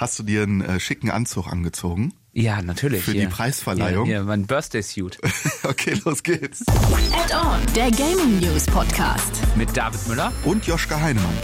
Hast 0.00 0.18
du 0.18 0.22
dir 0.22 0.44
einen 0.44 0.62
äh, 0.62 0.80
schicken 0.80 1.10
Anzug 1.10 1.46
angezogen? 1.46 2.14
Ja, 2.32 2.62
natürlich. 2.62 3.02
Für 3.02 3.14
ja. 3.14 3.26
die 3.26 3.26
Preisverleihung? 3.26 4.06
Ja, 4.06 4.20
ja 4.20 4.22
mein 4.22 4.46
Birthday-Suit. 4.46 5.18
okay, 5.64 5.94
los 6.06 6.22
geht's. 6.22 6.64
Add-on, 6.66 7.60
der 7.76 7.90
Gaming 7.90 8.40
News 8.40 8.64
Podcast. 8.64 9.42
Mit 9.56 9.76
David 9.76 10.08
Müller. 10.08 10.32
Und 10.44 10.66
Joschka 10.66 10.98
Heinemann. 10.98 11.34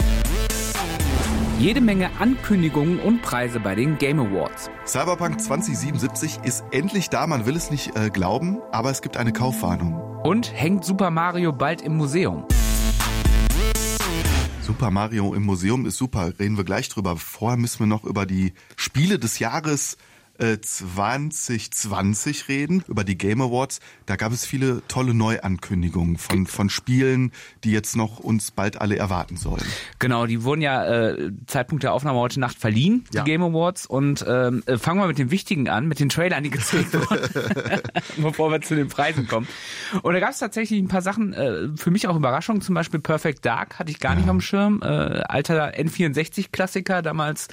Jede 1.59 1.81
Menge 1.81 2.09
Ankündigungen 2.17 2.99
und 2.99 3.21
Preise 3.21 3.59
bei 3.59 3.75
den 3.75 3.99
Game 3.99 4.19
Awards. 4.19 4.71
Cyberpunk 4.87 5.39
2077 5.39 6.39
ist 6.43 6.63
endlich 6.71 7.11
da, 7.11 7.27
man 7.27 7.45
will 7.45 7.55
es 7.55 7.69
nicht 7.69 7.95
äh, 7.95 8.09
glauben, 8.09 8.57
aber 8.71 8.89
es 8.89 9.03
gibt 9.03 9.17
eine 9.17 9.33
Kaufwarnung. 9.33 10.01
Und 10.23 10.51
hängt 10.51 10.83
Super 10.83 11.11
Mario 11.11 11.53
bald 11.53 11.83
im 11.83 11.95
Museum? 11.95 12.47
Super 14.67 14.91
Mario 14.91 15.33
im 15.33 15.43
Museum 15.43 15.85
ist 15.85 15.95
super, 15.95 16.33
reden 16.39 16.57
wir 16.57 16.65
gleich 16.65 16.89
drüber. 16.89 17.15
Vorher 17.15 17.55
müssen 17.55 17.79
wir 17.79 17.87
noch 17.87 18.03
über 18.03 18.25
die 18.25 18.51
Spiele 18.75 19.17
des 19.17 19.39
Jahres 19.39 19.95
2020 20.37 22.47
reden, 22.47 22.83
über 22.87 23.03
die 23.03 23.17
Game 23.17 23.41
Awards. 23.41 23.79
Da 24.05 24.15
gab 24.15 24.31
es 24.31 24.45
viele 24.45 24.81
tolle 24.87 25.13
Neuankündigungen 25.13 26.17
von, 26.17 26.47
von 26.47 26.69
Spielen, 26.69 27.31
die 27.63 27.71
jetzt 27.71 27.95
noch 27.95 28.19
uns 28.19 28.51
bald 28.51 28.79
alle 28.81 28.97
erwarten 28.97 29.37
sollen. 29.37 29.63
Genau, 29.99 30.25
die 30.25 30.43
wurden 30.43 30.61
ja 30.61 30.85
äh, 30.85 31.31
Zeitpunkt 31.47 31.83
der 31.83 31.93
Aufnahme 31.93 32.19
heute 32.19 32.39
Nacht 32.39 32.57
verliehen, 32.57 33.05
die 33.13 33.17
Ja. 33.17 33.23
Game 33.23 33.43
Awards. 33.43 33.85
Und 33.85 34.25
ähm, 34.27 34.63
äh, 34.65 34.77
fangen 34.77 34.99
wir 34.99 35.07
mit 35.07 35.17
den 35.17 35.31
wichtigen 35.31 35.69
an, 35.69 35.87
mit 35.87 35.99
den 35.99 36.09
Trailern, 36.09 36.43
die 36.43 36.49
gezeigt 36.49 36.93
wurden, 36.93 37.29
bevor 38.17 38.51
wir 38.51 38.61
zu 38.61 38.75
den 38.75 38.87
Preisen 38.87 39.27
kommen. 39.27 39.47
Und 40.01 40.13
da 40.13 40.19
gab 40.19 40.31
es 40.31 40.39
tatsächlich 40.39 40.79
ein 40.81 40.87
paar 40.87 41.01
Sachen, 41.01 41.33
äh, 41.33 41.69
für 41.75 41.91
mich 41.91 42.07
auch 42.07 42.15
Überraschungen, 42.15 42.61
zum 42.61 42.75
Beispiel 42.75 42.99
Perfect 42.99 43.45
Dark 43.45 43.79
hatte 43.79 43.91
ich 43.91 43.99
gar 43.99 44.15
nicht 44.15 44.25
auf 44.25 44.31
dem 44.35 44.41
Schirm. 44.41 44.81
Äh, 44.81 44.85
alter 44.85 45.73
N64-Klassiker, 45.75 47.01
damals 47.01 47.47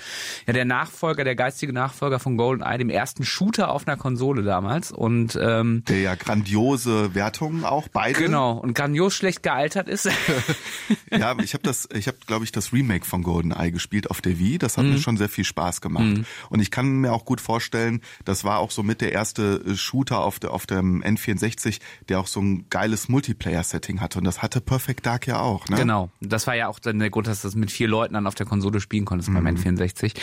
ja 0.46 0.52
der 0.52 0.64
Nachfolger, 0.64 1.24
der 1.24 1.34
geistige 1.34 1.72
Nachfolger 1.72 2.18
von 2.18 2.36
GoldenEye, 2.36 2.73
dem 2.78 2.90
ersten 2.90 3.24
Shooter 3.24 3.70
auf 3.70 3.86
einer 3.86 3.96
Konsole 3.96 4.42
damals. 4.42 4.92
Und 4.92 5.38
ähm, 5.40 5.82
Der 5.88 6.00
ja 6.00 6.14
grandiose 6.14 7.14
Wertungen 7.14 7.64
auch, 7.64 7.88
beide. 7.88 8.18
genau, 8.18 8.52
und 8.58 8.74
grandios 8.74 9.14
schlecht 9.14 9.42
gealtert 9.42 9.88
ist. 9.88 10.08
Ja, 11.10 11.36
ich 11.38 11.54
habe 11.54 11.62
das, 11.62 11.88
ich 11.94 12.08
habe, 12.08 12.18
glaube 12.26 12.44
ich, 12.44 12.50
das 12.50 12.72
Remake 12.72 13.04
von 13.06 13.22
GoldenEye 13.22 13.70
gespielt 13.70 14.10
auf 14.10 14.20
der 14.20 14.38
Wii. 14.38 14.58
Das 14.58 14.76
hat 14.76 14.84
mir 14.84 14.98
schon 14.98 15.16
sehr 15.16 15.28
viel 15.28 15.44
Spaß 15.44 15.80
gemacht. 15.80 16.24
Und 16.50 16.60
ich 16.60 16.70
kann 16.72 16.88
mir 17.00 17.12
auch 17.12 17.24
gut 17.24 17.40
vorstellen, 17.40 18.00
das 18.24 18.42
war 18.42 18.58
auch 18.58 18.70
so 18.72 18.82
mit 18.82 19.00
der 19.00 19.12
erste 19.12 19.62
äh, 19.66 19.76
Shooter 19.76 20.18
auf 20.20 20.40
der 20.40 20.50
auf 20.50 20.66
dem 20.66 21.02
N64, 21.02 21.78
der 22.08 22.18
auch 22.18 22.26
so 22.26 22.40
ein 22.40 22.66
geiles 22.68 23.08
Multiplayer-Setting 23.08 24.00
hatte. 24.00 24.18
Und 24.18 24.24
das 24.24 24.42
hatte 24.42 24.60
Perfect 24.60 25.06
Dark 25.06 25.26
ja 25.28 25.38
auch. 25.40 25.68
Ne? 25.68 25.76
Genau. 25.76 26.10
Das 26.20 26.46
war 26.48 26.56
ja 26.56 26.68
auch 26.68 26.78
dann 26.80 26.98
der 26.98 27.10
Grund, 27.10 27.28
dass 27.28 27.42
du 27.42 27.48
das 27.48 27.54
mit 27.54 27.70
vier 27.70 27.86
Leuten 27.88 28.14
dann 28.14 28.26
auf 28.26 28.34
der 28.34 28.46
Konsole 28.46 28.80
spielen 28.80 29.04
konntest 29.04 29.32
beim 29.32 29.44
Mhm. 29.44 29.50
N64. 29.60 30.14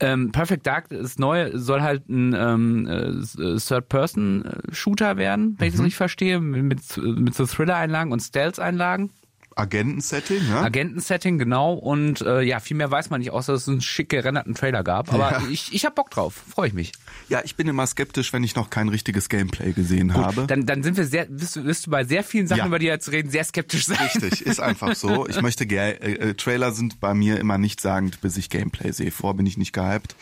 Ähm, 0.00 0.32
Perfect 0.32 0.66
Dark 0.66 0.90
ist 0.90 1.18
neu, 1.20 1.50
soll 1.54 1.82
halt 1.82 1.91
ein 2.08 2.34
ähm, 2.36 2.86
äh, 2.86 3.58
Third-Person-Shooter 3.58 5.16
werden, 5.16 5.56
wenn 5.58 5.68
ich 5.68 5.72
das 5.74 5.80
Mhm. 5.80 5.84
richtig 5.84 5.96
verstehe, 5.96 6.40
mit, 6.40 6.96
mit, 6.96 7.34
so 7.34 7.46
Thriller-Einlagen 7.46 8.12
und 8.12 8.20
Stealth-Einlagen. 8.20 9.10
Agentensetting, 9.54 10.48
ne? 10.48 10.56
Agentensetting, 10.60 11.38
genau. 11.38 11.74
Und 11.74 12.22
äh, 12.22 12.40
ja, 12.40 12.58
viel 12.58 12.74
mehr 12.74 12.90
weiß 12.90 13.10
man 13.10 13.20
nicht, 13.20 13.32
außer 13.32 13.52
dass 13.52 13.62
es 13.62 13.68
einen 13.68 13.82
schick 13.82 14.08
gerenderten 14.08 14.54
Trailer 14.54 14.82
gab. 14.82 15.12
Aber 15.12 15.30
Ja. 15.30 15.42
ich, 15.50 15.74
ich 15.74 15.84
hab 15.84 15.94
Bock 15.94 16.08
drauf, 16.10 16.42
freue 16.48 16.68
ich 16.68 16.72
mich. 16.72 16.92
Ja, 17.28 17.42
ich 17.44 17.54
bin 17.54 17.68
immer 17.68 17.86
skeptisch, 17.86 18.32
wenn 18.32 18.42
ich 18.44 18.56
noch 18.56 18.70
kein 18.70 18.88
richtiges 18.88 19.28
Gameplay 19.28 19.72
gesehen 19.72 20.14
habe. 20.14 20.46
Dann, 20.46 20.64
dann 20.64 20.82
sind 20.82 20.96
wir 20.96 21.04
sehr, 21.04 21.26
wirst 21.28 21.56
du, 21.56 21.64
wirst 21.64 21.86
du 21.86 21.90
bei 21.90 22.04
sehr 22.04 22.24
vielen 22.24 22.46
Sachen, 22.46 22.60
Ja. 22.60 22.66
über 22.66 22.78
die 22.78 22.86
jetzt 22.86 23.12
reden, 23.12 23.28
sehr 23.30 23.44
skeptisch 23.44 23.84
sein. 23.84 23.98
Richtig, 23.98 24.40
ist 24.46 24.58
einfach 24.58 24.94
so. 24.94 25.28
Ich 25.28 25.42
möchte 25.42 25.64
äh, 25.64 25.90
äh, 26.30 26.34
Trailer 26.34 26.72
sind 26.72 26.98
bei 27.00 27.12
mir 27.12 27.38
immer 27.38 27.58
nichtssagend, 27.58 28.22
bis 28.22 28.38
ich 28.38 28.48
Gameplay 28.48 28.90
sehe. 28.92 29.10
Vor 29.10 29.34
bin 29.34 29.44
ich 29.44 29.58
nicht 29.58 29.74
gehypt. 29.74 30.16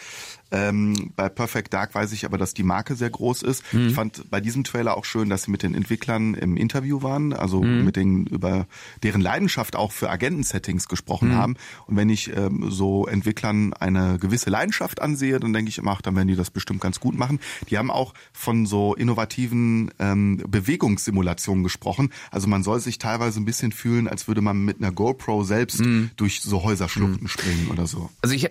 Ähm, 0.52 1.12
bei 1.16 1.28
Perfect 1.28 1.72
Dark 1.72 1.94
weiß 1.94 2.12
ich 2.12 2.24
aber, 2.24 2.38
dass 2.38 2.54
die 2.54 2.62
Marke 2.62 2.96
sehr 2.96 3.10
groß 3.10 3.42
ist. 3.42 3.62
Ich 3.88 3.94
fand 3.94 4.30
bei 4.30 4.40
diesem 4.40 4.64
Trailer 4.64 4.96
auch 4.96 5.04
schön, 5.04 5.28
dass 5.28 5.44
sie 5.44 5.50
mit 5.50 5.62
den 5.62 5.74
Entwicklern 5.74 6.34
im 6.34 6.56
Interview 6.56 7.02
waren, 7.02 7.32
also 7.32 7.60
mit 7.84 7.96
den 7.96 8.26
über 8.26 8.66
deren 9.02 9.20
Leidenschaft 9.20 9.76
auch 9.76 9.92
für 9.92 10.10
Agentensettings 10.10 10.88
gesprochen 10.88 11.30
haben. 11.36 11.56
Und 11.86 11.96
wenn 11.96 12.08
ich 12.10 12.34
ähm, 12.36 12.66
so 12.70 13.06
Entwicklern 13.06 13.72
eine 13.74 14.18
gewisse 14.18 14.50
Leidenschaft 14.50 15.00
ansehe, 15.00 15.38
dann 15.38 15.52
denke 15.52 15.68
ich 15.68 15.78
immer, 15.78 15.92
ach, 15.92 16.02
dann 16.02 16.16
werden 16.16 16.28
die 16.28 16.36
das 16.36 16.50
bestimmt 16.50 16.80
ganz 16.80 17.00
gut 17.00 17.16
machen. 17.16 17.38
Die 17.68 17.78
haben 17.78 17.90
auch 17.90 18.14
von 18.32 18.66
so 18.66 18.94
innovativen 18.94 19.90
ähm, 19.98 20.42
Bewegungssimulationen 20.48 21.62
gesprochen. 21.62 22.12
Also 22.30 22.48
man 22.48 22.62
soll 22.62 22.80
sich 22.80 22.98
teilweise 22.98 23.40
ein 23.40 23.44
bisschen 23.44 23.72
fühlen, 23.72 24.08
als 24.08 24.26
würde 24.28 24.40
man 24.40 24.64
mit 24.64 24.78
einer 24.78 24.90
GoPro 24.92 25.44
selbst 25.44 25.82
durch 26.16 26.40
so 26.42 26.62
Häuserschluchten 26.62 27.28
springen 27.28 27.68
oder 27.70 27.86
so. 27.86 28.10
Also 28.22 28.34
ich 28.34 28.50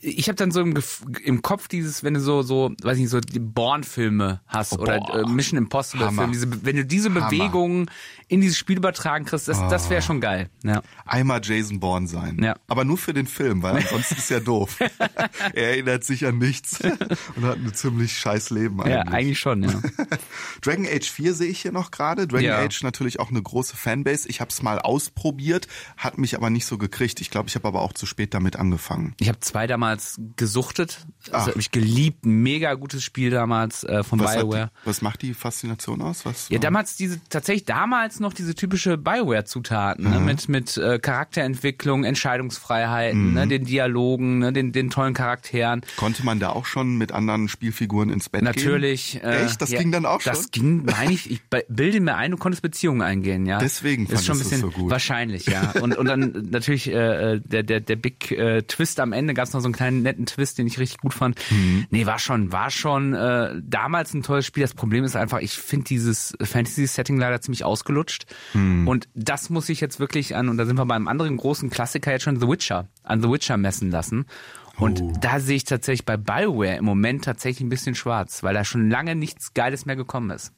ich 0.00 0.28
hab 0.28 0.36
dann 0.36 0.50
so 0.50 0.60
im, 0.60 0.74
Gef- 0.74 1.22
im 1.38 1.42
Kopf 1.42 1.68
dieses, 1.68 2.02
wenn 2.02 2.14
du 2.14 2.20
so 2.20 2.42
so, 2.42 2.72
weiß 2.82 2.96
ich 2.96 3.02
nicht, 3.02 3.10
so 3.10 3.20
die 3.20 3.38
Born-Filme 3.38 4.40
hast 4.48 4.76
Oh, 4.76 4.82
oder 4.82 4.96
äh, 5.14 5.24
Mission 5.28 5.56
Impossible 5.56 6.04
Hammer. 6.06 6.22
Filme, 6.22 6.32
diese, 6.32 6.64
wenn 6.64 6.76
du 6.76 6.84
diese 6.84 7.08
Hammer. 7.14 7.28
Bewegungen 7.28 7.86
in 8.28 8.40
dieses 8.42 8.58
Spiel 8.58 8.76
übertragen 8.76 9.24
kriegst, 9.24 9.48
das, 9.48 9.58
das 9.70 9.88
wäre 9.90 10.02
schon 10.02 10.20
geil. 10.20 10.50
Ja. 10.62 10.82
Einmal 11.06 11.40
Jason 11.42 11.80
Bourne 11.80 12.06
sein. 12.06 12.42
Ja. 12.42 12.56
Aber 12.68 12.84
nur 12.84 12.98
für 12.98 13.14
den 13.14 13.26
Film, 13.26 13.62
weil 13.62 13.76
ansonsten 13.76 14.16
ist 14.16 14.30
er 14.30 14.40
doof. 14.40 14.78
er 15.54 15.70
erinnert 15.70 16.04
sich 16.04 16.26
an 16.26 16.38
nichts 16.38 16.78
und 17.36 17.44
hat 17.44 17.56
ein 17.58 17.72
ziemlich 17.74 18.16
scheiß 18.18 18.50
Leben 18.50 18.80
eigentlich. 18.80 18.94
ja, 18.94 19.02
eigentlich 19.04 19.38
schon, 19.38 19.62
ja. 19.62 19.80
Dragon 20.62 20.86
Age 20.86 21.08
4 21.10 21.34
sehe 21.34 21.48
ich 21.48 21.60
hier 21.62 21.72
noch 21.72 21.90
gerade. 21.90 22.26
Dragon 22.26 22.44
Ja. 22.44 22.58
Age 22.58 22.82
natürlich 22.82 23.18
auch 23.20 23.30
eine 23.30 23.40
große 23.42 23.76
Fanbase. 23.76 24.28
Ich 24.28 24.40
habe 24.40 24.50
es 24.50 24.62
mal 24.62 24.78
ausprobiert, 24.78 25.66
hat 25.96 26.18
mich 26.18 26.36
aber 26.36 26.50
nicht 26.50 26.66
so 26.66 26.76
gekriegt. 26.78 27.20
Ich 27.20 27.30
glaube, 27.30 27.48
ich 27.48 27.54
habe 27.54 27.66
aber 27.66 27.80
auch 27.82 27.92
zu 27.94 28.06
spät 28.06 28.34
damit 28.34 28.56
angefangen. 28.56 29.14
Ich 29.20 29.28
habe 29.28 29.40
zwei 29.40 29.66
damals 29.66 30.20
gesuchtet. 30.36 31.06
Das 31.24 31.34
Ach. 31.34 31.46
habe 31.48 31.60
ich 31.60 31.70
geliebt. 31.70 32.26
Mega 32.26 32.74
gutes 32.74 33.04
Spiel 33.04 33.30
damals 33.30 33.84
äh, 33.84 34.02
von 34.04 34.20
Was, 34.20 34.34
BioWare. 34.36 34.70
die, 34.82 34.86
was 34.86 35.02
macht 35.02 35.22
die 35.22 35.34
Faszination 35.34 36.02
aus? 36.02 36.26
Was 36.26 36.48
Ja, 36.50 36.58
damals 36.58 36.96
diese, 36.96 37.20
tatsächlich 37.28 37.64
damals 37.64 38.17
noch 38.20 38.32
diese 38.32 38.54
typische 38.54 38.98
Bioware-Zutaten, 38.98 40.08
ne? 40.08 40.20
mit, 40.20 40.48
mit 40.48 40.76
äh, 40.76 40.98
Charakterentwicklung, 40.98 42.04
Entscheidungsfreiheiten, 42.04 43.34
ne? 43.34 43.46
den 43.46 43.64
Dialogen, 43.64 44.38
ne? 44.38 44.52
den, 44.52 44.72
den 44.72 44.90
tollen 44.90 45.14
Charakteren. 45.14 45.82
Konnte 45.96 46.24
man 46.24 46.40
da 46.40 46.50
auch 46.50 46.66
schon 46.66 46.96
mit 46.96 47.12
anderen 47.12 47.48
Spielfiguren 47.48 48.10
ins 48.10 48.28
Bett 48.28 48.40
gehen? 48.40 48.46
Natürlich. 48.46 49.22
äh, 49.22 49.44
Echt? 49.44 49.60
Das 49.60 49.70
ging 49.70 49.92
dann 49.92 50.06
auch 50.06 50.20
schon? 50.20 50.32
Das 50.32 50.50
ging, 50.50 50.84
meine 50.84 51.12
ich, 51.12 51.30
ich 51.30 51.42
bilde 51.68 52.00
mir 52.00 52.16
ein, 52.16 52.30
du 52.32 52.36
konntest 52.36 52.62
Beziehungen 52.62 53.02
eingehen, 53.02 53.46
ja. 53.46 53.58
Deswegen 53.58 54.06
ist 54.06 54.24
schon 54.24 54.36
ein 54.36 54.40
bisschen 54.40 54.60
so 54.60 54.70
gut. 54.70 54.90
wahrscheinlich, 54.90 55.46
ja. 55.46 55.72
Und, 55.80 55.96
und 55.96 56.06
dann 56.06 56.48
natürlich 56.50 56.88
äh, 56.92 57.08
äh, 57.34 57.40
der, 57.40 57.62
der, 57.62 57.80
der 57.80 57.96
Big 57.96 58.30
äh, 58.30 58.62
Twist 58.62 59.00
am 59.00 59.12
Ende, 59.12 59.34
gab 59.34 59.46
es 59.46 59.52
noch 59.52 59.60
so 59.60 59.66
einen 59.66 59.74
kleinen 59.74 60.02
netten 60.02 60.26
Twist, 60.26 60.58
den 60.58 60.66
ich 60.66 60.78
richtig 60.78 60.98
gut 60.98 61.14
fand. 61.14 61.38
Mhm. 61.50 61.86
Nee, 61.90 62.06
war 62.06 62.18
schon, 62.18 62.52
war 62.52 62.70
schon 62.70 63.14
äh, 63.14 63.54
damals 63.62 64.14
ein 64.14 64.22
tolles 64.22 64.46
Spiel. 64.46 64.62
Das 64.62 64.74
Problem 64.74 65.04
ist 65.04 65.16
einfach, 65.16 65.40
ich 65.40 65.52
finde 65.52 65.86
dieses 65.86 66.34
Fantasy-Setting 66.40 67.18
leider 67.18 67.40
ziemlich 67.40 67.64
ausgelutscht. 67.64 68.07
Mhm. 68.54 68.86
Und 68.88 69.08
das 69.14 69.50
muss 69.50 69.68
ich 69.68 69.80
jetzt 69.80 70.00
wirklich 70.00 70.36
an, 70.36 70.48
und 70.48 70.56
da 70.56 70.66
sind 70.66 70.76
wir 70.76 70.86
beim 70.86 71.08
anderen 71.08 71.36
großen 71.36 71.70
Klassiker 71.70 72.12
jetzt 72.12 72.22
schon 72.22 72.40
The 72.40 72.48
Witcher, 72.48 72.88
an 73.02 73.22
The 73.22 73.30
Witcher 73.30 73.56
messen 73.56 73.90
lassen. 73.90 74.26
Und 74.76 75.00
Oh. 75.02 75.12
da 75.20 75.40
sehe 75.40 75.56
ich 75.56 75.64
tatsächlich 75.64 76.04
bei 76.06 76.16
BioWare 76.16 76.76
im 76.76 76.84
Moment 76.84 77.24
tatsächlich 77.24 77.62
ein 77.66 77.68
bisschen 77.68 77.94
schwarz, 77.96 78.42
weil 78.42 78.54
da 78.54 78.64
schon 78.64 78.88
lange 78.88 79.14
nichts 79.16 79.52
Geiles 79.54 79.86
mehr 79.86 79.96
gekommen 79.96 80.30
ist. 80.30 80.52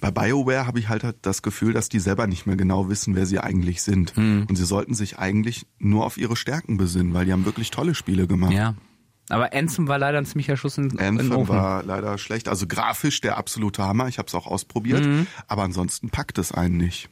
Bei 0.00 0.10
BioWare 0.10 0.66
habe 0.66 0.78
ich 0.78 0.88
halt 0.88 1.04
das 1.22 1.42
Gefühl, 1.42 1.72
dass 1.72 1.88
die 1.88 2.00
selber 2.00 2.26
nicht 2.26 2.46
mehr 2.46 2.56
genau 2.56 2.88
wissen, 2.88 3.14
wer 3.14 3.26
sie 3.26 3.38
eigentlich 3.38 3.82
sind. 3.82 4.16
Hm. 4.16 4.46
Und 4.48 4.56
sie 4.56 4.64
sollten 4.64 4.94
sich 4.94 5.18
eigentlich 5.18 5.66
nur 5.78 6.04
auf 6.04 6.16
ihre 6.16 6.34
Stärken 6.34 6.78
besinnen, 6.78 7.14
weil 7.14 7.26
die 7.26 7.32
haben 7.32 7.44
wirklich 7.44 7.70
tolle 7.70 7.94
Spiele 7.94 8.26
gemacht. 8.26 8.52
Ja. 8.52 8.74
Aber 9.28 9.52
Anthem 9.52 9.88
war 9.88 9.98
leider 9.98 10.18
ein 10.18 10.26
ziemlicher 10.26 10.56
Schuss 10.56 10.78
in, 10.78 10.90
in 10.90 10.96
den 10.96 11.00
Anthem 11.00 11.32
Ofen. 11.32 11.54
war 11.54 11.82
leider 11.82 12.16
schlecht. 12.18 12.48
Also 12.48 12.66
grafisch 12.66 13.20
der 13.20 13.36
absolute 13.36 13.82
Hammer. 13.84 14.08
Ich 14.08 14.18
habe 14.18 14.26
es 14.28 14.34
auch 14.34 14.46
ausprobiert. 14.46 15.04
Mhm. 15.04 15.26
Aber 15.46 15.62
ansonsten 15.62 16.10
packt 16.10 16.38
es 16.38 16.52
einen 16.52 16.76
nicht. 16.76 17.10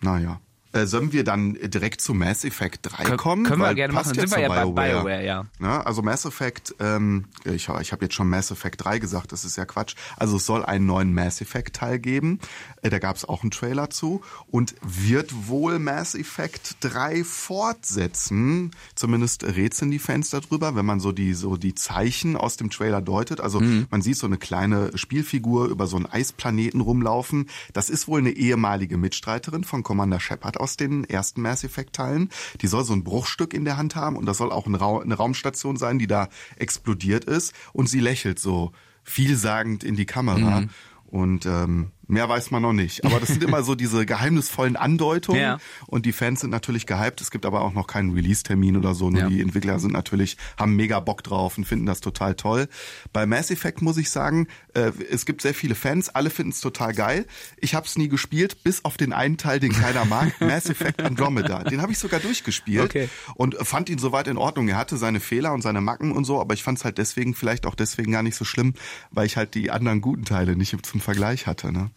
Naja. 0.00 0.40
Äh, 0.76 0.86
sollen 0.86 1.12
wir 1.12 1.24
dann 1.24 1.54
direkt 1.54 2.00
zu 2.00 2.12
Mass 2.14 2.44
Effect 2.44 2.80
3 2.82 3.04
Kön- 3.04 3.16
kommen? 3.16 3.44
können 3.44 3.60
wir 3.62 3.68
Weil 3.68 3.74
gerne 3.74 3.94
passt 3.94 4.08
machen. 4.14 4.16
Dann 4.18 4.24
ja 4.24 4.28
sind 4.28 4.38
wir 4.54 4.56
ja 4.58 4.64
bei 4.74 4.88
BioWare, 4.92 5.24
ja. 5.24 5.46
Ne? 5.58 5.86
Also 5.86 6.02
Mass 6.02 6.24
Effect, 6.24 6.74
ähm, 6.80 7.26
ich, 7.44 7.68
ich 7.80 7.92
habe 7.92 8.04
jetzt 8.04 8.14
schon 8.14 8.28
Mass 8.28 8.50
Effect 8.50 8.84
3 8.84 8.98
gesagt, 8.98 9.32
das 9.32 9.44
ist 9.44 9.56
ja 9.56 9.64
Quatsch. 9.64 9.94
Also 10.16 10.36
es 10.36 10.46
soll 10.46 10.64
einen 10.64 10.86
neuen 10.86 11.14
Mass 11.14 11.40
Effect 11.40 11.76
Teil 11.76 11.98
geben. 11.98 12.40
Äh, 12.82 12.90
da 12.90 12.98
gab 12.98 13.16
es 13.16 13.24
auch 13.24 13.42
einen 13.42 13.50
Trailer 13.50 13.90
zu. 13.90 14.22
Und 14.50 14.74
wird 14.82 15.48
wohl 15.48 15.78
Mass 15.78 16.14
Effect 16.14 16.76
3 16.80 17.24
fortsetzen. 17.24 18.70
Zumindest 18.94 19.44
rätseln 19.44 19.90
die 19.90 19.98
Fans 19.98 20.30
darüber, 20.30 20.74
wenn 20.74 20.86
man 20.86 21.00
so 21.00 21.12
die, 21.12 21.34
so 21.34 21.56
die 21.56 21.74
Zeichen 21.74 22.36
aus 22.36 22.56
dem 22.56 22.70
Trailer 22.70 23.00
deutet. 23.00 23.40
Also 23.40 23.60
Mhm. 23.60 23.86
man 23.90 24.02
sieht 24.02 24.16
so 24.16 24.26
eine 24.26 24.36
kleine 24.38 24.90
Spielfigur 24.96 25.66
über 25.68 25.86
so 25.86 25.96
einen 25.96 26.06
Eisplaneten 26.06 26.80
rumlaufen. 26.80 27.48
Das 27.72 27.90
ist 27.90 28.08
wohl 28.08 28.20
eine 28.20 28.30
ehemalige 28.30 28.96
Mitstreiterin 28.96 29.64
von 29.64 29.82
Commander 29.82 30.20
Shepard 30.20 30.58
aus 30.58 30.65
den 30.74 31.04
ersten 31.04 31.42
Mass 31.42 31.62
Effect 31.62 31.94
Teilen. 31.94 32.30
Die 32.60 32.66
soll 32.66 32.82
so 32.82 32.92
ein 32.92 33.04
Bruchstück 33.04 33.54
in 33.54 33.64
der 33.64 33.76
Hand 33.76 33.94
haben 33.94 34.16
und 34.16 34.26
das 34.26 34.38
soll 34.38 34.50
auch 34.50 34.66
ein 34.66 34.74
Ra 34.74 35.00
eine 35.00 35.14
Raumstation 35.14 35.76
sein, 35.76 36.00
die 36.00 36.08
da 36.08 36.28
explodiert 36.56 37.24
ist. 37.24 37.54
Und 37.72 37.88
sie 37.88 38.00
lächelt 38.00 38.40
so 38.40 38.72
vielsagend 39.04 39.84
in 39.84 39.94
die 39.94 40.06
Kamera. 40.06 40.64
Und 41.06 41.46
ähm, 41.46 41.92
Mehr 42.08 42.28
weiß 42.28 42.50
man 42.52 42.62
noch 42.62 42.72
nicht. 42.72 43.04
Aber 43.04 43.18
das 43.18 43.30
sind 43.30 43.42
immer 43.42 43.62
so 43.64 43.74
diese 43.74 44.06
geheimnisvollen 44.06 44.76
Andeutungen. 44.76 45.40
Ja. 45.40 45.58
Und 45.86 46.06
die 46.06 46.12
Fans 46.12 46.40
sind 46.40 46.50
natürlich 46.50 46.86
gehypt. 46.86 47.20
Es 47.20 47.30
gibt 47.30 47.44
aber 47.44 47.62
auch 47.62 47.72
noch 47.72 47.86
keinen 47.86 48.12
Release-Termin 48.12 48.76
oder 48.76 48.94
so. 48.94 49.10
Nur 49.10 49.22
Ja. 49.22 49.28
die 49.28 49.40
Entwickler 49.40 49.78
sind 49.80 49.92
natürlich, 49.92 50.36
haben 50.56 50.76
mega 50.76 51.00
Bock 51.00 51.22
drauf 51.24 51.58
und 51.58 51.64
finden 51.64 51.86
das 51.86 52.00
total 52.00 52.34
toll. 52.36 52.68
Bei 53.12 53.26
Mass 53.26 53.50
Effect 53.50 53.82
muss 53.82 53.96
ich 53.96 54.10
sagen, 54.10 54.46
äh, 54.74 54.92
es 55.10 55.26
gibt 55.26 55.42
sehr 55.42 55.54
viele 55.54 55.74
Fans. 55.74 56.08
Alle 56.08 56.30
finden 56.30 56.52
es 56.52 56.60
total 56.60 56.94
geil. 56.94 57.26
Ich 57.58 57.74
habe 57.74 57.86
es 57.86 57.98
nie 57.98 58.08
gespielt, 58.08 58.62
bis 58.62 58.84
auf 58.84 58.96
den 58.96 59.12
einen 59.12 59.36
Teil, 59.36 59.58
den 59.58 59.72
keiner 59.72 60.04
mag. 60.04 60.32
Mass 60.40 60.66
Effect 60.70 61.02
Andromeda. 61.02 61.64
Den 61.64 61.82
habe 61.82 61.90
ich 61.92 61.98
sogar 61.98 62.20
durchgespielt. 62.20 62.84
Okay. 62.84 63.08
Und 63.34 63.56
fand 63.62 63.88
ihn 63.88 63.98
soweit 63.98 64.28
in 64.28 64.36
Ordnung. 64.36 64.68
Er 64.68 64.76
hatte 64.76 64.96
seine 64.96 65.18
Fehler 65.20 65.52
und 65.52 65.62
seine 65.62 65.80
Macken 65.80 66.12
und 66.12 66.24
so. 66.24 66.40
Aber 66.40 66.54
ich 66.54 66.62
fand 66.62 66.78
es 66.78 66.84
halt 66.84 66.98
deswegen, 66.98 67.34
vielleicht 67.34 67.66
auch 67.66 67.74
deswegen 67.74 68.12
gar 68.12 68.22
nicht 68.22 68.36
so 68.36 68.44
schlimm, 68.44 68.74
weil 69.10 69.26
ich 69.26 69.36
halt 69.36 69.54
die 69.54 69.70
anderen 69.72 70.00
guten 70.00 70.24
Teile 70.24 70.54
nicht 70.56 70.76
zum 70.86 71.00
Vergleich 71.00 71.46
hatte. 71.46 71.72
Ne? 71.72 71.90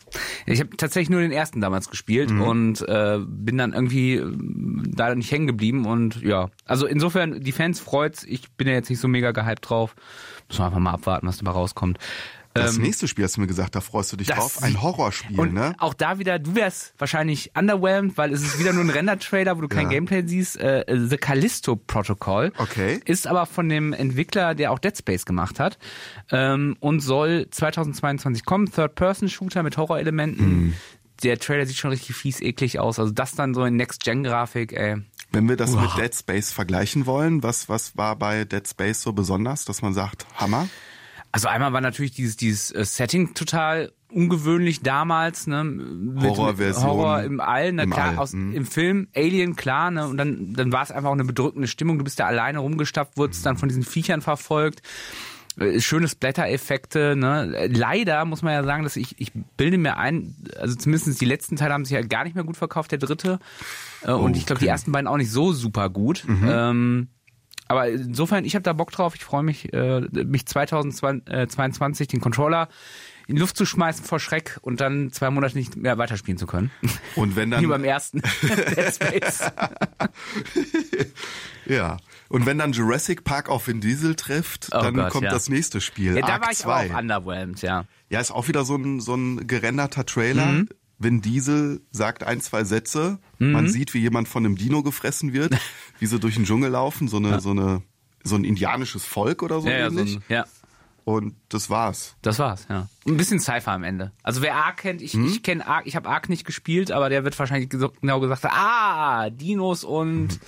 Ich 0.46 0.60
habe 0.60 0.76
tatsächlich 0.76 1.10
nur 1.10 1.22
den 1.22 1.32
ersten 1.32 1.62
damals 1.62 1.90
gespielt 1.90 2.32
Mhm. 2.32 2.42
und 2.42 2.82
äh, 2.88 3.20
bin 3.26 3.58
dann 3.58 3.74
irgendwie 3.74 4.16
äh, 4.16 4.32
da 4.96 5.14
nicht 5.14 5.32
hängen 5.32 5.48
geblieben 5.48 5.86
und 5.86 6.22
ja, 6.22 6.50
also 6.66 6.86
insofern 6.88 7.42
die 7.42 7.52
Fans 7.52 7.80
freut's. 7.80 8.24
Ich 8.24 8.50
bin 8.54 8.68
ja 8.68 8.74
jetzt 8.74 8.90
nicht 8.90 9.00
so 9.00 9.08
mega 9.08 9.32
gehypt 9.32 9.70
drauf. 9.70 9.96
Müssen 10.48 10.62
wir 10.62 10.66
einfach 10.66 10.80
mal 10.80 10.92
abwarten, 10.94 11.28
was 11.28 11.38
dabei 11.38 11.52
rauskommt. 11.52 12.00
Das 12.64 12.78
nächste 12.78 13.08
Spiel 13.08 13.26
hast 13.26 13.38
du 13.38 13.42
mir 13.42 13.48
gesagt, 13.48 13.76
da 13.76 13.82
freust 13.82 14.12
du 14.12 14.18
dich 14.18 14.30
Ähm, 14.30 14.36
drauf. 14.38 14.62
Ein 14.64 14.82
Horrorspiel, 14.82 15.40
Und 15.40 15.54
ne? 15.54 15.74
auch 15.80 15.94
da 15.94 16.20
wieder, 16.20 16.40
du 16.40 16.56
wärst 16.56 16.94
wahrscheinlich 16.98 17.52
underwhelmed, 17.56 18.18
weil 18.18 18.32
es 18.34 18.42
ist 18.42 18.60
wieder 18.60 18.74
nur 18.74 18.84
ein 18.84 18.90
Render-Trailer, 18.90 19.58
wo 19.58 19.62
du 19.62 19.68
kein 19.68 19.84
Ja. 19.86 19.90
Gameplay 19.90 20.24
siehst. 20.26 20.58
Äh, 20.58 20.84
The 20.90 21.18
Callisto 21.18 21.76
Protocol. 21.76 22.52
Okay. 22.58 23.00
Ist 23.06 23.28
aber 23.28 23.46
von 23.46 23.70
dem 23.70 23.94
Entwickler, 23.94 24.56
der 24.56 24.72
auch 24.72 24.80
Dead 24.80 24.98
Space 24.98 25.26
gemacht 25.26 25.60
hat. 25.60 25.78
Ähm, 26.32 26.76
und 26.80 27.00
soll 27.02 27.48
2022 27.50 28.46
kommen. 28.46 28.72
Third-Person-Shooter 28.72 29.64
mit 29.64 29.78
Horrorelementen. 29.78 30.46
Hm. 30.46 30.74
Der 31.24 31.38
Trailer 31.38 31.66
sieht 31.66 31.76
schon 31.76 31.92
richtig 31.92 32.16
fies 32.16 32.40
eklig 32.42 32.80
aus. 32.80 32.98
Also 32.98 33.12
das 33.12 33.36
dann 33.36 33.54
so 33.54 33.66
in 33.66 33.76
Next-Gen-Grafik, 33.76 34.72
ey. 34.74 34.98
Wenn 35.32 35.48
wir 35.50 35.58
das 35.58 35.76
mit 35.76 35.90
Dead 35.98 36.16
Space 36.16 36.52
vergleichen 36.52 37.06
wollen, 37.06 37.44
was, 37.44 37.70
was 37.70 37.96
war 37.98 38.16
bei 38.16 38.46
Dead 38.46 38.68
Space 38.68 39.02
so 39.04 39.14
besonders, 39.14 39.66
dass 39.66 39.82
man 39.82 39.94
sagt, 39.94 40.26
Hammer? 40.38 40.68
Also 41.32 41.48
einmal 41.48 41.74
war 41.74 41.82
natürlich 41.82 42.12
dieses, 42.12 42.38
dieses 42.38 42.72
äh, 42.72 42.84
Setting 42.84 43.34
total 43.34 43.92
ungewöhnlich 44.12 44.82
damals, 44.82 45.46
ne? 45.46 45.64
Horrorversion 46.22 46.84
Horror 46.84 47.24
im 47.24 47.40
All, 47.40 47.72
ne? 47.74 47.84
im 47.84 47.92
klar, 47.92 48.10
All, 48.10 48.18
aus, 48.18 48.34
mhm. 48.34 48.54
im 48.54 48.66
Film 48.66 49.08
Alien, 49.16 49.56
klar, 49.56 49.92
ne? 49.92 50.08
Und 50.08 50.18
dann, 50.18 50.54
dann 50.54 50.72
war 50.72 50.82
es 50.82 50.92
einfach 50.92 51.10
auch 51.10 51.14
eine 51.14 51.26
bedrückende 51.26 51.68
Stimmung. 51.68 52.00
Du 52.00 52.04
bist 52.04 52.20
da 52.20 52.26
alleine 52.26 52.60
rumgestapft, 52.60 53.18
wurdest 53.18 53.46
dann 53.46 53.58
von 53.58 53.70
diesen 53.70 53.84
Viechern 53.84 54.22
verfolgt. 54.22 54.82
Äh, 55.60 55.80
Schöne 55.80 56.08
Splatter-Effekte, 56.08 57.16
ne? 57.16 57.68
Leider 57.72 58.26
muss 58.26 58.42
man 58.42 58.54
ja 58.54 58.64
sagen, 58.64 58.84
dass 58.84 58.96
ich, 58.96 59.20
ich 59.20 59.32
bilde 59.58 59.78
mir 59.78 59.98
ein, 59.98 60.36
also 60.58 60.76
zumindest 60.76 61.22
die 61.22 61.26
letzten 61.26 61.56
Teile 61.56 61.76
haben 61.76 61.86
sich 61.86 61.94
ja 61.94 62.02
gar 62.02 62.24
nicht 62.24 62.36
mehr 62.36 62.46
gut 62.46 62.58
verkauft, 62.58 62.92
der 62.92 63.00
dritte. 63.00 63.40
Äh, 64.02 64.12
Und 64.14 64.36
ich 64.36 64.48
glaube, 64.48 64.60
die 64.60 64.66
okay. 64.66 64.72
ersten 64.72 64.92
beiden 64.92 65.08
auch 65.08 65.18
nicht 65.18 65.32
so 65.32 65.54
super 65.54 65.90
gut. 65.92 66.26
Ähm, 66.28 67.10
aber 67.70 67.88
insofern, 67.88 68.46
ich 68.46 68.56
habe 68.56 68.64
da 68.64 68.74
Bock 68.74 68.92
drauf. 68.92 69.14
Ich 69.16 69.24
freue 69.24 69.44
mich, 69.44 69.72
äh, 69.74 70.02
mich 70.02 70.48
2022 70.48 72.08
den 72.08 72.20
Controller 72.20 72.68
in 73.28 73.36
die 73.36 73.42
Luft 73.42 73.56
zu 73.56 73.66
schmeißen 73.68 74.04
vor 74.04 74.20
Schreck 74.20 74.58
und 74.64 74.82
dann 74.82 75.12
zwei 75.12 75.30
Monate 75.30 75.56
nicht 75.56 75.76
mehr 75.76 76.00
weiterspielen 76.00 76.40
zu 76.40 76.48
können. 76.48 76.72
Und 77.16 77.36
wenn 77.36 77.52
Wie 77.60 77.68
beim 77.68 77.84
dann, 77.84 77.84
ersten 77.84 78.22
Dead 78.42 78.92
Space. 78.92 79.44
ja. 81.68 81.98
Und 82.28 82.48
wenn 82.48 82.58
dann 82.58 82.72
Jurassic 82.72 83.24
Park 83.24 83.50
auf 83.50 83.68
Vin 83.68 83.82
Diesel 83.82 84.16
trifft, 84.16 84.70
Oh 84.72 84.82
dann 84.82 84.96
Gott, 84.96 85.12
kommt 85.12 85.26
ja. 85.26 85.30
das 85.30 85.48
nächste 85.48 85.80
Spiel. 85.80 86.16
Ja, 86.16 86.26
da 86.26 86.34
Arc 86.34 86.46
war 86.46 86.52
ich 86.52 86.58
2. 86.58 86.72
aber 86.72 86.96
auch 86.96 87.00
underwhelmed, 87.00 87.62
ja. 87.62 87.86
Ja, 88.10 88.20
ist 88.20 88.32
auch 88.32 88.48
wieder 88.48 88.66
so 88.66 88.78
ein, 88.78 89.00
so 89.00 89.14
ein 89.14 89.46
gerenderter 89.46 90.08
Trailer. 90.08 90.48
Mhm. 90.48 90.70
Vin 91.00 91.22
Diesel 91.22 91.82
sagt 91.92 92.24
ein, 92.24 92.42
zwei 92.42 92.64
Sätze. 92.66 93.20
Man 93.40 93.68
sieht, 93.70 93.94
wie 93.94 94.00
jemand 94.00 94.28
von 94.28 94.46
einem 94.46 94.56
Dino 94.58 94.84
gefressen 94.84 95.32
wird, 95.34 95.58
wie 96.00 96.06
sie 96.06 96.20
durch 96.20 96.36
den 96.36 96.44
Dschungel 96.46 96.72
laufen, 96.72 97.08
so 97.08 97.18
eine, 97.18 97.40
so 97.40 97.52
eine, 97.52 97.82
so 98.24 98.36
ein 98.36 98.44
indianisches 98.44 99.06
Volk 99.06 99.42
oder 99.42 99.62
so 99.62 99.70
Ja, 99.70 99.78
ja, 99.78 99.90
so 99.90 100.00
ähnlich. 100.00 100.18
ein, 100.18 100.24
ja, 100.28 100.46
Und 101.06 101.36
das 101.48 101.70
war's. 101.70 102.16
das 102.22 102.38
war's, 102.38 102.68
ja. 102.70 102.88
Ein 103.08 103.16
bisschen 103.18 103.40
Cypher 103.40 103.72
am 103.72 103.84
Ende. 103.84 104.12
Also 104.24 104.42
wer 104.42 104.56
Ark 104.56 104.78
kennt, 104.78 105.02
ich, 105.02 105.14
Hm? 105.14 105.26
ich 105.26 105.42
kenne 105.42 105.66
Ark, 105.66 105.84
ich 105.88 105.96
habe 105.96 106.10
Ark 106.10 106.28
nicht 106.28 106.46
gespielt, 106.46 106.92
aber 106.92 107.10
der 107.10 107.24
wird 107.24 107.40
wahrscheinlich 107.40 107.70
genau 107.70 108.20
gesagt 108.20 108.46
ah, 108.46 109.30
Dinos 109.30 109.84
und 109.86 110.34
Hm. 110.34 110.40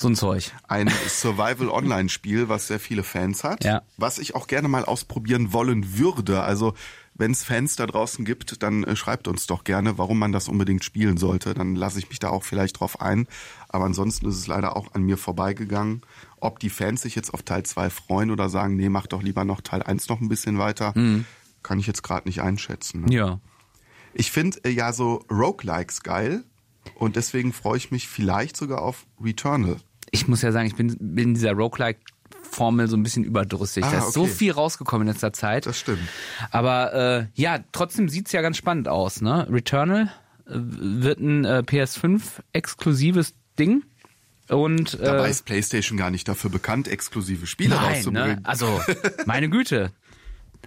So 0.00 0.08
ein 0.08 0.14
Zeug. 0.14 0.52
Ein 0.66 0.88
Survival-Online-Spiel, 0.88 2.48
was 2.48 2.66
sehr 2.68 2.80
viele 2.80 3.02
Fans 3.02 3.44
hat, 3.44 3.64
Ja. 3.64 3.82
was 3.96 4.18
ich 4.18 4.34
auch 4.34 4.46
gerne 4.46 4.68
mal 4.68 4.84
ausprobieren 4.84 5.52
wollen 5.52 5.98
würde. 5.98 6.42
Also 6.42 6.74
wenn 7.14 7.32
es 7.32 7.44
Fans 7.44 7.76
da 7.76 7.86
draußen 7.86 8.24
gibt, 8.24 8.62
dann 8.62 8.84
äh, 8.84 8.96
schreibt 8.96 9.28
uns 9.28 9.46
doch 9.46 9.64
gerne, 9.64 9.98
warum 9.98 10.18
man 10.18 10.32
das 10.32 10.48
unbedingt 10.48 10.84
spielen 10.84 11.18
sollte. 11.18 11.52
Dann 11.54 11.74
lasse 11.74 11.98
ich 11.98 12.08
mich 12.08 12.18
da 12.18 12.30
auch 12.30 12.44
vielleicht 12.44 12.80
drauf 12.80 13.00
ein. 13.00 13.26
Aber 13.68 13.84
ansonsten 13.84 14.26
ist 14.26 14.36
es 14.36 14.46
leider 14.46 14.74
auch 14.76 14.94
an 14.94 15.02
mir 15.02 15.18
vorbeigegangen. 15.18 16.00
Ob 16.40 16.58
die 16.60 16.70
Fans 16.70 17.02
sich 17.02 17.14
jetzt 17.14 17.34
auf 17.34 17.42
Teil 17.42 17.64
2 17.64 17.90
freuen 17.90 18.30
oder 18.30 18.48
sagen, 18.48 18.76
nee, 18.76 18.88
mach 18.88 19.06
doch 19.06 19.22
lieber 19.22 19.44
noch 19.44 19.60
Teil 19.60 19.82
1 19.82 20.08
noch 20.08 20.20
ein 20.22 20.28
bisschen 20.30 20.58
weiter, 20.58 20.94
kann 21.62 21.78
ich 21.78 21.86
jetzt 21.86 22.02
gerade 22.02 22.26
nicht 22.26 22.40
einschätzen. 22.40 23.02
Ne? 23.02 23.14
Ja. 23.14 23.40
Ich 24.14 24.30
finde 24.32 24.58
äh, 24.64 24.70
ja 24.70 24.92
so 24.94 25.22
Roguelikes 25.30 26.02
geil 26.02 26.44
und 26.94 27.16
deswegen 27.16 27.52
freue 27.52 27.76
ich 27.76 27.90
mich 27.90 28.08
vielleicht 28.08 28.56
sogar 28.56 28.80
auf 28.80 29.06
Returnal. 29.22 29.76
Ich 30.10 30.28
muss 30.28 30.42
ja 30.42 30.52
sagen, 30.52 30.66
ich 30.66 30.76
bin, 30.76 30.96
bin 31.00 31.34
dieser 31.34 31.52
Roguelike-Formel 31.52 32.88
so 32.88 32.96
ein 32.96 33.02
bisschen 33.02 33.24
überdrüssig. 33.24 33.84
Ah, 33.84 33.90
da 33.92 33.98
ist 33.98 34.12
so 34.12 34.26
viel 34.26 34.52
rausgekommen 34.52 35.06
in 35.06 35.12
letzter 35.12 35.32
Zeit. 35.32 35.66
Das 35.66 35.78
stimmt. 35.78 36.00
Aber 36.50 36.94
äh, 36.94 37.26
ja, 37.34 37.60
trotzdem 37.72 38.08
sieht's 38.08 38.32
ja 38.32 38.42
ganz 38.42 38.56
spannend 38.56 38.88
aus. 38.88 39.20
Ne? 39.20 39.46
Returnal 39.50 40.10
äh, 40.46 40.52
wird 40.54 41.20
ein 41.20 41.44
äh, 41.44 41.62
PS5-exklusives 41.66 43.34
Ding. 43.58 43.84
Und 44.48 44.98
Dabei 45.00 45.28
äh, 45.28 45.30
ist 45.30 45.44
PlayStation 45.44 45.96
gar 45.96 46.10
nicht 46.10 46.26
dafür 46.26 46.50
bekannt, 46.50 46.88
exklusive 46.88 47.46
Spiele 47.46 47.76
nein, 47.76 47.94
rauszubringen. 47.94 48.36
ne? 48.36 48.40
also 48.42 48.80
meine 49.26 49.48
Güte. 49.48 49.92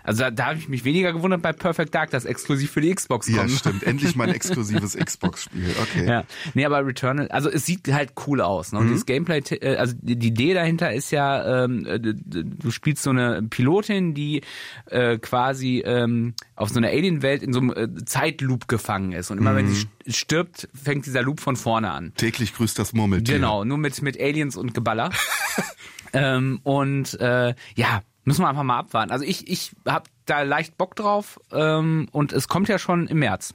Also 0.05 0.23
da, 0.23 0.31
da 0.31 0.45
habe 0.47 0.59
ich 0.59 0.67
mich 0.67 0.83
weniger 0.83 1.13
gewundert 1.13 1.41
bei 1.41 1.53
Perfect 1.53 1.95
Dark, 1.95 2.09
das 2.09 2.25
exklusiv 2.25 2.71
für 2.71 2.81
die 2.81 2.93
Xbox 2.93 3.29
ja, 3.29 3.37
kommt. 3.37 3.51
stimmt. 3.59 3.83
Endlich 3.83 4.15
mal 4.17 4.27
ein 4.27 4.33
exklusives 4.35 4.97
Xbox-Spiel. 4.97 5.73
Okay. 5.81 6.05
Ja, 6.07 6.23
nee, 6.53 6.65
aber 6.65 6.85
Returnal, 6.85 7.29
also 7.29 7.49
es 7.49 7.65
sieht 7.65 7.87
halt 7.93 8.11
cool 8.27 8.41
aus. 8.41 8.73
Ne? 8.73 8.79
Mhm. 8.81 8.87
Und 8.87 8.93
das 8.93 9.05
Gameplay, 9.05 9.39
äh, 9.61 9.77
also 9.77 9.93
die 10.01 10.27
Idee 10.27 10.53
dahinter 10.53 10.91
ist 10.91 11.11
ja, 11.11 11.63
ähm, 11.63 11.85
äh, 11.85 11.99
du 11.99 12.69
spielst 12.71 13.03
so 13.03 13.11
eine 13.11 13.43
Pilotin, 13.43 14.13
die 14.13 14.41
äh, 14.87 15.17
quasi 15.19 15.81
ähm, 15.85 16.33
auf 16.57 16.67
so 16.69 16.79
einer 16.79 16.89
Alien-Welt 16.89 17.41
in 17.41 17.53
so 17.53 17.59
einem 17.61 17.69
äh, 17.71 18.03
Zeitloop 18.05 18.67
gefangen 18.67 19.13
ist. 19.13 19.31
Und 19.31 19.37
immer 19.37 19.55
wenn 19.55 19.69
sie 19.69 19.85
Mhm. 19.85 19.89
st- 20.07 20.13
stirbt, 20.15 20.67
fängt 20.73 21.05
dieser 21.05 21.21
Loop 21.21 21.39
von 21.39 21.55
vorne 21.55 21.91
an. 21.91 22.11
Täglich 22.17 22.53
grüßt 22.55 22.77
das 22.77 22.91
Murmeltier. 22.91 23.35
Genau, 23.35 23.63
nur 23.63 23.77
mit, 23.77 24.01
mit 24.01 24.19
Aliens 24.19 24.57
und 24.57 24.73
Geballer. 24.73 25.11
ähm, 26.13 26.59
und 26.63 27.19
äh, 27.21 27.53
ja, 27.75 28.01
müssen 28.25 28.41
wir 28.41 28.49
einfach 28.49 28.63
mal 28.63 28.79
abwarten. 28.79 29.11
Also 29.11 29.25
ich, 29.25 29.47
ich 29.49 29.71
habe 29.87 30.05
da 30.25 30.41
leicht 30.43 30.77
Bock 30.77 30.95
drauf 30.95 31.39
ähm, 31.51 32.07
und 32.11 32.31
es 32.33 32.47
kommt 32.47 32.67
ja 32.69 32.79
schon 32.79 33.07
im 33.07 33.19
März. 33.19 33.53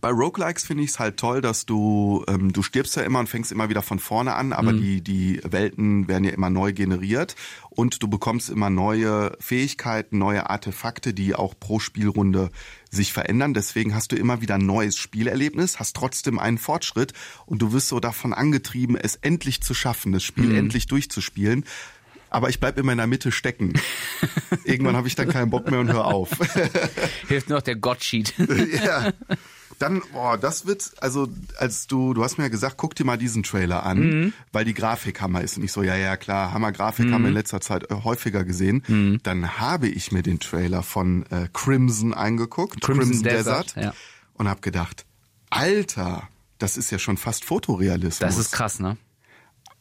Bei 0.00 0.10
Roguelikes 0.10 0.64
finde 0.64 0.82
ich 0.82 0.90
es 0.90 0.98
halt 0.98 1.18
toll, 1.18 1.40
dass 1.40 1.64
du, 1.64 2.24
ähm, 2.26 2.52
du 2.52 2.62
stirbst 2.64 2.96
ja 2.96 3.02
immer 3.04 3.20
und 3.20 3.28
fängst 3.28 3.52
immer 3.52 3.68
wieder 3.68 3.80
von 3.80 4.00
vorne 4.00 4.34
an, 4.34 4.52
aber 4.52 4.72
Mhm. 4.72 4.80
die, 4.80 5.00
die 5.02 5.40
Welten 5.48 6.08
werden 6.08 6.24
ja 6.24 6.32
immer 6.32 6.50
neu 6.50 6.72
generiert 6.72 7.36
und 7.70 8.02
du 8.02 8.08
bekommst 8.08 8.50
immer 8.50 8.70
neue 8.70 9.36
Fähigkeiten, 9.38 10.18
neue 10.18 10.50
Artefakte, 10.50 11.14
die 11.14 11.36
auch 11.36 11.54
pro 11.58 11.78
Spielrunde 11.78 12.50
sich 12.90 13.12
verändern. 13.12 13.54
Deswegen 13.54 13.94
hast 13.94 14.10
du 14.10 14.16
immer 14.16 14.40
wieder 14.40 14.56
ein 14.56 14.66
neues 14.66 14.96
Spielerlebnis, 14.96 15.78
hast 15.78 15.94
trotzdem 15.94 16.40
einen 16.40 16.58
Fortschritt 16.58 17.12
und 17.46 17.62
du 17.62 17.72
wirst 17.72 17.86
so 17.86 18.00
davon 18.00 18.34
angetrieben, 18.34 18.96
es 18.96 19.14
endlich 19.14 19.62
zu 19.62 19.74
schaffen, 19.74 20.10
das 20.10 20.24
Spiel 20.24 20.56
endlich 20.56 20.88
durchzuspielen. 20.88 21.64
Aber 22.30 22.48
ich 22.48 22.60
bleib 22.60 22.78
immer 22.78 22.92
in 22.92 22.98
der 22.98 23.06
Mitte 23.06 23.32
stecken. 23.32 23.72
Irgendwann 24.64 24.96
habe 24.96 25.08
ich 25.08 25.14
dann 25.14 25.28
keinen 25.28 25.50
Bock 25.50 25.70
mehr 25.70 25.80
und 25.80 25.92
hör 25.92 26.04
auf. 26.06 26.30
Hilft 27.28 27.48
nur 27.48 27.58
noch 27.58 27.62
der 27.62 27.76
God-Sheet. 27.76 28.34
ja. 28.84 29.12
Dann, 29.78 30.02
boah, 30.12 30.36
das 30.36 30.66
wird, 30.66 30.90
also 31.00 31.28
als 31.56 31.86
du, 31.86 32.12
du 32.12 32.24
hast 32.24 32.36
mir 32.36 32.44
ja 32.44 32.48
gesagt, 32.50 32.76
guck 32.78 32.96
dir 32.96 33.04
mal 33.04 33.16
diesen 33.16 33.44
Trailer 33.44 33.84
an, 33.86 33.98
Mhm. 33.98 34.32
weil 34.52 34.64
die 34.64 34.74
Grafik 34.74 35.20
Hammer 35.20 35.40
ist. 35.42 35.56
Und 35.56 35.62
ich 35.62 35.70
so, 35.72 35.82
ja, 35.84 35.94
ja, 35.94 36.16
klar, 36.16 36.52
Hammer 36.52 36.72
Grafik 36.72 37.12
haben 37.12 37.22
wir 37.22 37.28
in 37.28 37.34
letzter 37.34 37.60
Zeit 37.60 37.88
äh, 37.90 37.94
häufiger 38.02 38.44
gesehen. 38.44 38.82
Mhm. 38.88 39.20
Dann 39.22 39.58
habe 39.58 39.86
ich 39.88 40.10
mir 40.10 40.22
den 40.22 40.40
Trailer 40.40 40.82
von 40.82 41.24
äh, 41.30 41.48
Crimson 41.52 42.12
angeguckt, 42.12 42.80
Crimson 42.80 43.22
Desert, 43.22 43.76
ja. 43.76 43.94
und 44.34 44.48
habe 44.48 44.60
gedacht, 44.62 45.04
Alter, 45.50 46.28
das 46.58 46.76
ist 46.76 46.90
ja 46.90 46.98
schon 46.98 47.16
fast 47.16 47.44
Fotorealismus. 47.44 48.18
Das 48.18 48.36
ist 48.36 48.52
krass, 48.52 48.80
ne? 48.80 48.96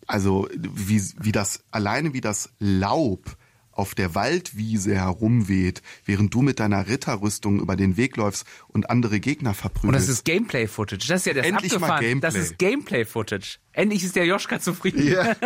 Also 0.08 0.48
wie, 0.54 1.02
wie 1.20 1.32
das, 1.32 1.64
alleine 1.72 2.14
wie 2.14 2.22
das 2.22 2.50
Laub 2.60 3.38
auf 3.78 3.94
der 3.94 4.16
Waldwiese 4.16 4.96
herumweht, 4.96 5.84
während 6.04 6.34
du 6.34 6.42
mit 6.42 6.60
deiner 6.60 6.88
Ritterrüstung 6.88 7.60
über 7.60 7.76
den 7.76 7.96
Weg 7.96 8.18
läufst 8.18 8.46
und 8.68 8.90
andere 8.90 9.20
Gegner 9.20 9.54
verprügelst. 9.54 9.88
Und 9.88 9.94
das 9.94 10.10
ist 10.10 10.26
Gameplay-Footage. 10.26 11.08
Das 11.08 11.22
ist 11.22 11.26
ja 11.28 11.34
das 11.34 11.46
Endlich 11.46 11.74
mal 11.74 11.78
abgefahren. 11.78 12.02
Gameplay. 12.02 12.28
Das 12.28 12.36
ist 12.36 12.58
Gameplay-Footage. 12.58 13.60
Endlich 13.74 14.04
ist 14.04 14.16
der 14.16 14.26
Joschka 14.26 14.60
zufrieden. 14.60 15.08
Ja. 15.08 15.36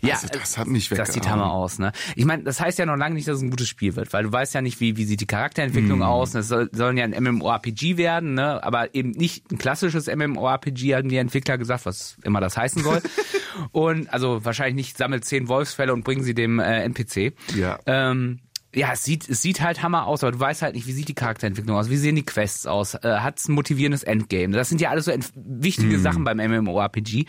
Ja, 0.00 0.14
Also 0.14 0.28
das 0.28 0.58
hat 0.58 0.66
mich 0.66 0.88
Das 0.88 1.08
sieht 1.08 1.24
weggehauen. 1.24 1.40
Hammer 1.40 1.52
aus, 1.52 1.78
ne? 1.78 1.92
Ich 2.14 2.24
meine, 2.24 2.42
das 2.42 2.60
heißt 2.60 2.78
ja 2.78 2.86
noch 2.86 2.96
lange 2.96 3.14
nicht, 3.14 3.26
dass 3.28 3.36
es 3.36 3.42
ein 3.42 3.50
gutes 3.50 3.68
Spiel 3.68 3.96
wird, 3.96 4.12
weil 4.12 4.24
du 4.24 4.32
weißt 4.32 4.54
ja 4.54 4.62
nicht, 4.62 4.80
wie, 4.80 4.96
wie 4.96 5.04
sieht 5.04 5.20
die 5.20 5.26
Charakterentwicklung 5.26 6.02
aus. 6.02 6.34
Es 6.34 6.48
soll, 6.48 6.68
sollen 6.72 6.96
ja 6.96 7.04
ein 7.04 7.22
MMORPG 7.22 7.96
werden, 7.96 8.34
ne? 8.34 8.62
Aber 8.62 8.94
eben 8.94 9.10
nicht 9.10 9.50
ein 9.50 9.58
klassisches 9.58 10.06
MMORPG, 10.06 10.94
haben 10.94 11.08
die 11.08 11.16
Entwickler 11.16 11.58
gesagt, 11.58 11.86
was 11.86 12.16
immer 12.22 12.40
das 12.40 12.56
heißen 12.56 12.82
soll. 12.82 13.02
und 13.72 14.12
also 14.12 14.44
wahrscheinlich 14.44 14.76
nicht 14.76 14.98
sammelt 14.98 15.24
zehn 15.24 15.48
Wolfsfälle 15.48 15.92
und 15.92 16.04
bringen 16.04 16.22
sie 16.22 16.34
dem 16.34 16.58
äh, 16.58 16.82
NPC. 16.84 17.34
Ja. 17.56 17.78
Ähm, 17.86 18.40
ja, 18.76 18.92
es 18.92 19.04
sieht, 19.04 19.26
es 19.26 19.40
sieht 19.40 19.62
halt 19.62 19.82
Hammer 19.82 20.06
aus, 20.06 20.22
aber 20.22 20.32
du 20.32 20.40
weißt 20.40 20.60
halt 20.60 20.74
nicht, 20.74 20.86
wie 20.86 20.92
sieht 20.92 21.08
die 21.08 21.14
Charakterentwicklung 21.14 21.78
aus, 21.78 21.88
wie 21.88 21.96
sehen 21.96 22.14
die 22.14 22.26
Quests 22.26 22.66
aus, 22.66 22.94
äh, 22.94 23.00
hat 23.20 23.38
es 23.38 23.48
ein 23.48 23.54
motivierendes 23.54 24.02
Endgame. 24.02 24.54
Das 24.54 24.68
sind 24.68 24.82
ja 24.82 24.90
alles 24.90 25.06
so 25.06 25.12
wichtige 25.34 25.98
Sachen 25.98 26.24
beim 26.24 26.36
MMORPG. 26.36 27.24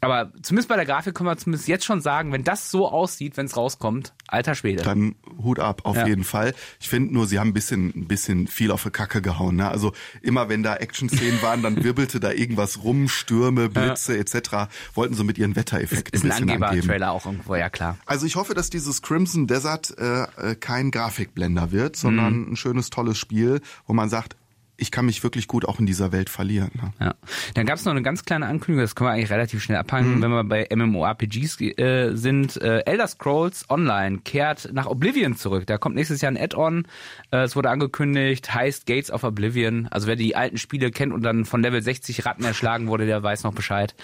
Aber 0.00 0.30
zumindest 0.42 0.68
bei 0.68 0.76
der 0.76 0.84
Grafik 0.84 1.14
können 1.14 1.28
wir 1.28 1.36
zumindest 1.36 1.68
jetzt 1.68 1.84
schon 1.84 2.00
sagen, 2.00 2.30
wenn 2.32 2.44
das 2.44 2.70
so 2.70 2.88
aussieht, 2.88 3.36
wenn 3.36 3.46
es 3.46 3.56
rauskommt, 3.56 4.12
alter 4.28 4.54
Schwede. 4.54 4.82
Dann 4.82 5.14
Hut 5.42 5.58
ab, 5.58 5.80
auf 5.84 5.96
Ja. 5.96 6.06
jeden 6.06 6.22
Fall. 6.22 6.54
Ich 6.80 6.88
finde 6.88 7.12
nur, 7.14 7.26
sie 7.26 7.38
haben 7.38 7.48
ein 7.48 7.54
bisschen, 7.54 7.92
ein 7.96 8.06
bisschen 8.06 8.46
viel 8.46 8.70
auf 8.70 8.82
die 8.82 8.90
Kacke 8.90 9.22
gehauen. 9.22 9.56
Ne? 9.56 9.68
Also 9.68 9.92
immer 10.22 10.48
wenn 10.48 10.62
da 10.62 10.76
Action-Szenen 10.76 11.40
waren, 11.42 11.62
dann 11.62 11.82
wirbelte 11.82 12.20
da 12.20 12.30
irgendwas 12.30 12.84
rum, 12.84 13.08
Stürme, 13.08 13.68
Blitze 13.68 14.16
etc. 14.18 14.68
Wollten 14.94 15.14
so 15.14 15.24
mit 15.24 15.38
ihren 15.38 15.56
Wettereffekten 15.56 16.14
ist 16.14 16.24
ein 16.24 16.30
ein 16.32 16.46
bisschen 16.46 16.62
angeben. 16.62 16.86
Trailer 16.88 17.12
auch 17.12 17.24
irgendwo, 17.26 17.54
ja 17.56 17.70
klar. 17.70 17.96
Also 18.06 18.26
ich 18.26 18.36
hoffe, 18.36 18.54
dass 18.54 18.70
dieses 18.70 19.02
Crimson 19.02 19.46
Desert 19.46 19.96
äh, 19.98 20.22
äh, 20.50 20.54
kein 20.56 20.90
Grafikblender 20.90 21.72
wird, 21.72 21.96
sondern 21.96 22.42
Mhm. 22.42 22.52
ein 22.52 22.56
schönes, 22.56 22.90
tolles 22.90 23.16
Spiel, 23.18 23.60
wo 23.86 23.92
man 23.94 24.08
sagt, 24.10 24.36
ich 24.78 24.90
kann 24.90 25.06
mich 25.06 25.22
wirklich 25.22 25.46
gut 25.48 25.64
auch 25.64 25.80
in 25.80 25.86
dieser 25.86 26.12
Welt 26.12 26.28
verlieren. 26.30 26.70
Ne? 26.74 26.92
Ja. 27.00 27.14
Dann 27.54 27.66
gab 27.66 27.76
es 27.78 27.84
noch 27.84 27.92
eine 27.92 28.02
ganz 28.02 28.24
kleine 28.24 28.46
Ankündigung, 28.46 28.82
das 28.82 28.94
können 28.94 29.08
wir 29.10 29.14
eigentlich 29.14 29.30
relativ 29.30 29.62
schnell 29.62 29.78
Mhm. 29.78 29.80
abhangen, 29.80 30.22
wenn 30.22 30.30
wir 30.30 30.44
bei 30.44 30.66
MMORPGs 30.74 31.60
äh, 31.60 32.10
sind. 32.14 32.56
Äh, 32.60 32.80
Elder 32.86 33.06
Scrolls 33.08 33.64
Online 33.70 34.18
kehrt 34.18 34.70
nach 34.72 34.86
Oblivion 34.86 35.36
zurück. 35.36 35.66
Da 35.66 35.78
kommt 35.78 35.94
nächstes 35.96 36.20
Jahr 36.20 36.32
ein 36.32 36.36
Add-on. 36.38 36.86
Äh, 37.30 37.38
es 37.44 37.56
wurde 37.56 37.70
angekündigt, 37.70 38.54
heißt 38.54 38.86
Gates 38.86 39.10
of 39.10 39.24
Oblivion. 39.24 39.88
Also 39.90 40.06
wer 40.06 40.16
die 40.16 40.36
alten 40.36 40.58
Spiele 40.58 40.90
kennt 40.90 41.12
und 41.12 41.22
dann 41.22 41.44
von 41.44 41.62
Level 41.62 41.82
60 41.82 42.26
Ratten 42.26 42.44
erschlagen 42.44 42.86
wurde, 42.88 43.06
der 43.06 43.22
weiß 43.22 43.44
noch 43.44 43.54
Bescheid. 43.54 43.94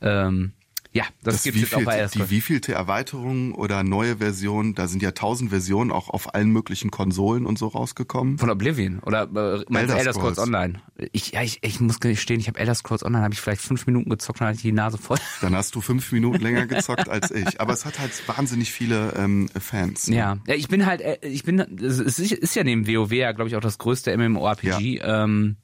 Ähm, 0.00 0.52
ja, 0.94 1.04
das, 1.22 1.42
gibt's 1.42 1.60
jetzt 1.60 1.74
auch 1.74 1.84
bei 1.84 1.96
Elder 1.96 2.08
die 2.08 2.30
wievielte 2.30 2.74
Erweiterung 2.74 3.54
oder 3.54 3.82
neue 3.82 4.18
Version, 4.18 4.74
da 4.74 4.88
sind 4.88 5.02
ja 5.02 5.12
tausend 5.12 5.50
Versionen 5.50 5.90
auch 5.90 6.10
auf 6.10 6.34
allen 6.34 6.50
möglichen 6.50 6.90
Konsolen 6.90 7.46
und 7.46 7.58
so 7.58 7.68
rausgekommen. 7.68 8.38
Von 8.38 8.50
Oblivion 8.50 8.98
oder 9.00 9.22
äh, 9.22 9.64
meinst 9.68 9.90
du 9.90 9.96
Elder 9.96 9.96
Elder 9.98 10.12
Scrolls. 10.12 10.38
Online? 10.38 10.80
Ich, 11.12 11.32
ja, 11.32 11.42
ich, 11.42 11.60
ich 11.62 11.80
muss 11.80 11.98
gestehen, 12.00 12.40
ich 12.40 12.48
habe 12.48 12.58
Elder 12.58 12.74
Scrolls 12.74 13.04
Online, 13.04 13.24
habe 13.24 13.32
ich 13.32 13.40
vielleicht 13.40 13.62
fünf 13.62 13.86
Minuten 13.86 14.10
gezockt 14.10 14.40
und 14.40 14.46
hatte 14.46 14.56
ich 14.56 14.62
die 14.62 14.72
Nase 14.72 14.98
voll. 14.98 15.18
Dann 15.40 15.56
hast 15.56 15.74
du 15.74 15.80
fünf 15.80 16.12
Minuten 16.12 16.40
länger 16.40 16.66
gezockt 16.66 17.08
als 17.08 17.30
ich. 17.30 17.60
Aber 17.60 17.72
es 17.72 17.86
hat 17.86 17.98
halt 17.98 18.12
wahnsinnig 18.28 18.70
viele 18.72 19.14
ähm, 19.16 19.48
Fans. 19.58 20.08
ne? 20.08 20.16
Ja, 20.16 20.38
ja, 20.46 20.54
ich 20.54 20.68
bin 20.68 20.84
halt, 20.84 21.00
äh, 21.00 21.18
ich 21.22 21.44
bin, 21.44 21.58
es 21.58 21.98
ist, 21.98 22.18
ist 22.18 22.54
ja 22.54 22.64
neben 22.64 22.86
WoW 22.86 23.12
ja, 23.12 23.32
glaube 23.32 23.48
ich, 23.48 23.56
auch 23.56 23.60
das 23.60 23.78
größte 23.78 24.16
MMORPG. 24.16 25.00
Ähm, 25.02 25.56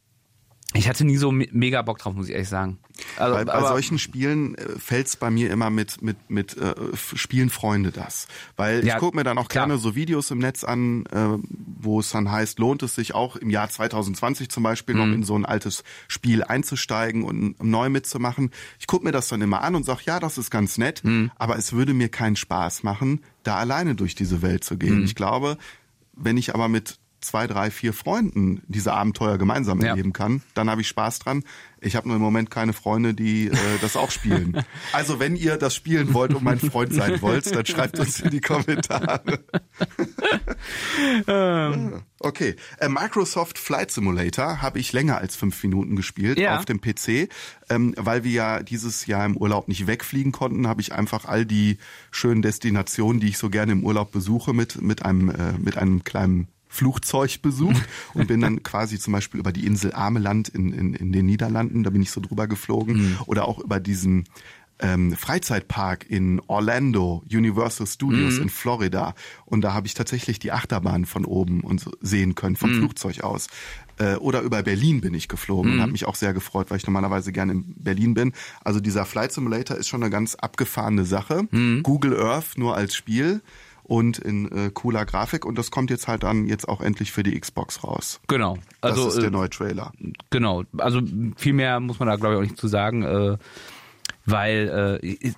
ich 0.74 0.86
hatte 0.88 1.04
nie 1.04 1.16
so 1.16 1.32
me- 1.32 1.48
mega 1.50 1.80
Bock 1.82 1.98
drauf, 1.98 2.14
muss 2.14 2.26
ich 2.28 2.32
ehrlich 2.34 2.48
sagen. 2.48 2.78
Also, 3.16 3.36
Bei, 3.36 3.44
bei 3.44 3.60
solchen 3.66 3.98
Spielen 3.98 4.54
äh, 4.56 4.78
fällt's 4.78 5.16
bei 5.16 5.30
mir 5.30 5.50
immer 5.50 5.70
mit 5.70 6.02
mit 6.02 6.16
mit 6.28 6.56
äh, 6.58 6.74
spielen 7.14 7.48
Freunde 7.48 7.90
das, 7.92 8.26
weil 8.56 8.84
Ja, 8.84 8.94
ich 8.94 9.00
gucke 9.00 9.16
mir 9.16 9.24
dann 9.24 9.38
auch 9.38 9.48
klar. 9.48 9.66
gerne 9.66 9.78
so 9.78 9.94
Videos 9.94 10.30
im 10.30 10.38
Netz 10.38 10.64
an, 10.64 11.06
äh, 11.06 11.38
wo 11.80 12.00
es 12.00 12.10
dann 12.10 12.30
heißt, 12.30 12.58
lohnt 12.58 12.82
es 12.82 12.94
sich 12.96 13.14
auch 13.14 13.36
im 13.36 13.50
Jahr 13.50 13.70
2020 13.70 14.50
zum 14.50 14.62
Beispiel 14.62 14.94
Mhm. 14.96 15.00
noch 15.00 15.14
in 15.14 15.22
so 15.22 15.36
ein 15.38 15.46
altes 15.46 15.84
Spiel 16.08 16.42
einzusteigen 16.44 17.22
und 17.22 17.62
neu 17.62 17.88
mitzumachen. 17.88 18.50
Ich 18.78 18.86
gucke 18.86 19.04
mir 19.04 19.12
das 19.12 19.28
dann 19.28 19.40
immer 19.40 19.62
an 19.62 19.74
und 19.74 19.84
sag, 19.84 20.02
ja, 20.02 20.20
das 20.20 20.36
ist 20.36 20.50
ganz 20.50 20.76
nett, 20.76 21.02
Mhm. 21.04 21.30
aber 21.36 21.56
es 21.56 21.72
würde 21.72 21.94
mir 21.94 22.08
keinen 22.10 22.36
Spaß 22.36 22.82
machen, 22.82 23.20
da 23.44 23.56
alleine 23.56 23.94
durch 23.94 24.16
diese 24.16 24.42
Welt 24.42 24.64
zu 24.64 24.74
Mhm. 24.74 24.78
gehen. 24.80 25.04
Ich 25.04 25.14
glaube, 25.14 25.56
wenn 26.14 26.36
ich 26.36 26.52
aber 26.54 26.68
mit 26.68 26.98
zwei, 27.20 27.46
drei, 27.46 27.70
vier 27.70 27.92
Freunden 27.92 28.62
diese 28.68 28.92
Abenteuer 28.92 29.38
gemeinsam 29.38 29.80
Ja. 29.80 29.88
erleben 29.90 30.12
kann, 30.12 30.42
dann 30.54 30.70
habe 30.70 30.80
ich 30.80 30.88
Spaß 30.88 31.18
dran. 31.18 31.44
Ich 31.80 31.94
habe 31.96 32.08
nur 32.08 32.16
im 32.16 32.22
Moment 32.22 32.50
keine 32.50 32.72
Freunde, 32.72 33.14
die 33.14 33.48
äh, 33.48 33.56
das 33.80 33.96
auch 33.96 34.10
spielen. 34.10 34.62
Also 34.92 35.18
wenn 35.20 35.36
ihr 35.36 35.56
das 35.56 35.74
spielen 35.74 36.14
wollt 36.14 36.34
und 36.34 36.42
mein 36.42 36.58
Freund 36.58 36.92
sein 36.92 37.20
wollt, 37.22 37.54
dann 37.54 37.66
schreibt 37.66 37.98
uns 38.00 38.20
in 38.20 38.30
die 38.30 38.40
Kommentare. 38.40 39.20
okay, 42.20 42.56
äh, 42.78 42.88
Microsoft 42.88 43.58
Flight 43.58 43.90
Simulator 43.90 44.62
habe 44.62 44.78
ich 44.78 44.92
länger 44.92 45.18
als 45.18 45.36
fünf 45.36 45.62
Minuten 45.62 45.96
gespielt 45.96 46.38
Ja. 46.38 46.58
auf 46.58 46.64
dem 46.64 46.80
PC, 46.80 47.28
ähm, 47.70 47.94
weil 47.96 48.24
wir 48.24 48.32
ja 48.32 48.62
dieses 48.62 49.06
Jahr 49.06 49.24
im 49.26 49.36
Urlaub 49.36 49.68
nicht 49.68 49.86
wegfliegen 49.86 50.32
konnten, 50.32 50.66
habe 50.66 50.80
ich 50.80 50.92
einfach 50.92 51.24
all 51.26 51.44
die 51.46 51.78
schönen 52.10 52.42
Destinationen, 52.42 53.20
die 53.20 53.28
ich 53.28 53.38
so 53.38 53.50
gerne 53.50 53.72
im 53.72 53.84
Urlaub 53.84 54.10
besuche, 54.12 54.52
mit 54.52 54.80
mit 54.80 55.04
einem 55.04 55.30
äh, 55.30 55.52
mit 55.58 55.76
einem 55.76 56.04
kleinen 56.04 56.48
Flugzeug 56.78 57.42
besucht 57.42 57.82
und 58.14 58.28
bin 58.28 58.40
dann 58.40 58.62
quasi 58.62 58.98
zum 58.98 59.12
Beispiel 59.12 59.40
über 59.40 59.52
die 59.52 59.66
Insel 59.66 59.92
Ameland 59.92 60.48
in, 60.48 60.72
in, 60.72 60.94
in 60.94 61.12
den 61.12 61.26
Niederlanden, 61.26 61.82
da 61.82 61.90
bin 61.90 62.02
ich 62.02 62.10
so 62.10 62.20
drüber 62.20 62.46
geflogen, 62.46 63.18
oder 63.26 63.46
auch 63.46 63.58
über 63.58 63.80
diesen 63.80 64.24
ähm, 64.80 65.12
Freizeitpark 65.16 66.08
in 66.08 66.40
Orlando, 66.46 67.24
Universal 67.30 67.86
Studios 67.86 68.38
in 68.38 68.48
Florida. 68.48 69.14
Und 69.44 69.62
da 69.62 69.74
habe 69.74 69.86
ich 69.86 69.94
tatsächlich 69.94 70.38
die 70.38 70.52
Achterbahn 70.52 71.04
von 71.04 71.24
oben 71.24 71.62
und 71.62 71.80
so 71.80 71.90
sehen 72.00 72.34
können, 72.34 72.56
vom 72.56 72.74
Flugzeug 72.74 73.22
aus. 73.22 73.48
Äh, 73.98 74.14
oder 74.16 74.42
über 74.42 74.62
Berlin 74.62 75.00
bin 75.00 75.14
ich 75.14 75.28
geflogen 75.28 75.72
und 75.72 75.80
habe 75.80 75.92
mich 75.92 76.04
auch 76.04 76.14
sehr 76.14 76.32
gefreut, 76.32 76.70
weil 76.70 76.76
ich 76.76 76.86
normalerweise 76.86 77.32
gerne 77.32 77.52
in 77.52 77.74
Berlin 77.76 78.14
bin. 78.14 78.32
Also 78.62 78.80
dieser 78.80 79.04
Flight 79.04 79.32
Simulator 79.32 79.76
ist 79.76 79.88
schon 79.88 80.02
eine 80.02 80.10
ganz 80.10 80.36
abgefahrene 80.36 81.04
Sache. 81.04 81.48
Google 81.82 82.16
Earth 82.20 82.56
nur 82.56 82.76
als 82.76 82.94
Spiel 82.94 83.42
und 83.88 84.18
in 84.18 84.52
äh, 84.52 84.70
cooler 84.72 85.04
Grafik 85.04 85.44
und 85.44 85.58
das 85.58 85.70
kommt 85.72 85.90
jetzt 85.90 86.06
halt 86.06 86.22
dann 86.22 86.46
jetzt 86.46 86.68
auch 86.68 86.80
endlich 86.80 87.10
für 87.10 87.24
die 87.24 87.38
Xbox 87.40 87.82
raus. 87.82 88.20
genau. 88.28 88.58
Das 88.82 88.92
Also 88.92 89.08
ist 89.08 89.16
der 89.18 89.24
äh, 89.24 89.30
neue 89.30 89.50
Trailer. 89.50 89.90
genau. 90.30 90.62
Also 90.76 91.00
viel 91.36 91.54
mehr 91.54 91.80
muss 91.80 91.98
man 91.98 92.06
da 92.06 92.14
glaube 92.16 92.34
ich 92.34 92.38
auch 92.38 92.42
nicht 92.44 92.58
zu 92.58 92.68
sagen, 92.68 93.02
äh, 93.02 93.36
weil 94.26 95.00
äh, 95.02 95.32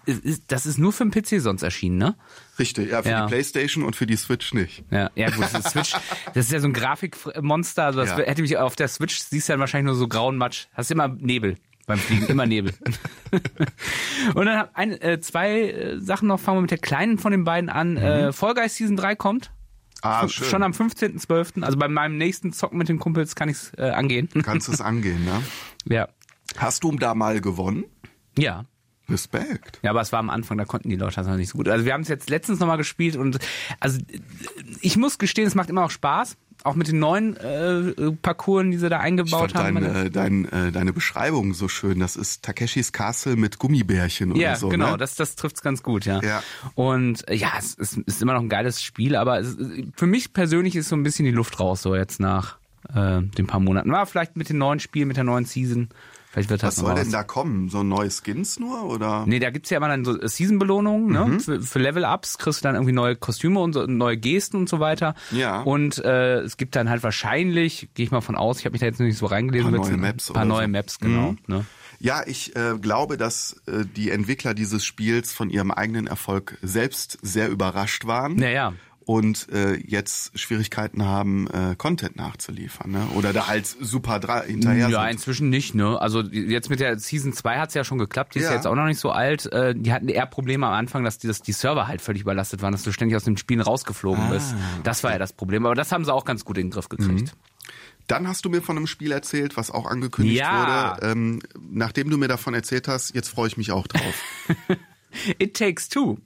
das 0.48 0.66
ist 0.66 0.78
nur 0.78 0.92
für 0.92 1.06
den 1.06 1.12
PC 1.12 1.40
sonst 1.40 1.62
erschienen, 1.62 1.98
ne? 1.98 2.16
Richtig, 2.58 2.90
ja, 2.90 3.02
für 3.02 3.08
ja. 3.10 3.22
die 3.26 3.28
Playstation 3.30 3.84
und 3.84 3.94
für 3.94 4.06
die 4.06 4.16
Switch 4.16 4.52
nicht. 4.52 4.82
Ja, 4.90 5.10
ja 5.14 5.30
gut, 5.30 5.44
das 5.44 5.54
ist 5.54 5.70
Switch, 5.70 5.92
das 6.34 6.46
ist 6.46 6.52
ja 6.52 6.58
so 6.58 6.66
ein 6.66 6.72
Grafikmonster, 6.72 7.84
also 7.84 8.00
das 8.00 8.10
Ja. 8.10 8.18
hätte 8.18 8.42
mich 8.42 8.56
auf 8.58 8.74
der 8.74 8.88
Switch 8.88 9.20
siehst 9.20 9.48
du 9.48 9.52
dann 9.52 9.60
wahrscheinlich 9.60 9.86
nur 9.86 9.94
so 9.94 10.08
grauen 10.08 10.36
Matsch. 10.36 10.66
Hast 10.74 10.90
immer 10.90 11.06
Nebel 11.06 11.56
beim 11.90 11.98
Fliegen, 11.98 12.26
immer 12.26 12.46
Nebel. 12.46 12.72
Und 14.34 14.46
dann 14.46 14.68
ein, 14.74 14.92
äh, 15.00 15.20
zwei 15.20 15.70
äh, 15.70 16.00
Sachen 16.00 16.28
noch, 16.28 16.40
fangen 16.40 16.58
wir 16.58 16.62
mit 16.62 16.70
der 16.70 16.78
kleinen 16.78 17.18
von 17.18 17.32
den 17.32 17.44
beiden 17.44 17.68
an. 17.68 17.96
Äh, 17.96 18.32
Fall 18.32 18.54
Guys 18.54 18.76
Season 18.76 18.96
3 18.96 19.16
kommt. 19.16 19.50
Ah, 20.02 20.28
schön. 20.28 20.48
Schon 20.48 20.62
am 20.62 20.72
15.12. 20.72 21.62
Also 21.62 21.78
bei 21.78 21.88
meinem 21.88 22.16
nächsten 22.16 22.52
Zocken 22.52 22.78
mit 22.78 22.88
den 22.88 22.98
Kumpels 22.98 23.34
kann 23.34 23.48
ich 23.48 23.56
es 23.56 23.72
äh, 23.76 23.90
angehen. 23.90 24.28
Kannst 24.42 24.68
du 24.68 24.72
es 24.72 24.80
angehen, 24.80 25.24
ne? 25.24 25.42
ja. 25.94 26.08
Hast 26.56 26.84
du 26.84 26.92
da 26.92 27.14
mal 27.14 27.40
gewonnen? 27.40 27.84
Ja. 28.38 28.64
Respekt. 29.08 29.80
Ja, 29.82 29.90
aber 29.90 30.00
es 30.00 30.12
war 30.12 30.20
am 30.20 30.30
Anfang, 30.30 30.56
da 30.56 30.64
konnten 30.64 30.88
die 30.88 30.96
Leute 30.96 31.16
das 31.16 31.26
noch 31.26 31.36
nicht 31.36 31.50
so 31.50 31.58
gut. 31.58 31.68
Also 31.68 31.84
wir 31.84 31.92
haben 31.92 32.02
es 32.02 32.08
jetzt 32.08 32.30
letztens 32.30 32.60
nochmal 32.60 32.76
gespielt 32.76 33.16
und 33.16 33.38
also 33.80 33.98
ich 34.80 34.96
muss 34.96 35.18
gestehen, 35.18 35.48
es 35.48 35.56
macht 35.56 35.68
immer 35.68 35.80
noch 35.80 35.90
Spaß. 35.90 36.36
Auch 36.62 36.74
mit 36.74 36.88
den 36.88 36.98
neuen 36.98 37.36
äh, 37.36 38.12
Parcours, 38.22 38.64
die 38.70 38.76
sie 38.76 38.88
da 38.88 38.98
Ich 38.98 39.02
eingebaut 39.02 39.52
fand 39.52 39.54
haben. 39.54 39.74
dein, 39.82 40.06
äh, 40.06 40.10
dein, 40.10 40.44
äh, 40.46 40.72
deine 40.72 40.92
Beschreibung 40.92 41.54
so 41.54 41.68
schön. 41.68 42.00
Das 42.00 42.16
ist 42.16 42.42
Takeshis 42.42 42.92
Castle 42.92 43.36
mit 43.36 43.58
Gummibärchen 43.58 44.32
oder 44.32 44.40
ja, 44.40 44.56
so. 44.56 44.68
genau, 44.68 44.92
ne? 44.92 44.98
das, 44.98 45.14
das 45.14 45.36
trifft's 45.36 45.62
ganz 45.62 45.82
gut, 45.82 46.04
ja. 46.04 46.20
Ja. 46.22 46.42
Und 46.74 47.26
äh, 47.28 47.34
ja, 47.34 47.52
es 47.58 47.74
ist, 47.74 47.98
ist 47.98 48.20
immer 48.20 48.34
noch 48.34 48.42
ein 48.42 48.48
geiles 48.48 48.82
Spiel, 48.82 49.16
aber 49.16 49.40
es, 49.40 49.56
für 49.94 50.06
mich 50.06 50.32
persönlich 50.32 50.76
ist 50.76 50.88
so 50.88 50.96
ein 50.96 51.02
bisschen 51.02 51.24
die 51.24 51.30
Luft 51.30 51.60
raus, 51.60 51.82
so 51.82 51.96
jetzt 51.96 52.20
nach 52.20 52.58
äh, 52.94 53.22
den 53.22 53.46
paar 53.46 53.60
Monaten. 53.60 53.90
War 53.90 54.06
vielleicht 54.06 54.36
mit 54.36 54.48
den 54.48 54.58
neuen 54.58 54.80
Spielen, 54.80 55.08
mit 55.08 55.16
der 55.16 55.24
neuen 55.24 55.44
Season. 55.44 55.88
Vielleicht 56.30 56.48
wird 56.48 56.62
das 56.62 56.76
Was 56.76 56.84
soll 56.84 56.92
was. 56.92 57.00
denn 57.00 57.10
da 57.10 57.24
kommen? 57.24 57.68
So 57.70 57.82
neue 57.82 58.08
Skins 58.08 58.60
nur 58.60 58.84
oder? 58.84 59.24
Nee, 59.26 59.40
da 59.40 59.50
gibt's 59.50 59.68
ja 59.70 59.78
immer 59.78 59.88
dann 59.88 60.04
so 60.04 60.16
Season-Belohnungen, 60.24 61.10
ne? 61.10 61.24
Mhm. 61.24 61.40
Für, 61.40 61.60
für 61.60 61.78
Level-Ups 61.80 62.38
kriegst 62.38 62.60
du 62.60 62.62
dann 62.62 62.76
irgendwie 62.76 62.92
neue 62.92 63.16
Kostüme 63.16 63.58
und 63.58 63.72
so, 63.72 63.84
neue 63.86 64.16
Gesten 64.16 64.56
und 64.56 64.68
so 64.68 64.78
weiter. 64.78 65.14
Ja. 65.32 65.62
Und 65.62 65.98
äh, 66.04 66.40
es 66.42 66.56
gibt 66.56 66.76
dann 66.76 66.88
halt 66.88 67.02
wahrscheinlich, 67.02 67.88
gehe 67.94 68.04
ich 68.04 68.12
mal 68.12 68.20
von 68.20 68.36
aus, 68.36 68.60
ich 68.60 68.64
habe 68.64 68.74
mich 68.74 68.80
da 68.80 68.86
jetzt 68.86 69.00
noch 69.00 69.06
nicht 69.06 69.18
so 69.18 69.26
reingelesen, 69.26 69.70
Paar 69.70 69.78
wird's 69.78 69.88
neue 69.88 69.96
ein 69.96 70.00
Maps 70.00 70.26
paar 70.26 70.36
oder 70.36 70.44
neue 70.44 70.64
so. 70.66 70.70
Maps, 70.70 70.98
genau. 71.00 71.32
Mhm. 71.32 71.38
Ne? 71.48 71.66
Ja, 71.98 72.22
ich 72.24 72.54
äh, 72.54 72.78
glaube, 72.80 73.16
dass 73.16 73.60
äh, 73.66 73.84
die 73.84 74.10
Entwickler 74.10 74.54
dieses 74.54 74.84
Spiels 74.84 75.32
von 75.32 75.50
ihrem 75.50 75.70
eigenen 75.70 76.06
Erfolg 76.06 76.56
selbst 76.62 77.18
sehr 77.22 77.48
überrascht 77.50 78.06
waren. 78.06 78.38
Ja, 78.38 78.48
ja. 78.48 78.72
Und 79.12 79.48
äh, 79.52 79.74
jetzt 79.74 80.38
Schwierigkeiten 80.38 81.04
haben, 81.04 81.48
äh, 81.48 81.74
Content 81.76 82.14
nachzuliefern, 82.14 82.92
ne? 82.92 83.08
Oder 83.16 83.32
da 83.32 83.48
halt 83.48 83.66
super 83.66 84.20
hinterher 84.46 84.88
Ja, 84.88 85.00
sind. 85.02 85.10
inzwischen 85.10 85.48
nicht, 85.50 85.74
ne? 85.74 86.00
Also 86.00 86.20
jetzt 86.20 86.70
mit 86.70 86.78
der 86.78 86.96
Season 86.96 87.32
2 87.32 87.58
hat's 87.58 87.74
ja 87.74 87.82
schon 87.82 87.98
geklappt, 87.98 88.36
die 88.36 88.38
ist 88.38 88.44
Ja. 88.44 88.50
ja 88.50 88.56
jetzt 88.58 88.68
auch 88.68 88.76
noch 88.76 88.84
nicht 88.86 89.00
so 89.00 89.10
alt. 89.10 89.46
Äh, 89.52 89.74
Die 89.74 89.92
hatten 89.92 90.08
eher 90.08 90.26
Probleme 90.26 90.64
am 90.68 90.74
Anfang, 90.74 91.02
dass 91.02 91.18
die, 91.18 91.26
dass 91.26 91.42
die 91.42 91.50
Server 91.50 91.88
halt 91.88 92.00
völlig 92.00 92.22
überlastet 92.22 92.62
waren, 92.62 92.70
dass 92.70 92.84
du 92.84 92.92
ständig 92.92 93.16
aus 93.16 93.24
dem 93.24 93.36
Spielen 93.36 93.60
rausgeflogen 93.60 94.26
Ah, 94.26 94.30
bist. 94.30 94.54
Das 94.84 95.02
war 95.02 95.10
ja 95.10 95.18
das 95.18 95.32
Problem. 95.32 95.66
Aber 95.66 95.74
das 95.74 95.90
haben 95.90 96.04
sie 96.04 96.14
auch 96.14 96.24
ganz 96.24 96.44
gut 96.44 96.56
in 96.58 96.66
den 96.66 96.70
Griff 96.70 96.88
gekriegt. 96.88 97.32
Dann 98.06 98.28
hast 98.28 98.44
du 98.44 98.48
mir 98.48 98.62
von 98.62 98.76
einem 98.76 98.86
Spiel 98.86 99.10
erzählt, 99.10 99.56
was 99.56 99.72
auch 99.72 99.86
angekündigt 99.86 100.38
Ja. 100.38 100.96
wurde. 101.00 101.10
Ähm, 101.12 101.40
nachdem 101.68 102.10
du 102.10 102.16
mir 102.16 102.28
davon 102.28 102.54
erzählt 102.54 102.86
hast, 102.86 103.12
jetzt 103.14 103.28
freue 103.28 103.48
ich 103.48 103.56
mich 103.56 103.72
auch 103.72 103.88
drauf. 103.88 104.14
It 105.38 105.56
Takes 105.56 105.88
Two. 105.88 106.18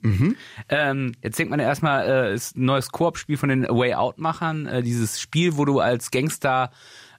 Ähm, 0.69 1.13
jetzt 1.21 1.37
denkt 1.39 1.51
man 1.51 1.59
ja 1.59 1.67
erstmal, 1.67 2.07
äh, 2.07 2.33
ist 2.33 2.55
ein 2.57 2.65
neues 2.65 2.89
Koop-Spiel 2.91 3.37
von 3.37 3.49
den 3.49 3.63
Way 3.63 3.93
Out-Machern. 3.95 4.65
Äh, 4.67 4.83
dieses 4.83 5.19
Spiel, 5.19 5.57
wo 5.57 5.65
du 5.65 5.79
als 5.79 6.11
Gangster 6.11 6.71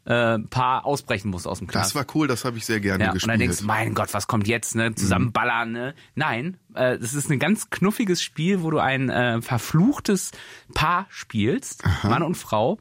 äh, 0.05 0.39
Paar 0.39 0.87
ausbrechen 0.87 1.31
musst 1.31 1.49
aus 1.49 1.59
dem 1.59 1.67
Knast. 1.67 1.91
Das 1.91 1.95
war 1.97 2.07
cool, 2.15 2.29
das 2.29 2.45
habe 2.45 2.59
ich 2.59 2.65
sehr 2.65 2.79
gerne 2.79 3.03
Ja, 3.05 3.11
und 3.11 3.15
gespielt. 3.15 3.33
dann 3.33 3.41
denkst 3.41 3.59
du, 3.59 3.65
mein 3.65 3.93
Gott, 3.95 4.15
was 4.15 4.29
kommt 4.29 4.47
jetzt, 4.47 4.77
ne? 4.77 4.95
Zusammenballern, 4.95 5.73
ne? 5.73 5.95
Nein, 6.15 6.59
äh, 6.75 6.97
das 6.99 7.15
ist 7.15 7.29
ein 7.31 7.41
ganz 7.41 7.71
knuffiges 7.71 8.23
Spiel, 8.23 8.63
wo 8.63 8.71
du 8.71 8.79
ein 8.79 9.11
äh, 9.11 9.43
verfluchtes 9.43 10.31
Paar 10.75 11.07
spielst, 11.09 11.83
Mann 12.05 12.23
und 12.23 12.37
Frau. 12.37 12.79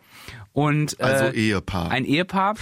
Und, 0.54 1.00
äh, 1.00 1.04
Also 1.04 1.26
Ehepaar. 1.36 1.90
Ein 1.90 2.06
Ehepaar. 2.06 2.56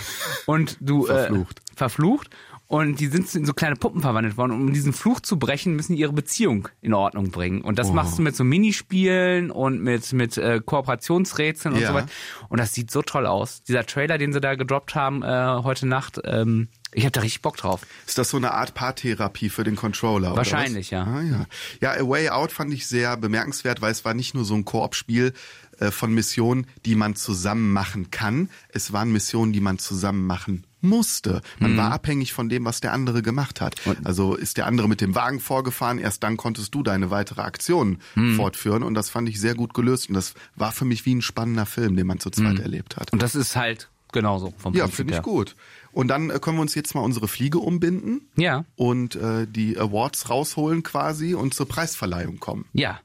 Und 0.46 0.78
du 0.80 1.04
Verflucht. 1.08 1.60
Äh, 1.60 1.76
verflucht. 1.76 2.30
Und 2.74 3.00
die 3.00 3.06
sind 3.06 3.36
in 3.36 3.46
so 3.46 3.54
kleine 3.54 3.76
Puppen 3.76 4.02
verwandelt 4.02 4.36
worden. 4.36 4.54
Um 4.54 4.74
diesen 4.74 4.94
Fluch 4.94 5.20
zu 5.20 5.38
brechen, 5.38 5.76
müssen 5.76 5.94
die 5.96 6.02
ihre 6.02 6.12
Beziehung 6.12 6.70
in 6.82 6.96
Ordnung 6.96 7.30
bringen. 7.30 7.62
Und 7.62 7.78
das 7.78 7.92
machst 7.94 8.18
du 8.18 8.24
mit 8.24 8.36
so 8.36 8.44
Minispielen 8.44 9.52
und 9.52 9.80
mit, 9.84 10.12
mit 10.12 10.40
äh, 10.40 10.60
Kooperationsrätseln 10.60 11.76
und 11.76 11.82
Ja. 11.82 11.90
so 11.90 11.94
weiter. 11.94 12.08
Und 12.50 12.60
das 12.60 12.74
sieht 12.74 12.90
so 12.90 13.04
toll 13.04 13.28
aus. 13.28 13.62
Dieser 13.62 13.86
Trailer, 13.86 14.18
den 14.18 14.34
sie 14.34 14.42
da 14.42 14.56
gedroppt 14.56 14.96
haben 14.96 15.22
äh, 15.22 15.28
heute 15.64 15.86
Nacht, 15.86 16.20
ähm, 16.26 16.68
ich 16.94 17.04
habe 17.04 17.12
da 17.12 17.22
richtig 17.22 17.44
Bock 17.44 17.58
drauf. 17.58 17.82
Ist 18.08 18.18
das 18.18 18.32
so 18.32 18.38
eine 18.38 18.56
Art 18.56 18.74
Paartherapie 18.74 19.50
für 19.50 19.64
den 19.64 19.76
Controller? 19.76 20.30
oder 20.30 20.38
Wahrscheinlich, 20.38 20.90
ja. 20.90 21.04
Ah, 21.04 21.22
ja. 21.22 21.46
Ja, 21.80 21.92
A 21.92 22.10
Way 22.10 22.30
Out 22.30 22.52
fand 22.52 22.74
ich 22.74 22.88
sehr 22.88 23.18
bemerkenswert, 23.18 23.82
weil 23.84 23.92
es 23.92 24.04
war 24.04 24.16
nicht 24.16 24.34
nur 24.34 24.46
so 24.46 24.56
ein 24.56 24.66
Koop-Spiel 24.66 25.34
äh, 25.78 25.92
von 25.92 26.12
Missionen, 26.12 26.66
die 26.88 26.96
man 26.96 27.16
zusammen 27.16 27.72
machen 27.72 28.10
kann. 28.10 28.50
Es 28.70 28.94
waren 28.94 29.12
Missionen, 29.12 29.54
die 29.54 29.62
man 29.62 29.78
zusammen 29.78 30.26
machen 30.26 30.66
musste. 30.84 31.42
Man 31.60 31.74
Mhm. 31.74 31.78
war 31.78 31.92
abhängig 31.92 32.34
von 32.34 32.50
dem, 32.50 32.66
was 32.66 32.82
der 32.82 32.94
andere 32.94 33.22
gemacht 33.22 33.62
hat. 33.62 33.76
Also 34.04 34.36
ist 34.36 34.58
der 34.58 34.68
andere 34.68 34.88
mit 34.88 35.02
dem 35.02 35.16
Wagen 35.16 35.40
vorgefahren, 35.40 35.98
erst 35.98 36.22
dann 36.24 36.38
konntest 36.38 36.76
du 36.76 36.84
deine 36.84 37.10
weitere 37.10 37.42
Aktion 37.42 37.98
Mhm. 38.16 38.36
fortführen 38.36 38.84
und 38.84 38.94
das 38.94 39.10
fand 39.10 39.28
ich 39.30 39.40
sehr 39.40 39.56
gut 39.56 39.74
gelöst 39.74 40.10
und 40.10 40.16
das 40.16 40.34
war 40.56 40.72
für 40.72 40.86
mich 40.86 41.06
wie 41.06 41.16
ein 41.16 41.22
spannender 41.22 41.66
Film, 41.66 41.96
den 41.96 42.06
man 42.08 42.20
zu 42.20 42.30
zweit 42.30 42.60
erlebt 42.60 42.98
hat. 42.98 43.12
Und 43.14 43.22
das 43.22 43.34
ist 43.36 43.56
halt 43.56 43.90
genauso 44.12 44.54
vom 44.58 44.74
Ja, 44.76 44.84
Prinzip 44.84 44.96
finde 44.98 45.14
ich 45.16 45.22
gut. 45.24 45.56
Und 45.92 46.08
dann 46.10 46.30
äh, 46.30 46.38
können 46.40 46.58
wir 46.58 46.62
uns 46.62 46.76
jetzt 46.76 46.94
mal 46.94 47.02
unsere 47.02 47.28
Fliege 47.28 47.58
umbinden 47.60 48.22
Ja, 48.36 48.66
und 48.76 49.16
äh, 49.16 49.48
die 49.48 49.78
Awards 49.78 50.30
rausholen 50.30 50.84
quasi 50.84 51.34
und 51.34 51.54
zur 51.56 51.68
Preisverleihung 51.68 52.40
kommen. 52.40 52.66
ja. 52.74 53.00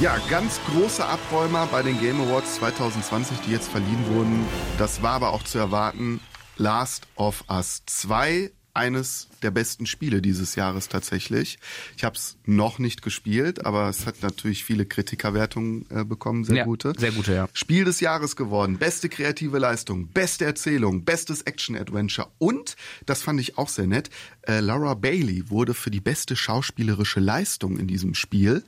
Ja, 0.00 0.18
ganz 0.28 0.60
große 0.70 1.04
Abräumer 1.04 1.66
bei 1.72 1.82
den 1.82 1.98
Game 1.98 2.20
Awards 2.20 2.56
2020, 2.56 3.38
die 3.46 3.52
jetzt 3.52 3.68
verliehen 3.68 4.06
wurden. 4.08 4.44
Das 4.78 5.02
war 5.02 5.12
aber 5.12 5.30
auch 5.32 5.42
zu 5.42 5.58
erwarten. 5.58 6.20
Last 6.58 7.06
of 7.16 7.44
Us 7.48 7.82
2, 7.86 8.50
eines 8.74 9.28
der 9.42 9.50
besten 9.50 9.86
Spiele 9.86 10.20
dieses 10.20 10.54
Jahres 10.54 10.88
tatsächlich. 10.90 11.58
Ich 11.96 12.04
habe 12.04 12.14
es 12.16 12.36
noch 12.44 12.78
nicht 12.78 13.00
gespielt, 13.00 13.64
aber 13.64 13.88
es 13.88 14.04
hat 14.04 14.16
natürlich 14.22 14.64
viele 14.64 14.84
Kritikerwertungen 14.84 15.86
äh, 15.90 16.04
bekommen, 16.04 16.44
sehr 16.44 16.56
Ja, 16.56 16.64
gute. 16.64 16.92
sehr 16.98 17.12
gute, 17.12 17.32
ja. 17.34 17.48
Spiel 17.54 17.84
des 17.84 18.00
Jahres 18.00 18.36
geworden, 18.36 18.76
beste 18.76 19.08
kreative 19.08 19.58
Leistung, 19.58 20.08
beste 20.08 20.44
Erzählung, 20.44 21.04
bestes 21.04 21.40
Action-Adventure 21.42 22.28
und, 22.36 22.76
das 23.06 23.22
fand 23.22 23.40
ich 23.40 23.56
auch 23.56 23.70
sehr 23.70 23.86
nett, 23.86 24.10
äh, 24.42 24.60
Laura 24.60 24.92
Bailey 24.92 25.48
wurde 25.48 25.72
für 25.72 25.90
die 25.90 26.00
beste 26.02 26.36
schauspielerische 26.36 27.20
Leistung 27.20 27.78
in 27.78 27.86
diesem 27.86 28.14
Spiel 28.14 28.62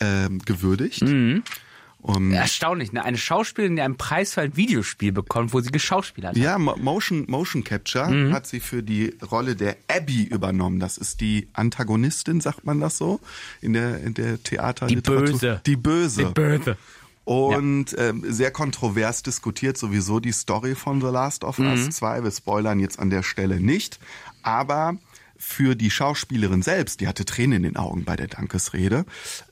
ähm, 0.00 0.38
gewürdigt. 0.44 1.02
Mhm. 1.02 1.42
Um, 2.06 2.32
Erstaunlich, 2.32 2.92
ne? 2.92 3.02
Eine 3.02 3.16
Schauspielerin, 3.16 3.76
die 3.76 3.82
einen 3.82 3.96
Preis 3.96 4.34
für 4.34 4.42
ein 4.42 4.58
Videospiel 4.58 5.10
bekommt, 5.10 5.54
wo 5.54 5.60
sie 5.60 5.70
geschauspielert 5.70 6.32
hat. 6.32 6.36
ja, 6.36 6.58
Mo- 6.58 6.76
Motion, 6.76 7.24
Motion 7.28 7.64
Capture 7.64 8.10
Mhm. 8.10 8.32
hat 8.34 8.46
sie 8.46 8.60
für 8.60 8.82
die 8.82 9.14
Rolle 9.30 9.56
der 9.56 9.78
Abby 9.88 10.24
übernommen. 10.24 10.80
Das 10.80 10.98
ist 10.98 11.22
die 11.22 11.48
Antagonistin, 11.54 12.42
sagt 12.42 12.66
man 12.66 12.78
das 12.78 12.98
so, 12.98 13.20
in 13.62 13.72
der, 13.72 14.02
in 14.02 14.12
der 14.12 14.42
Theaterliteratur. 14.42 15.30
Böse. 15.32 15.60
Die 15.64 15.76
Böse. 15.76 16.26
Böse. 16.26 16.76
Und 17.24 17.96
ähm, 17.96 18.22
sehr 18.28 18.50
kontrovers 18.50 19.22
diskutiert 19.22 19.78
sowieso 19.78 20.20
die 20.20 20.32
Story 20.32 20.74
von 20.74 21.00
The 21.00 21.06
Last 21.06 21.42
of 21.42 21.58
Us 21.58 21.88
2. 21.88 22.22
Wir 22.22 22.30
spoilern 22.30 22.80
jetzt 22.80 22.98
an 22.98 23.08
der 23.08 23.22
Stelle 23.22 23.60
nicht. 23.60 23.98
Aber 24.42 24.98
für 25.36 25.74
die 25.74 25.90
Schauspielerin 25.90 26.62
selbst, 26.62 27.00
die 27.00 27.08
hatte 27.08 27.24
Tränen 27.24 27.58
in 27.58 27.62
den 27.62 27.76
Augen 27.76 28.04
bei 28.04 28.16
der 28.16 28.28
Dankesrede, 28.28 29.04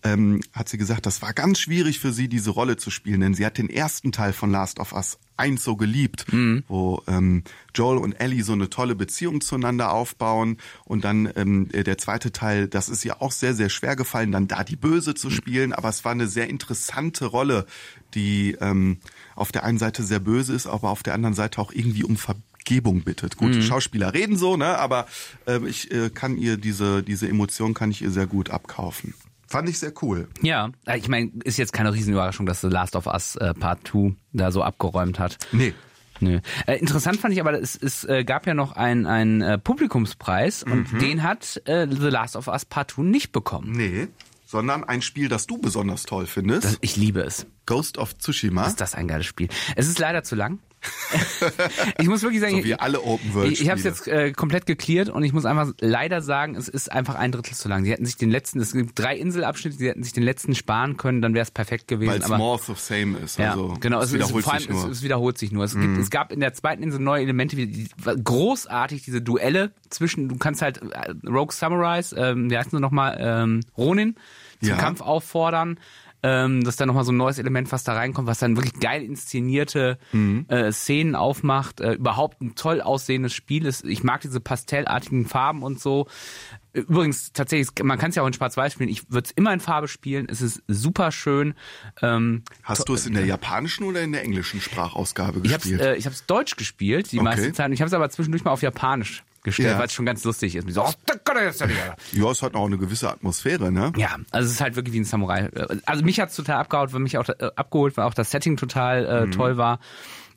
ähm, 0.03 0.41
hat 0.53 0.69
sie 0.69 0.79
gesagt, 0.79 1.07
das 1.07 1.23
war 1.23 1.33
ganz 1.33 1.61
schwierig 1.61 1.99
für 1.99 2.13
sie, 2.13 2.29
diese 2.29 2.51
Rolle 2.51 2.77
zu 2.77 2.91
spielen, 2.91 3.21
denn 3.21 3.35
sie 3.35 3.47
hat 3.47 3.59
den 3.59 3.71
ersten 3.71 4.13
Teil 4.13 4.33
von 4.33 4.51
Last 4.51 4.79
of 4.79 4.93
Us 4.93 5.19
1 5.37 5.65
so 5.65 5.77
geliebt, 5.77 6.27
wo 6.69 7.03
ähm, 7.09 7.43
Joel 7.75 7.99
und 7.99 8.13
Ellie 8.13 8.45
so 8.45 8.53
eine 8.53 8.71
tolle 8.71 8.95
Beziehung 8.95 9.41
zueinander 9.41 9.93
aufbauen 9.93 10.59
und 10.85 11.05
dann 11.05 11.31
ähm, 11.37 11.69
der 11.69 11.99
zweite 11.99 12.33
Teil, 12.33 12.69
das 12.69 12.89
ist 12.89 13.05
ihr 13.05 13.21
auch 13.23 13.33
sehr, 13.33 13.55
sehr 13.55 13.69
schwer 13.69 13.97
gefallen, 13.97 14.31
dann 14.31 14.47
da 14.47 14.63
die 14.63 14.77
Böse 14.77 15.15
zu 15.15 15.31
spielen, 15.31 15.73
aber 15.73 15.89
es 15.89 16.05
war 16.05 16.13
eine 16.13 16.29
sehr 16.29 16.49
interessante 16.49 17.27
Rolle, 17.27 17.67
die 18.15 18.57
ähm, 18.61 18.99
auf 19.35 19.53
der 19.53 19.65
einen 19.65 19.79
Seite 19.79 20.05
sehr 20.05 20.21
böse 20.21 20.55
ist, 20.55 20.67
aber 20.67 20.91
auf 20.91 21.03
der 21.03 21.15
anderen 21.15 21.35
Seite 21.35 21.61
auch 21.61 21.73
irgendwie 21.73 22.05
um 22.05 22.17
Vergebung 22.73 23.03
bittet. 23.03 23.37
Gut, 23.37 23.55
die 23.55 23.63
Schauspieler 23.63 24.15
reden 24.15 24.37
so, 24.37 24.57
ne, 24.57 24.79
aber 24.79 25.07
äh, 25.47 25.59
ich 25.67 25.91
äh, 25.93 26.09
kann 26.09 26.39
ihr 26.39 26.57
diese, 26.57 27.03
diese 27.03 27.29
Emotion 27.29 27.75
kann 27.75 27.91
ich 27.91 28.01
ihr 28.01 28.11
sehr 28.11 28.27
gut 28.27 28.49
abkaufen. 28.49 29.13
Fand 29.47 29.69
ich 29.69 29.79
sehr 29.79 29.93
cool. 30.01 30.29
Ja, 30.41 30.71
äh, 30.87 30.97
ich 30.97 31.09
meine, 31.09 31.31
ist 31.45 31.59
jetzt 31.59 31.75
keine 31.75 31.93
Riesenüberraschung, 31.93 32.47
dass 32.47 32.63
The 32.63 32.69
Last 32.69 32.97
of 32.97 33.07
Us 33.07 33.37
äh, 33.37 33.53
Part 33.53 33.87
2 33.87 34.15
da 34.33 34.51
so 34.51 34.63
abgeräumt 34.63 35.19
hat. 35.19 35.37
Nee. 35.53 35.75
Nö. 36.21 36.41
Äh, 36.67 36.79
interessant 36.79 37.21
fand 37.21 37.35
ich 37.35 37.41
aber, 37.41 37.53
es, 37.61 37.77
es 37.77 38.05
äh, 38.05 38.25
gab 38.25 38.47
ja 38.47 38.55
noch 38.55 38.73
einen 38.73 39.07
einen 39.07 39.43
äh, 39.43 39.59
Publikumspreis 39.59 40.63
und 40.63 40.87
den 41.03 41.23
hat 41.23 41.61
äh, 41.67 41.87
The 41.91 42.09
Last 42.09 42.37
of 42.37 42.49
Us 42.49 42.65
Part 42.65 42.93
2 42.93 43.03
nicht 43.03 43.33
bekommen. 43.33 43.73
Nee, 43.73 44.09
sondern 44.47 44.85
ein 44.85 45.03
Spiel, 45.03 45.29
das 45.29 45.47
du 45.47 45.59
besonders 45.59 46.05
toll 46.05 46.27
findest. 46.27 46.65
Das, 46.65 46.79
ich 46.81 46.97
liebe 46.97 47.21
es. 47.21 47.47
Ghost 47.67 47.99
of 47.99 48.17
Tsushima. 48.17 48.67
Ist 48.67 48.81
das 48.81 48.95
ein 48.95 49.09
geiles 49.09 49.27
Spiel? 49.27 49.49
Es 49.77 49.89
ist 49.89 49.99
leider 49.99 50.23
zu 50.23 50.37
lang. 50.37 50.59
ich 51.99 52.09
muss 52.09 52.23
wirklich 52.23 52.41
sagen, 52.41 52.57
So 52.57 52.65
wie 52.65 52.75
alle 52.75 53.01
Open-World-Spiele. 53.03 53.53
ich, 53.53 53.61
ich 53.63 53.69
habe 53.71 53.79
es 53.79 53.85
jetzt 53.85 54.09
äh, 54.09 54.33
komplett 54.33 54.67
geklärt 54.67 55.09
und 55.09 55.23
ich 55.25 55.33
muss 55.33 55.45
einfach 55.45 55.73
leider 55.81 56.23
sagen, 56.23 56.55
es 56.57 56.69
ist 56.69 56.91
einfach 56.91 57.15
ein 57.15 57.33
Drittel 57.33 57.55
zu 57.55 57.69
lang. 57.69 57.85
Sie 57.85 57.93
hätten 57.93 58.07
sich 58.07 58.17
den 58.17 58.31
letzten, 58.31 58.61
es 58.61 58.73
gibt 58.73 58.99
drei 58.99 59.17
Inselabschnitte, 59.17 59.77
sie 59.77 59.89
hätten 59.89 60.03
sich 60.03 60.13
den 60.13 60.23
letzten 60.23 60.55
sparen 60.55 60.97
können, 60.97 61.23
dann 61.23 61.35
wäre 61.35 61.43
es 61.43 61.51
perfekt 61.51 61.89
gewesen. 61.89 62.11
Weil 62.11 62.21
es 62.21 62.29
more 62.29 62.55
of 62.55 62.65
the 62.65 62.75
same 62.77 63.19
ist. 63.19 63.39
ja, 63.39 63.51
also, 63.53 63.77
genau. 63.81 63.99
Es 63.99 64.07
Es, 64.07 64.11
ist, 64.13 64.15
wiederholt 64.15 64.45
vor 64.45 64.53
allem, 64.55 64.61
sich 64.63 64.71
nur. 64.71 64.85
Es, 64.85 64.91
es 64.91 65.03
wiederholt 65.03 65.39
sich 65.39 65.53
nur. 65.53 65.65
Es, 65.65 65.75
gibt, 65.79 65.99
es 65.99 66.11
gab 66.11 66.33
in 66.33 66.41
der 66.41 66.55
zweiten 66.55 66.83
Insel 66.83 67.01
neue 67.01 67.23
Elemente, 67.23 67.57
wie 67.57 67.67
die, 67.67 67.89
großartig 68.23 69.03
diese 69.03 69.23
Duelle 69.23 69.73
zwischen. 69.91 70.29
Du 70.29 70.37
kannst 70.37 70.63
halt 70.63 70.79
äh, 70.83 71.13
Rogue 71.29 71.53
Samurais, 71.53 72.15
ähm, 72.17 72.51
wie 72.51 72.57
heißt 72.59 72.71
sie 72.71 72.81
nochmal, 72.81 73.17
ähm, 73.21 73.61
Ronin 73.77 74.17
zum 74.61 74.71
Ja. 74.71 74.77
Kampf 74.77 75.01
auffordern. 75.01 75.79
Ähm, 76.23 76.63
das 76.63 76.75
ist 76.75 76.81
dann 76.81 76.87
nochmal 76.87 77.05
so 77.05 77.11
ein 77.13 77.17
neues 77.17 77.39
Element, 77.39 77.73
was 77.73 77.83
da 77.85 77.95
reinkommt, 77.95 78.29
was 78.29 78.39
dann 78.39 78.57
wirklich 78.57 78.79
geil 78.81 79.03
inszenierte 79.03 79.99
Mhm. 80.13 80.47
äh, 80.49 80.71
Szenen 80.71 81.15
aufmacht. 81.17 81.81
Äh, 81.81 81.95
überhaupt 81.95 82.41
ein 82.41 82.55
toll 82.55 82.81
aussehendes 82.81 83.33
Spiel 83.35 83.67
ist. 83.67 83.85
Ich 83.85 84.05
mag 84.05 84.21
diese 84.21 84.39
pastellartigen 84.41 85.27
Farben 85.27 85.63
und 85.63 85.81
so. 85.81 86.07
Übrigens, 86.75 87.33
tatsächlich, 87.33 87.69
man 87.85 87.99
kann 87.99 88.11
es 88.11 88.17
ja 88.17 88.23
auch 88.23 88.27
in 88.27 88.33
Schwarz-Weiß 88.33 88.73
spielen. 88.73 88.89
Ich 88.89 89.11
würde 89.11 89.27
es 89.27 89.31
immer 89.33 89.53
in 89.53 89.61
Farbe 89.61 89.89
spielen. 89.89 90.27
Es 90.31 90.41
ist 90.41 90.63
super 90.69 91.13
schön. 91.13 91.55
Ähm, 92.01 92.45
Hast 92.63 92.89
du 92.89 92.95
es 92.95 93.07
in 93.07 93.15
der 93.15 93.27
japanischen 93.27 93.85
oder 93.85 94.01
in 94.01 94.13
der 94.13 94.23
englischen 94.23 94.61
Sprachausgabe 94.61 95.41
ich 95.43 95.53
habe 95.53 95.61
gespielt? 95.63 95.81
äh, 95.81 95.97
ich 95.97 96.07
hab's 96.07 96.25
Deutsch 96.27 96.57
gespielt, 96.57 97.13
die 97.13 97.17
Okay. 97.19 97.25
meiste 97.25 97.53
Zeit. 97.53 97.73
Ich 97.73 97.81
habe 97.81 97.89
es 97.89 97.93
aber 97.95 98.09
zwischendurch 98.09 98.45
mal 98.45 98.53
auf 98.53 98.63
Japanisch 98.63 99.23
gestellt, 99.43 99.71
Ja. 99.71 99.79
weil 99.79 99.87
es 99.87 99.93
schon 99.93 100.07
ganz 100.07 100.23
lustig 100.25 100.55
ist. 100.57 100.71
So, 100.73 100.83
oh, 100.85 100.91
ja, 102.13 102.31
es 102.31 102.43
hat 102.43 102.55
auch 102.55 102.67
eine 102.67 102.79
gewisse 102.79 103.11
Atmosphäre, 103.11 103.73
ne? 103.73 103.93
Ja, 103.97 104.17
also 104.31 104.47
es 104.47 104.53
ist 104.53 104.61
halt 104.61 104.77
wirklich 104.77 104.95
wie 104.95 105.01
ein 105.01 105.05
Samurai. 105.05 105.49
Also 105.87 106.05
mich 106.05 106.21
hat's 106.21 106.37
total 106.37 106.57
abgeholt, 106.57 106.93
weil 106.93 107.01
mich 107.01 107.19
auch 107.19 107.29
äh, 107.29 107.51
abgeholt, 107.57 107.97
weil 107.97 108.05
auch 108.05 108.15
das 108.15 108.31
Setting 108.31 108.57
total 108.57 109.05
äh, 109.07 109.27
Mhm. 109.27 109.33
toll 109.33 109.57
war. 109.57 109.81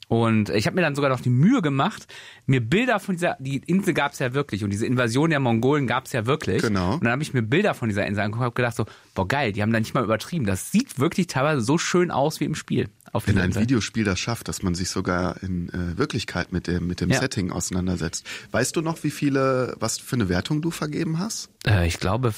Und 0.08 0.50
ich 0.50 0.68
habe 0.68 0.76
mir 0.76 0.82
dann 0.82 0.94
sogar 0.96 1.10
noch 1.10 1.20
die 1.20 1.30
Mühe 1.30 1.62
gemacht, 1.62 2.08
mir 2.46 2.62
Bilder 2.62 3.00
von 3.00 3.16
dieser, 3.16 3.38
die 3.40 3.58
Insel 3.58 3.94
gab's 3.94 4.20
ja 4.20 4.34
wirklich 4.34 4.64
und 4.64 4.70
diese 4.70 4.86
Invasion 4.86 5.32
der 5.32 5.40
Mongolen 5.40 5.88
gab's 5.88 6.12
ja 6.12 6.26
wirklich. 6.28 6.62
Genau. 6.62 6.94
Und 6.96 7.04
dann 7.04 7.12
habe 7.12 7.24
ich 7.24 7.34
mir 7.34 7.42
Bilder 7.42 7.74
von 7.74 7.90
dieser 7.90 8.06
Insel 8.06 8.22
angeguckt 8.22 8.42
und 8.42 8.46
hab 8.48 8.56
gedacht 8.56 8.76
so, 8.76 8.86
boah 9.16 9.28
geil, 9.28 9.52
die 9.52 9.62
haben 9.64 9.74
da 9.74 9.80
nicht 9.80 9.94
mal 9.96 10.04
übertrieben. 10.04 10.46
Das 10.46 10.72
sieht 10.72 11.00
wirklich 11.00 11.28
teilweise 11.28 11.62
so 11.62 11.78
schön 11.78 12.12
aus 12.12 12.40
wie 12.40 12.46
im 12.46 12.54
Spiel. 12.56 12.90
Auf 13.14 13.28
Wenn 13.28 13.38
ein 13.40 13.46
Insel. 13.46 13.64
Videospiel 13.64 14.04
das 14.04 14.20
schafft, 14.20 14.48
dass 14.48 14.62
man 14.62 14.76
sich 14.76 14.90
sogar 14.90 15.42
in 15.42 15.70
äh, 15.70 15.98
Wirklichkeit 15.98 16.52
mit 16.52 16.68
dem, 16.68 16.86
mit 16.86 17.02
dem 17.02 17.10
Ja. 17.10 17.20
Setting 17.20 17.52
auseinandersetzt. 17.52 18.26
Weißt 18.52 18.76
du 18.76 18.82
noch, 18.82 19.04
wie 19.04 19.12
viele, 19.12 19.76
was 19.80 19.98
für 19.98 20.18
eine 20.18 20.30
Wertung 20.30 20.62
du 20.62 20.70
vergeben 20.70 21.18
hast? 21.18 21.50
Äh, 21.66 21.88
ich 21.88 22.00
glaube 22.00 22.34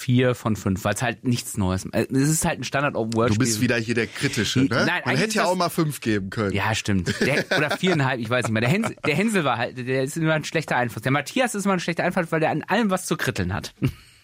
vier 0.00 0.34
von 0.34 0.56
fünf, 0.56 0.82
weil 0.84 0.94
es 0.94 1.02
halt 1.02 1.24
nichts 1.24 1.56
Neues. 1.56 1.84
äh, 1.92 2.06
Es 2.10 2.28
ist 2.30 2.44
halt 2.44 2.60
ein 2.60 2.64
Standard 2.64 2.96
Open 2.96 3.14
World 3.14 3.30
Du 3.30 3.34
Spiel. 3.34 3.46
bist 3.46 3.60
wieder 3.60 3.76
hier 3.76 3.94
der 3.94 4.06
Kritische, 4.06 4.60
ne? 4.60 4.68
Nein, 4.70 5.02
Man 5.04 5.16
hätte 5.16 5.28
ist 5.28 5.34
ja 5.34 5.44
auch 5.44 5.54
mal 5.56 5.68
fünf 5.68 6.00
geben 6.00 6.30
können. 6.30 6.52
Ja, 6.54 6.74
stimmt. 6.74 7.14
Der, 7.20 7.44
oder 7.56 7.76
viereinhalb, 7.76 8.20
ich 8.20 8.30
weiß 8.30 8.44
nicht 8.46 8.52
mehr. 8.52 8.62
Der 8.62 8.70
Hänsel, 8.70 8.96
der 9.06 9.14
Hänsel 9.14 9.44
war 9.44 9.58
halt, 9.58 9.76
der 9.78 10.02
ist 10.02 10.16
immer 10.16 10.34
ein 10.34 10.44
schlechter 10.44 10.76
Einfluss. 10.76 11.02
Der 11.02 11.12
Matthias 11.12 11.54
ist 11.54 11.64
immer 11.66 11.74
ein 11.74 11.80
schlechter 11.80 12.04
Einfluss, 12.04 12.32
weil 12.32 12.40
der 12.40 12.50
an 12.50 12.62
allem 12.62 12.90
was 12.90 13.06
zu 13.06 13.16
kritteln 13.16 13.52
hat. 13.52 13.74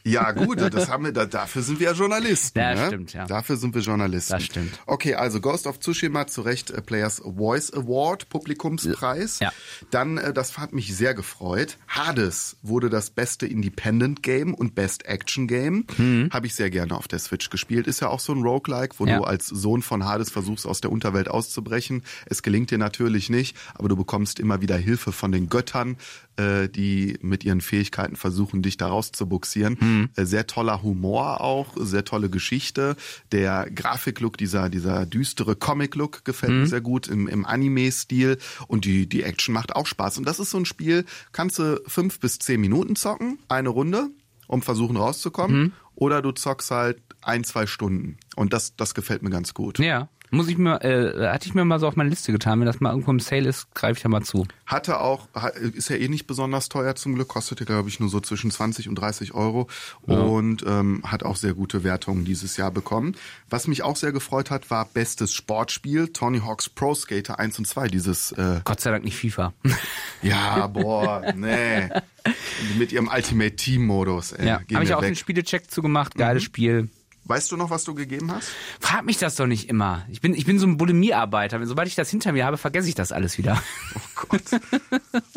Ja, 0.07 0.31
gut, 0.33 0.61
das 0.61 0.89
haben 0.89 1.05
wir, 1.05 1.13
da, 1.13 1.27
dafür 1.27 1.63
sind 1.63 1.81
wir 1.81 1.87
ja 1.89 1.93
Journalisten. 1.93 2.59
Ja, 2.59 2.75
ne? 2.75 2.87
stimmt, 2.87 3.13
ja. 3.13 3.27
Dafür 3.27 3.57
sind 3.57 3.75
wir 3.75 3.83
Journalisten. 3.83 4.33
Das 4.35 4.45
stimmt. 4.45 4.79
Okay, 4.87 5.15
also 5.15 5.41
Ghost 5.41 5.67
of 5.67 5.81
Tsushima 5.81 6.27
zu 6.27 6.43
Recht 6.43 6.71
äh, 6.71 6.81
Players 6.81 7.21
Voice 7.25 7.73
Award, 7.73 8.29
Publikumspreis. 8.29 9.41
Ja. 9.41 9.53
Dann, 9.91 10.19
äh, 10.19 10.33
das 10.33 10.59
hat 10.59 10.73
mich 10.73 10.95
sehr 10.97 11.15
gefreut. 11.15 11.79
Hades 11.89 12.57
wurde 12.63 12.91
das 12.91 13.11
beste 13.11 13.47
Independent 13.47 14.23
Game 14.23 14.55
und 14.55 14.75
Best 14.75 15.07
Action 15.07 15.47
Game. 15.49 15.85
Habe 16.33 16.47
ich 16.47 16.55
sehr 16.55 16.71
gerne 16.71 16.97
auf 16.97 17.09
der 17.09 17.19
Switch 17.19 17.51
gespielt. 17.51 17.87
Ist 17.87 18.01
ja 18.01 18.09
auch 18.09 18.21
so 18.21 18.33
ein 18.33 18.43
Roguelike, 18.43 18.95
wo 18.99 19.07
Ja. 19.07 19.19
du 19.19 19.25
als 19.25 19.47
Sohn 19.47 19.83
von 19.83 20.05
Hades 20.05 20.31
versuchst, 20.31 20.67
aus 20.67 20.81
der 20.81 20.93
Unterwelt 20.93 21.29
auszubrechen. 21.29 22.03
Es 22.27 22.43
gelingt 22.43 22.71
dir 22.71 22.79
natürlich 22.79 23.31
nicht, 23.31 23.57
aber 23.75 23.89
du 23.89 23.97
bekommst 23.97 24.39
immer 24.41 24.61
wieder 24.61 24.77
Hilfe 24.77 25.13
von 25.13 25.33
den 25.33 25.49
Göttern, 25.49 25.97
äh, 26.37 26.69
die 26.69 27.19
mit 27.23 27.45
ihren 27.45 27.61
Fähigkeiten 27.61 28.17
versuchen, 28.17 28.63
dich 28.63 28.77
da 28.77 28.89
rauszubuxieren. 28.89 29.79
Äh, 30.17 30.25
Sehr 30.25 30.47
toller 30.47 30.83
Humor 30.83 31.41
auch, 31.41 31.75
sehr 31.77 32.05
tolle 32.05 32.31
Geschichte. 32.31 32.97
Der 33.33 33.69
Grafiklook, 33.71 34.37
dieser, 34.37 34.69
dieser 34.69 35.07
düstere 35.07 35.57
Comic-Look 35.57 36.25
gefällt 36.25 36.53
mir 36.53 36.67
sehr 36.67 36.81
gut 36.81 37.09
im, 37.09 37.29
im 37.29 37.45
Anime-Stil 37.45 38.39
und 38.69 38.85
die, 38.85 39.09
die 39.09 39.23
Action 39.23 39.53
macht 39.55 39.75
auch 39.75 39.87
Spaß. 39.87 40.19
Und 40.19 40.27
das 40.27 40.39
ist 40.39 40.51
so 40.51 40.59
ein 40.59 40.65
Spiel, 40.67 41.05
kannst 41.33 41.59
du 41.59 41.81
fünf 41.87 42.21
bis 42.21 42.39
zehn 42.39 42.61
Minuten 42.61 42.97
zocken, 42.97 43.39
eine 43.49 43.69
Runde, 43.69 44.09
um 44.47 44.63
versuchen 44.63 44.97
rauszukommen. 44.97 45.73
Oder 45.95 46.21
du 46.23 46.33
zockst 46.33 46.71
halt 46.71 47.01
ein, 47.23 47.43
zwei 47.43 47.67
Stunden. 47.67 48.19
Und 48.37 48.53
das, 48.53 48.77
das 48.77 48.95
gefällt 48.95 49.23
mir 49.23 49.31
ganz 49.31 49.55
gut. 49.55 49.79
Ja. 49.79 50.09
Muss 50.31 50.49
ich 50.49 50.59
mir, 50.59 50.83
äh, 50.83 51.29
hatte 51.29 51.47
ich 51.47 51.55
mir 51.55 51.65
mal 51.65 51.79
so 51.79 51.87
auf 51.87 51.97
meine 51.97 52.11
Liste 52.11 52.33
getan, 52.33 52.59
wenn 52.59 52.67
das 52.67 52.81
mal 52.81 52.91
irgendwo 52.91 53.11
im 53.11 53.21
Sale 53.21 53.49
ist, 53.49 53.73
greife 53.75 53.99
ich 53.99 54.03
da 54.03 54.09
mal 54.09 54.23
zu. 54.23 54.47
Hatte 54.67 55.01
auch, 55.01 55.29
ist 55.75 55.89
ja 55.89 55.97
eh 55.97 56.09
nicht 56.09 56.27
besonders 56.27 56.69
teuer 56.69 56.97
zum 56.97 57.15
Glück, 57.15 57.29
kostete 57.29 57.65
glaube 57.65 57.89
ich 57.89 58.01
nur 58.01 58.09
so 58.09 58.21
zwischen 58.21 58.51
20 58.51 58.89
und 58.89 58.97
30 58.97 59.35
Euro 59.35 59.69
und 60.03 60.65
ähm, 60.67 61.03
hat 61.05 61.23
auch 61.23 61.37
sehr 61.37 61.55
gute 61.55 61.85
Wertungen 61.85 62.25
dieses 62.25 62.57
Jahr 62.57 62.71
bekommen. 62.71 63.15
Was 63.49 63.69
mich 63.69 63.83
auch 63.83 63.97
sehr 63.97 64.13
gefreut 64.13 64.51
hat, 64.51 64.71
war 64.71 64.85
bestes 64.87 65.33
Sportspiel, 65.33 66.09
Tony 66.09 66.41
Hawk's 66.41 66.69
Pro 66.69 66.95
Skater 66.95 67.39
1 67.39 67.59
und 67.61 67.67
2, 67.67 67.89
dieses, 67.89 68.33
äh, 68.33 68.61
Gott 68.65 68.81
sei 68.81 68.91
Dank 68.91 69.05
nicht 69.05 69.17
FIFA. 69.17 69.53
ja, 70.23 70.67
boah, 70.67 71.33
nee, 71.37 71.89
mit 72.79 72.93
ihrem 72.93 73.09
Ultimate 73.09 73.57
Team 73.57 73.87
Modus, 73.87 74.33
ey, 74.33 74.47
ja. 74.47 74.61
Habe 74.75 74.85
ich 74.85 74.95
auch 74.95 75.01
den 75.01 75.11
weg. 75.11 75.19
Spielecheck 75.19 75.71
zugemacht, 75.71 76.17
geiles 76.17 76.43
Spiel. 76.43 76.89
Weißt 77.29 77.51
du 77.51 77.57
noch, 77.57 77.71
was 77.71 77.83
du 77.83 77.95
gegeben 77.95 78.31
hast? 78.31 78.51
Frag 78.79 79.05
mich 79.05 79.19
das 79.19 79.35
doch 79.35 79.47
nicht 79.47 79.69
immer. 79.69 80.07
Ich 80.09 80.21
bin, 80.21 80.33
ich 80.33 80.47
bin 80.47 80.61
so 80.61 80.67
ein 80.67 80.77
Bulimiearbeiter. 80.77 81.65
Sobald 81.67 81.89
ich 81.89 81.97
das 81.97 82.09
hinter 82.09 82.33
mir 82.33 82.45
habe, 82.45 82.57
vergesse 82.57 82.89
ich 82.89 82.95
das 82.95 83.11
alles 83.11 83.37
wieder. 83.37 83.61
Oh 83.97 84.27
Gott. 84.29 84.43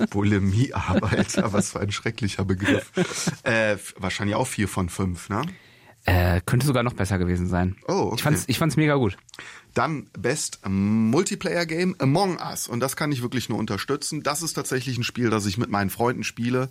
Bulimiearbeiter, 0.09 1.51
was 1.51 1.71
für 1.71 1.79
ein 1.79 1.91
schrecklicher 1.91 2.45
Begriff. 2.45 2.91
Äh, 3.43 3.77
wahrscheinlich 3.97 4.35
auch 4.35 4.47
vier 4.47 4.67
von 4.67 4.89
fünf, 4.89 5.29
ne? 5.29 5.41
Äh, 6.05 6.41
könnte 6.45 6.65
sogar 6.65 6.83
noch 6.83 6.93
besser 6.93 7.17
gewesen 7.17 7.47
sein. 7.47 7.75
Oh, 7.87 7.93
okay. 7.93 8.15
Ich 8.15 8.23
fand's, 8.23 8.43
ich 8.47 8.57
fand's 8.57 8.77
mega 8.77 8.95
gut. 8.95 9.17
Dann 9.73 10.07
Best 10.17 10.59
Multiplayer 10.67 11.65
Game 11.65 11.95
Among 11.99 12.37
Us. 12.39 12.67
Und 12.67 12.79
das 12.79 12.95
kann 12.95 13.11
ich 13.11 13.21
wirklich 13.21 13.49
nur 13.49 13.59
unterstützen. 13.59 14.23
Das 14.23 14.41
ist 14.41 14.53
tatsächlich 14.53 14.97
ein 14.97 15.03
Spiel, 15.03 15.29
das 15.29 15.45
ich 15.45 15.57
mit 15.57 15.69
meinen 15.69 15.89
Freunden 15.89 16.23
spiele. 16.23 16.69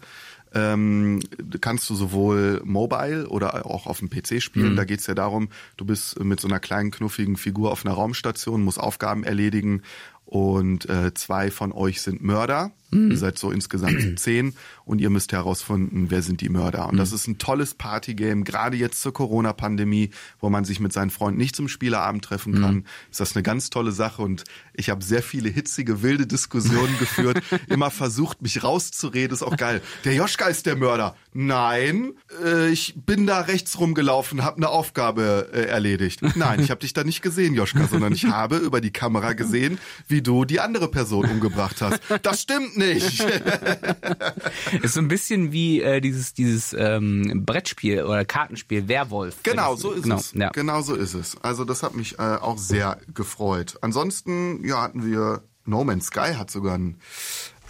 Ähm, 0.54 1.20
kannst 1.60 1.88
du 1.90 1.94
sowohl 1.94 2.62
mobile 2.64 3.28
oder 3.28 3.66
auch 3.66 3.86
auf 3.86 3.98
dem 3.98 4.08
PC 4.08 4.42
spielen. 4.42 4.76
Da 4.76 4.84
geht's 4.84 5.06
ja 5.06 5.14
darum, 5.14 5.48
du 5.76 5.84
bist 5.84 6.18
mit 6.20 6.40
so 6.40 6.48
einer 6.48 6.60
kleinen 6.60 6.90
knuffigen 6.90 7.36
Figur 7.36 7.70
auf 7.70 7.84
einer 7.84 7.94
Raumstation, 7.94 8.62
musst 8.62 8.80
Aufgaben 8.80 9.24
erledigen 9.24 9.82
und 10.24 10.88
äh, 10.88 11.14
zwei 11.14 11.50
von 11.50 11.72
euch 11.72 12.02
sind 12.02 12.22
Mörder. 12.22 12.70
Ihr 12.90 13.18
seid 13.18 13.38
so 13.38 13.50
insgesamt 13.50 14.18
zehn 14.18 14.54
und 14.86 15.00
ihr 15.00 15.10
müsst 15.10 15.32
herausfinden, 15.32 16.06
wer 16.08 16.22
sind 16.22 16.40
die 16.40 16.48
Mörder. 16.48 16.88
Und 16.88 16.96
das 16.96 17.12
ist 17.12 17.26
ein 17.28 17.36
tolles 17.36 17.74
Partygame, 17.74 18.44
gerade 18.44 18.78
jetzt 18.78 19.02
zur 19.02 19.12
Corona-Pandemie, 19.12 20.10
wo 20.40 20.48
man 20.48 20.64
sich 20.64 20.80
mit 20.80 20.94
seinen 20.94 21.10
Freunden 21.10 21.38
nicht 21.38 21.54
zum 21.54 21.68
Spieleabend 21.68 22.24
treffen 22.24 22.60
kann. 22.60 22.84
Ist 23.10 23.20
das 23.20 23.36
eine 23.36 23.42
ganz 23.42 23.68
tolle 23.68 23.92
Sache 23.92 24.22
und 24.22 24.44
ich 24.72 24.88
habe 24.88 25.04
sehr 25.04 25.22
viele 25.22 25.50
hitzige, 25.50 26.02
wilde 26.02 26.26
Diskussionen 26.26 26.96
geführt, 26.98 27.42
immer 27.68 27.90
versucht, 27.90 28.40
mich 28.40 28.62
rauszureden. 28.62 29.34
Ist 29.34 29.42
auch 29.42 29.58
geil. 29.58 29.82
Der 30.04 30.14
Joschka 30.14 30.46
ist 30.46 30.64
der 30.64 30.76
Mörder. 30.76 31.14
Nein, 31.34 32.14
äh, 32.42 32.70
ich 32.70 32.94
bin 32.96 33.26
da 33.26 33.40
rechts 33.40 33.78
rumgelaufen, 33.78 34.44
habe 34.44 34.56
eine 34.56 34.70
Aufgabe 34.70 35.50
äh, 35.52 35.66
erledigt. 35.66 36.22
Nein, 36.36 36.60
ich 36.60 36.70
habe 36.70 36.80
dich 36.80 36.94
da 36.94 37.04
nicht 37.04 37.20
gesehen, 37.20 37.54
Joschka, 37.54 37.86
sondern 37.86 38.14
ich 38.14 38.24
habe 38.30 38.56
über 38.56 38.80
die 38.80 38.92
Kamera 38.92 39.34
gesehen, 39.34 39.78
wie 40.06 40.22
du 40.22 40.46
die 40.46 40.60
andere 40.60 40.88
Person 40.88 41.26
umgebracht 41.26 41.82
hast. 41.82 42.00
Das 42.22 42.40
stimmt 42.40 42.77
nicht. 42.78 43.20
Ist 44.82 44.94
so 44.94 45.00
ein 45.00 45.08
bisschen 45.08 45.52
wie 45.52 45.82
äh, 45.82 46.00
dieses, 46.00 46.32
dieses 46.32 46.72
ähm, 46.72 47.44
Brettspiel 47.44 48.04
oder 48.04 48.24
Kartenspiel 48.24 48.88
Werwolf. 48.88 49.42
Genau, 49.42 49.76
so 49.76 49.92
ist 49.92 50.04
genau, 50.04 50.16
es. 50.16 50.32
Ja. 50.34 50.50
Genau 50.50 50.80
so 50.82 50.94
ist 50.94 51.14
es. 51.14 51.36
Also 51.42 51.64
das 51.64 51.82
hat 51.82 51.94
mich 51.94 52.18
äh, 52.18 52.22
auch 52.22 52.58
sehr 52.58 52.98
gefreut. 53.12 53.76
Ansonsten, 53.82 54.64
ja, 54.64 54.82
hatten 54.82 55.04
wir 55.04 55.42
No 55.68 55.84
Man's 55.84 56.06
Sky 56.06 56.34
hat 56.34 56.50
sogar 56.50 56.74
einen 56.74 56.98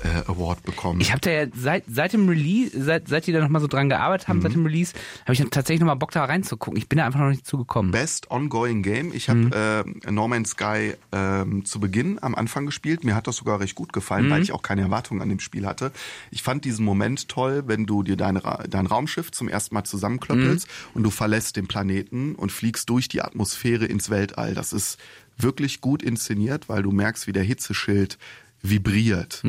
äh, 0.02 0.30
Award 0.30 0.62
bekommen. 0.62 1.00
Ich 1.00 1.10
habe 1.10 1.20
da 1.20 1.30
ja 1.30 1.46
seit, 1.54 1.84
seit 1.88 2.12
dem 2.12 2.28
Release, 2.28 2.70
seit, 2.80 3.08
seit 3.08 3.26
die 3.26 3.32
da 3.32 3.40
nochmal 3.40 3.60
so 3.60 3.66
dran 3.66 3.88
gearbeitet 3.88 4.28
haben, 4.28 4.40
seit 4.40 4.54
dem 4.54 4.64
Release, 4.64 4.94
habe 5.24 5.32
ich 5.32 5.40
tatsächlich 5.50 5.80
nochmal 5.80 5.96
Bock 5.96 6.12
da 6.12 6.24
reinzugucken. 6.24 6.78
Ich 6.78 6.88
bin 6.88 6.98
da 6.98 7.06
einfach 7.06 7.20
noch 7.20 7.30
nicht 7.30 7.46
zugekommen. 7.46 7.90
Best 7.90 8.30
Ongoing 8.30 8.82
Game. 8.82 9.12
Ich 9.12 9.28
habe 9.28 9.84
äh, 10.04 10.10
No 10.10 10.28
Man's 10.28 10.50
Sky 10.50 10.94
ähm, 11.12 11.64
zu 11.64 11.80
Beginn 11.80 12.18
am 12.22 12.34
Anfang 12.34 12.66
gespielt. 12.66 13.04
Mir 13.04 13.14
hat 13.14 13.26
das 13.26 13.36
sogar 13.36 13.60
recht 13.60 13.74
gut 13.74 13.92
gefallen, 13.92 14.30
weil 14.30 14.42
ich 14.42 14.52
auch 14.52 14.62
keine 14.62 14.82
Erwartungen 14.82 15.22
an 15.22 15.28
dem 15.28 15.40
Spiel 15.40 15.66
hatte. 15.66 15.92
Ich 16.30 16.42
fand 16.42 16.64
diesen 16.64 16.84
Moment 16.84 17.28
toll, 17.28 17.64
wenn 17.66 17.86
du 17.86 18.02
dir 18.02 18.16
dein, 18.16 18.36
Ra 18.36 18.64
dein 18.68 18.86
Raumschiff 18.86 19.30
zum 19.32 19.48
ersten 19.48 19.74
Mal 19.74 19.84
zusammenklöppelst 19.84 20.68
und 20.94 21.02
du 21.02 21.10
verlässt 21.10 21.56
den 21.56 21.66
Planeten 21.66 22.34
und 22.34 22.52
fliegst 22.52 22.88
durch 22.90 23.08
die 23.08 23.22
Atmosphäre 23.22 23.86
ins 23.86 24.10
Weltall. 24.10 24.54
Das 24.54 24.72
ist 24.72 24.98
wirklich 25.36 25.80
gut 25.80 26.02
inszeniert, 26.02 26.68
weil 26.68 26.82
du 26.82 26.90
merkst, 26.90 27.26
wie 27.26 27.32
der 27.32 27.44
Hitzeschild 27.44 28.18
vibriert. 28.62 29.40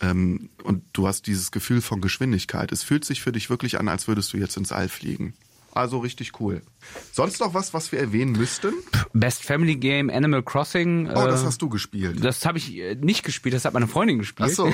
Ähm, 0.00 0.50
und 0.62 0.84
du 0.92 1.06
hast 1.06 1.26
dieses 1.26 1.50
Gefühl 1.50 1.80
von 1.80 2.00
Geschwindigkeit. 2.00 2.72
Es 2.72 2.82
fühlt 2.82 3.04
sich 3.04 3.20
für 3.20 3.32
dich 3.32 3.50
wirklich 3.50 3.78
an, 3.78 3.88
als 3.88 4.08
würdest 4.08 4.32
du 4.32 4.36
jetzt 4.36 4.56
ins 4.56 4.72
All 4.72 4.88
fliegen. 4.88 5.34
Also 5.72 5.98
richtig 5.98 6.40
cool. 6.40 6.62
Sonst 7.12 7.40
noch 7.40 7.54
was, 7.54 7.74
was 7.74 7.92
wir 7.92 7.98
erwähnen 8.00 8.32
müssten? 8.32 8.72
Best 9.12 9.42
Family 9.44 9.76
Game, 9.76 10.10
Animal 10.10 10.42
Crossing. 10.42 11.08
Oh, 11.08 11.26
das 11.26 11.42
äh, 11.42 11.46
hast 11.46 11.62
du 11.62 11.68
gespielt. 11.68 12.24
das 12.24 12.44
habe 12.44 12.58
ich 12.58 12.76
äh, 12.76 12.94
nicht 12.96 13.22
gespielt, 13.24 13.54
das 13.54 13.64
hat 13.64 13.74
meine 13.74 13.86
Freundin 13.88 14.18
gespielt. 14.18 14.50
Ach 14.52 14.54
so. 14.54 14.72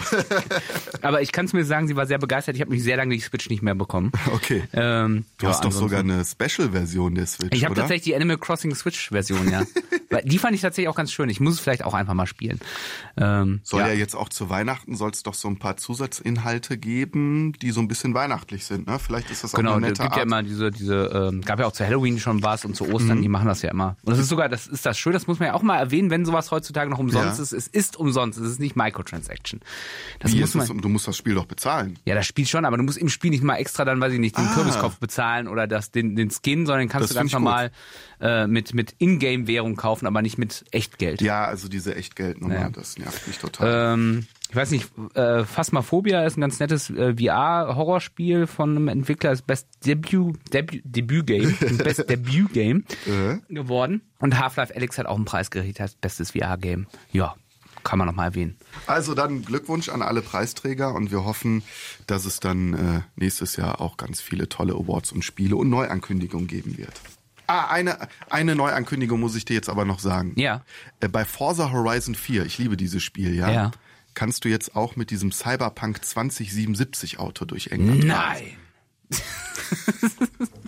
Aber 1.02 1.22
ich 1.22 1.32
kann 1.32 1.46
es 1.46 1.52
mir 1.52 1.64
sagen, 1.64 1.88
sie 1.88 1.96
war 1.96 2.06
sehr 2.06 2.18
begeistert. 2.18 2.54
Ich 2.56 2.60
habe 2.60 2.70
mich 2.70 2.82
sehr 2.82 2.96
lange 2.96 3.14
die 3.14 3.20
Switch 3.20 3.48
nicht 3.50 3.62
mehr 3.62 3.74
bekommen. 3.74 4.12
Okay. 4.34 4.62
Ähm, 4.72 5.24
Du 5.38 5.46
ja, 5.46 5.52
hast 5.52 5.64
doch 5.64 5.72
sogar 5.72 6.00
eine 6.00 6.24
Special-Version 6.24 7.14
der 7.14 7.26
Switch, 7.26 7.50
Ich 7.56 7.64
habe 7.64 7.74
tatsächlich 7.74 8.04
die 8.04 8.14
Animal 8.16 8.38
Crossing 8.38 8.74
Switch-Version, 8.74 9.50
ja. 9.50 9.62
Die 10.24 10.38
fand 10.38 10.56
ich 10.56 10.60
tatsächlich 10.60 10.88
auch 10.88 10.96
ganz 10.96 11.12
schön. 11.12 11.28
Ich 11.28 11.38
muss 11.38 11.54
es 11.54 11.60
vielleicht 11.60 11.84
auch 11.84 11.94
einfach 11.94 12.14
mal 12.14 12.26
spielen. 12.26 12.58
Ähm, 13.16 13.60
Soll 13.62 13.80
ja. 13.82 13.92
jetzt 13.92 14.16
auch 14.16 14.28
zu 14.28 14.50
Weihnachten 14.50 14.96
soll 14.96 15.10
es 15.12 15.22
doch 15.22 15.34
so 15.34 15.46
ein 15.46 15.58
paar 15.60 15.76
Zusatzinhalte 15.76 16.78
geben, 16.78 17.52
die 17.62 17.70
so 17.70 17.80
ein 17.80 17.86
bisschen 17.86 18.12
weihnachtlich 18.12 18.64
sind. 18.64 18.88
Ne? 18.88 18.98
Vielleicht 18.98 19.30
ist 19.30 19.44
das 19.44 19.54
auch 19.54 19.58
Genau, 19.58 19.74
eine 19.74 19.86
es 19.86 19.90
nette 19.98 20.02
gibt 20.02 20.14
ja 20.16 20.22
Art. 20.22 20.26
immer 20.26 20.42
diese, 20.42 20.70
diese, 20.72 21.30
ähm, 21.32 21.42
gab 21.42 21.60
ja 21.60 21.66
auch 21.66 21.72
zu 21.72 21.84
Halloween 21.86 21.99
schon 22.20 22.42
was 22.42 22.64
und 22.64 22.74
zu 22.76 22.84
Ostern, 22.92 23.18
Mhm. 23.18 23.22
die 23.22 23.28
machen 23.28 23.46
das 23.46 23.62
ja 23.62 23.70
immer. 23.70 23.96
Und 24.02 24.10
das 24.12 24.18
ist 24.18 24.28
sogar, 24.28 24.48
das 24.48 24.66
ist 24.66 24.84
das 24.86 24.98
schön, 24.98 25.12
das 25.12 25.26
muss 25.26 25.38
man 25.38 25.48
ja 25.48 25.54
auch 25.54 25.62
mal 25.62 25.78
erwähnen, 25.78 26.10
wenn 26.10 26.24
sowas 26.24 26.50
heutzutage 26.50 26.90
noch 26.90 26.98
umsonst 26.98 27.38
Ja. 27.38 27.42
ist. 27.42 27.52
Es 27.52 27.66
ist 27.66 27.96
umsonst, 27.96 28.38
es 28.38 28.50
ist 28.50 28.60
nicht 28.60 28.76
Microtransaction. 28.76 29.60
Das 30.18 30.32
Wie 30.32 30.40
muss 30.40 30.54
man. 30.54 30.78
du 30.80 30.88
musst 30.88 31.06
das 31.08 31.16
Spiel 31.16 31.34
doch 31.34 31.46
bezahlen. 31.46 31.98
Ja, 32.04 32.14
das 32.14 32.26
Spiel 32.26 32.46
schon, 32.46 32.64
aber 32.64 32.76
du 32.76 32.82
musst 32.82 32.98
im 32.98 33.08
Spiel 33.08 33.30
nicht 33.30 33.42
mal 33.42 33.56
extra 33.56 33.84
dann, 33.84 34.00
weiß 34.00 34.12
ich 34.12 34.18
nicht, 34.20 34.36
den 34.36 34.46
Ah. 34.46 34.54
Kürbiskopf 34.54 34.98
bezahlen 34.98 35.48
oder 35.48 35.66
das, 35.66 35.90
den, 35.90 36.16
den 36.16 36.30
Skin, 36.30 36.66
sondern 36.66 36.80
den 36.80 36.88
kannst 36.88 37.04
Das 37.10 37.14
du 37.14 37.20
ganz 37.20 37.32
normal 37.32 37.70
äh, 38.20 38.46
mit, 38.46 38.74
mit 38.74 38.94
Ingame-Währung 38.98 39.76
kaufen, 39.76 40.06
aber 40.06 40.22
nicht 40.22 40.38
mit 40.38 40.64
Echtgeld. 40.70 41.20
Ja, 41.22 41.44
also 41.44 41.68
diese 41.68 41.94
Echtgeldnummer, 41.94 42.54
Ja. 42.54 42.70
das 42.70 42.98
nervt 42.98 43.26
mich 43.26 43.38
total. 43.38 43.94
Ähm, 43.94 44.26
ich 44.50 44.56
weiß 44.56 44.70
nicht, 44.72 44.90
äh, 45.14 45.44
Phasmophobia 45.44 46.24
ist 46.24 46.36
ein 46.36 46.40
ganz 46.40 46.58
nettes 46.60 46.90
äh, 46.90 47.14
VR-Horrorspiel 47.16 48.46
von 48.46 48.70
einem 48.70 48.88
Entwickler, 48.88 49.32
ist 49.32 49.46
Best 49.46 49.68
Debut, 49.86 50.38
Debut, 50.52 50.80
Debut-Game, 50.84 51.56
Best 51.78 52.08
Debut-Game 52.10 52.84
Äh? 53.06 53.38
geworden. 53.54 54.02
Und 54.18 54.38
Half-Life 54.38 54.74
Alyx 54.74 54.98
hat 54.98 55.06
auch 55.06 55.16
einen 55.16 55.24
Preis 55.24 55.50
gekriegt 55.50 55.80
als 55.80 55.94
bestes 55.94 56.32
VR-Game. 56.32 56.86
Ja, 57.12 57.36
kann 57.84 57.98
man 57.98 58.08
noch 58.08 58.14
mal 58.14 58.24
erwähnen. 58.26 58.56
Also 58.86 59.14
dann 59.14 59.44
Glückwunsch 59.44 59.88
an 59.88 60.02
alle 60.02 60.20
Preisträger 60.20 60.94
und 60.94 61.10
wir 61.10 61.24
hoffen, 61.24 61.62
dass 62.06 62.24
es 62.24 62.40
dann 62.40 62.74
äh, 62.74 63.00
nächstes 63.16 63.56
Jahr 63.56 63.80
auch 63.80 63.96
ganz 63.96 64.20
viele 64.20 64.48
tolle 64.48 64.74
Awards 64.74 65.12
und 65.12 65.24
Spiele 65.24 65.56
und 65.56 65.70
Neuankündigungen 65.70 66.46
geben 66.48 66.76
wird. 66.76 67.00
Ah, 67.46 67.66
eine, 67.68 67.98
eine 68.28 68.54
Neuankündigung 68.54 69.18
muss 69.18 69.34
ich 69.34 69.44
dir 69.44 69.54
jetzt 69.54 69.68
aber 69.68 69.84
noch 69.84 69.98
sagen. 69.98 70.34
Ja. 70.36 70.62
Äh, 71.00 71.08
bei 71.08 71.24
Forza 71.24 71.72
Horizon 71.72 72.14
4, 72.14 72.44
ich 72.46 72.58
liebe 72.58 72.76
dieses 72.76 73.02
Spiel, 73.02 73.34
ja, 73.34 73.50
Ja. 73.50 73.70
Kannst 74.14 74.44
du 74.44 74.48
jetzt 74.48 74.76
auch 74.76 74.96
mit 74.96 75.10
diesem 75.10 75.32
Cyberpunk 75.32 76.04
2077 76.04 77.18
Auto 77.18 77.44
durch 77.44 77.68
England 77.68 78.04
fahren. 78.04 78.34
Nein! 78.34 78.56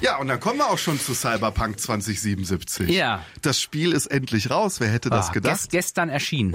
Ja, 0.00 0.16
und 0.18 0.26
dann 0.26 0.40
kommen 0.40 0.58
wir 0.58 0.68
auch 0.68 0.78
schon 0.78 0.98
zu 0.98 1.14
Cyberpunk 1.14 1.78
2077. 1.78 2.88
Ja. 2.90 3.24
Das 3.40 3.60
Spiel 3.60 3.92
ist 3.92 4.06
endlich 4.06 4.50
raus. 4.50 4.80
Wer 4.80 4.88
hätte 4.88 5.10
das 5.10 5.28
Ah, 5.28 5.32
gedacht? 5.32 5.54
gest, 5.54 5.70
gestern 5.70 6.08
erschienen. 6.08 6.54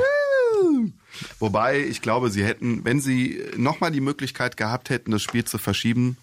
Wobei 1.39 1.79
ich 1.79 2.01
glaube, 2.01 2.29
sie 2.29 2.43
hätten, 2.43 2.83
wenn 2.83 2.99
sie 2.99 3.41
nochmal 3.55 3.91
die 3.91 4.01
Möglichkeit 4.01 4.57
gehabt 4.57 4.89
hätten, 4.89 5.11
das 5.11 5.23
Spiel 5.23 5.45
zu 5.45 5.57
verschieben, 5.59 6.17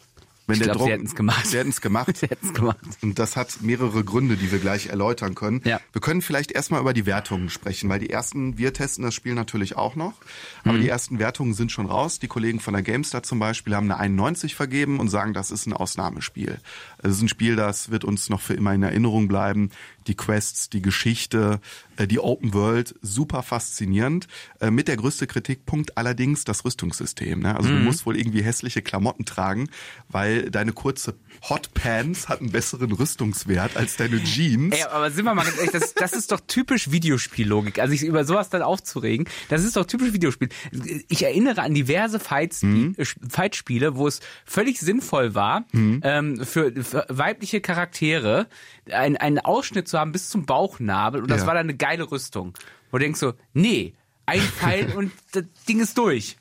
wenn 0.47 0.55
Ich 0.57 0.63
der 0.63 0.67
glaub, 0.69 0.79
Druck, 0.79 0.87
sie 0.89 0.93
hätten's 0.93 1.15
gemacht. 1.15 1.47
Sie 1.47 1.57
hätten 1.59 1.71
es 1.71 1.81
gemacht. 1.81 2.17
Sie 2.17 2.27
hätten's 2.27 2.53
gemacht. 2.53 2.77
Und 3.03 3.19
das 3.19 3.37
hat 3.37 3.63
mehrere 3.63 4.05
Gründe, 4.05 4.37
die 4.37 4.53
wir 4.53 4.59
gleich 4.59 4.87
erläutern 4.89 5.35
können. 5.35 5.61
Ja. 5.65 5.81
Wir 5.93 6.01
können 6.01 6.21
vielleicht 6.23 6.53
erstmal 6.53 6.81
über 6.81 6.93
die 6.93 7.07
Wertungen 7.07 7.49
sprechen, 7.51 7.89
weil 7.89 7.99
die 7.99 8.11
ersten, 8.11 8.59
wir 8.59 8.73
testen 8.73 9.05
das 9.05 9.15
Spiel 9.15 9.35
natürlich 9.35 9.77
auch 9.77 9.97
noch, 9.97 10.15
aber 10.65 10.75
Mhm. 10.75 10.83
die 10.83 10.89
ersten 10.89 11.19
Wertungen 11.19 11.55
sind 11.55 11.73
schon 11.73 11.87
raus. 11.87 12.19
Die 12.19 12.29
Kollegen 12.29 12.61
von 12.61 12.75
der 12.75 12.83
GameStar 12.83 13.23
zum 13.23 13.39
Beispiel 13.39 13.75
haben 13.75 13.91
eine 13.91 13.99
91 13.99 14.55
vergeben 14.55 15.01
und 15.01 15.09
sagen, 15.09 15.33
das 15.33 15.51
ist 15.51 15.67
ein 15.67 15.73
Ausnahmespiel. 15.73 16.59
Es 17.03 17.13
ist 17.13 17.23
ein 17.23 17.29
Spiel, 17.29 17.57
das 17.57 17.91
wird 17.91 18.05
uns 18.05 18.29
noch 18.29 18.41
für 18.41 18.55
immer 18.55 18.75
in 18.75 18.83
Erinnerung 18.83 19.29
bleiben. 19.29 19.71
Die 20.07 20.15
Quests, 20.17 20.69
die 20.71 20.83
Geschichte, 20.83 21.61
äh, 21.97 22.07
die 22.07 22.19
Open 22.21 22.53
World, 22.55 22.95
super 23.03 23.43
faszinierend. 23.43 24.27
Äh, 24.61 24.71
Mit 24.71 24.89
der 24.89 24.97
größte 24.97 25.27
Kritikpunkt 25.27 25.97
allerdings 25.97 26.45
das 26.45 26.65
Rüstungssystem. 26.65 27.41
Ne? 27.41 27.57
Also 27.57 27.69
du 27.71 27.77
Mhm. 27.77 27.85
musst 27.85 28.05
wohl 28.07 28.17
irgendwie 28.17 28.43
hässliche 28.43 28.83
Klamotten 28.83 29.25
tragen, 29.25 29.69
weil 30.09 30.51
deine 30.51 30.73
kurze 30.73 31.15
Hot 31.49 31.73
Pants 31.75 32.29
hat 32.29 32.41
einen 32.41 32.53
besseren 32.53 32.93
Rüstungswert 32.93 33.77
als 33.77 33.97
deine 33.97 34.23
Jeans. 34.23 34.75
Ey, 34.77 34.83
aber 34.85 35.11
sind 35.11 35.25
wir 35.25 35.35
mal 35.35 35.45
ganz 35.45 35.57
ehrlich, 35.57 35.73
das, 35.73 35.95
das 35.95 36.13
ist 36.13 36.33
doch 36.33 36.41
typisch 36.47 36.91
Videospiellogik. 36.91 37.79
Also 37.79 37.93
sich 37.93 38.03
über 38.03 38.25
sowas 38.25 38.51
dann 38.51 38.63
aufzuregen, 38.63 39.27
das 39.49 39.65
ist 39.65 39.77
doch 39.77 39.85
typisch 39.87 40.13
Videospiel. 40.13 40.49
Ich 41.09 41.23
erinnere 41.25 41.63
an 41.63 41.75
diverse 41.75 42.19
Fights, 42.21 42.63
Mhm. 42.63 42.95
äh, 42.97 43.05
Fightspiele, 43.29 43.97
wo 43.97 44.07
es 44.07 44.21
völlig 44.45 44.81
sinnvoll 44.81 45.35
war, 45.35 45.65
Mhm. 45.73 46.01
ähm, 46.03 46.45
für, 46.45 46.73
für 46.85 47.07
weibliche 47.09 47.61
Charaktere 47.61 48.47
ein, 48.91 49.17
einen 49.17 49.39
Ausschnitt 49.39 49.89
zu 49.89 49.94
haben 49.99 50.13
bis 50.13 50.29
zum 50.31 50.47
Bauchnabel 50.47 51.23
und 51.23 51.31
das 51.31 51.43
Ja. 51.43 51.47
war 51.49 51.55
dann 51.55 51.67
eine 51.67 51.77
geile 51.77 52.11
Rüstung. 52.11 52.55
Wo 52.91 52.99
du 52.99 53.05
denkst 53.05 53.21
so, 53.21 53.35
nee, 53.53 53.95
ein 54.27 54.41
Pfeil 54.41 54.93
und 54.97 55.13
das 55.33 55.45
Ding 55.69 55.81
ist 55.81 55.97
durch. 55.99 56.37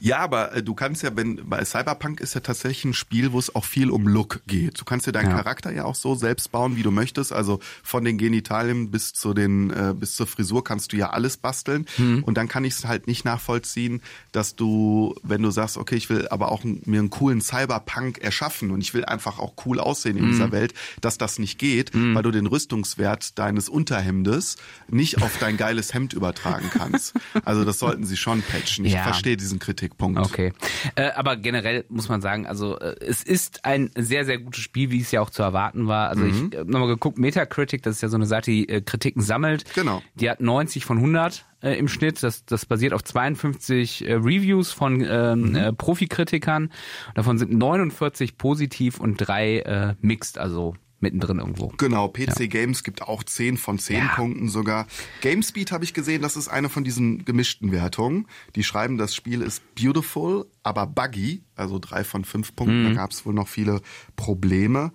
Ja, 0.00 0.18
aber 0.18 0.54
äh, 0.54 0.62
du 0.62 0.74
kannst 0.74 1.02
ja, 1.02 1.16
wenn 1.16 1.48
bei 1.48 1.64
Cyberpunk 1.64 2.20
ist 2.20 2.34
ja 2.34 2.40
tatsächlich 2.40 2.84
ein 2.84 2.94
Spiel, 2.94 3.32
wo 3.32 3.38
es 3.38 3.54
auch 3.54 3.64
viel 3.64 3.90
um 3.90 4.06
Look 4.08 4.42
geht. 4.46 4.80
Du 4.80 4.84
kannst 4.84 5.06
dir 5.06 5.12
deinen 5.12 5.30
Ja. 5.30 5.36
Charakter 5.36 5.72
ja 5.72 5.84
auch 5.84 5.94
so 5.94 6.14
selbst 6.14 6.50
bauen, 6.52 6.76
wie 6.76 6.82
du 6.82 6.90
möchtest. 6.90 7.32
Also 7.32 7.60
von 7.82 8.04
den 8.04 8.18
Genitalien 8.18 8.90
bis 8.90 9.12
zu 9.12 9.34
den 9.34 9.70
äh, 9.70 9.94
bis 9.94 10.16
zur 10.16 10.26
Frisur 10.26 10.62
kannst 10.64 10.92
du 10.92 10.96
ja 10.96 11.10
alles 11.10 11.36
basteln. 11.36 11.86
Und 12.22 12.34
dann 12.36 12.48
kann 12.48 12.64
ich 12.64 12.74
es 12.74 12.84
halt 12.86 13.06
nicht 13.06 13.24
nachvollziehen, 13.24 14.02
dass 14.32 14.56
du, 14.56 15.14
wenn 15.22 15.42
du 15.42 15.50
sagst, 15.50 15.76
okay, 15.76 15.94
ich 15.96 16.08
will 16.10 16.28
aber 16.28 16.50
auch 16.52 16.64
mir 16.64 16.98
einen 16.98 17.10
coolen 17.10 17.40
Cyberpunk 17.40 18.18
erschaffen 18.18 18.70
und 18.70 18.80
ich 18.80 18.94
will 18.94 19.04
einfach 19.04 19.38
auch 19.38 19.54
cool 19.66 19.80
aussehen 19.80 20.16
in 20.16 20.26
dieser 20.30 20.52
Welt, 20.52 20.74
dass 21.00 21.18
das 21.18 21.38
nicht 21.38 21.58
geht, 21.58 21.90
weil 21.94 22.22
du 22.22 22.30
den 22.30 22.46
Rüstungswert 22.46 23.38
deines 23.38 23.68
Unterhemdes 23.68 24.56
nicht 24.88 25.22
auf 25.22 25.38
dein 25.38 25.56
geiles 25.56 25.94
Hemd 25.94 26.12
übertragen 26.12 26.70
kannst. 26.70 27.14
Also 27.44 27.64
das 27.64 27.78
sollten 27.78 28.04
sie 28.04 28.16
schon 28.16 28.42
patchen. 28.42 28.84
Ich 28.84 28.92
Ja. 28.94 29.02
verstehe 29.02 29.36
diesen 29.36 29.53
Kritikpunkt. 29.58 30.18
Okay. 30.20 30.52
Äh, 30.96 31.10
aber 31.12 31.36
generell 31.36 31.84
muss 31.88 32.08
man 32.08 32.20
sagen, 32.20 32.46
also 32.46 32.78
äh, 32.78 32.94
es 33.00 33.22
ist 33.22 33.64
ein 33.64 33.90
sehr, 33.96 34.24
sehr 34.24 34.38
gutes 34.38 34.60
Spiel, 34.62 34.90
wie 34.90 35.00
es 35.00 35.10
ja 35.10 35.20
auch 35.20 35.30
zu 35.30 35.42
erwarten 35.42 35.86
war. 35.86 36.08
Also 36.08 36.24
Mhm. 36.24 36.50
ich 36.52 36.58
habe 36.58 36.70
nochmal 36.70 36.88
geguckt, 36.88 37.18
Metacritic, 37.18 37.82
das 37.82 37.96
ist 37.96 38.02
ja 38.02 38.08
so 38.08 38.16
eine 38.16 38.26
Seite, 38.26 38.50
die 38.50 38.68
äh, 38.68 38.80
Kritiken 38.80 39.22
sammelt. 39.22 39.64
Genau. 39.74 40.02
Die 40.14 40.28
hat 40.30 40.40
90 40.40 40.84
von 40.84 40.98
100 40.98 41.44
äh, 41.62 41.78
im 41.78 41.88
Schnitt. 41.88 42.22
Das, 42.22 42.44
das 42.44 42.66
basiert 42.66 42.92
auf 42.92 43.02
52 43.04 44.06
äh, 44.08 44.14
Reviews 44.14 44.72
von 44.72 45.00
ähm, 45.08 45.50
Mhm. 45.50 45.56
äh, 45.56 45.72
Profikritikern. 45.72 46.70
Davon 47.14 47.38
sind 47.38 47.52
49 47.52 48.36
positiv 48.38 49.00
und 49.00 49.16
drei 49.16 49.58
äh, 49.60 49.94
mixed, 50.00 50.38
also 50.38 50.74
mittendrin 51.04 51.38
irgendwo. 51.38 51.68
Genau, 51.76 52.08
PC 52.08 52.50
Games 52.50 52.82
gibt 52.82 53.02
auch 53.02 53.22
10 53.22 53.56
von 53.58 53.78
10 53.78 53.96
Ja. 53.96 54.08
Punkten 54.16 54.48
sogar. 54.48 54.86
GameSpeed 55.20 55.70
habe 55.70 55.84
ich 55.84 55.94
gesehen, 55.94 56.22
das 56.22 56.36
ist 56.36 56.48
eine 56.48 56.68
von 56.68 56.82
diesen 56.82 57.24
gemischten 57.24 57.70
Wertungen. 57.70 58.26
Die 58.56 58.64
schreiben, 58.64 58.98
das 58.98 59.14
Spiel 59.14 59.40
ist 59.42 59.62
beautiful, 59.74 60.46
aber 60.62 60.86
buggy, 60.86 61.42
also 61.54 61.78
drei 61.78 62.02
von 62.02 62.24
fünf 62.24 62.56
Punkten. 62.56 62.84
Da 62.84 62.92
gab 62.94 63.12
es 63.12 63.24
wohl 63.24 63.34
noch 63.34 63.48
viele 63.48 63.80
Probleme. 64.16 64.90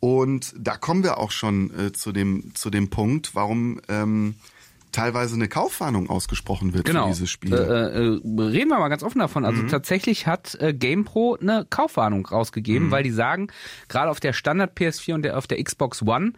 Und 0.00 0.52
da 0.58 0.76
kommen 0.76 1.04
wir 1.04 1.18
auch 1.18 1.30
schon 1.30 1.70
äh, 1.78 1.92
zu 1.92 2.10
dem 2.10 2.54
zu 2.54 2.70
dem 2.70 2.90
Punkt, 2.90 3.36
warum 3.36 3.80
ähm, 3.88 4.34
teilweise 4.92 5.34
eine 5.34 5.48
Kaufwarnung 5.48 6.08
ausgesprochen 6.10 6.74
wird 6.74 6.84
Genau. 6.84 7.04
für 7.04 7.12
dieses 7.12 7.30
Spiel. 7.30 7.52
Äh, 7.52 7.56
äh, 7.56 8.20
reden 8.42 8.68
wir 8.70 8.78
mal 8.78 8.88
ganz 8.88 9.02
offen 9.02 9.18
davon. 9.18 9.42
Mhm. 9.42 9.48
Also 9.48 9.62
tatsächlich 9.66 10.26
hat 10.26 10.56
äh, 10.60 10.72
GamePro 10.74 11.38
eine 11.40 11.66
Kaufwarnung 11.68 12.26
rausgegeben, 12.26 12.88
Mhm. 12.88 12.90
weil 12.92 13.02
die 13.02 13.10
sagen, 13.10 13.48
gerade 13.88 14.10
auf 14.10 14.20
der 14.20 14.32
Standard 14.32 14.76
PS4 14.78 15.14
und 15.14 15.22
der, 15.22 15.36
auf 15.38 15.46
der 15.46 15.62
Xbox 15.62 16.02
One 16.02 16.32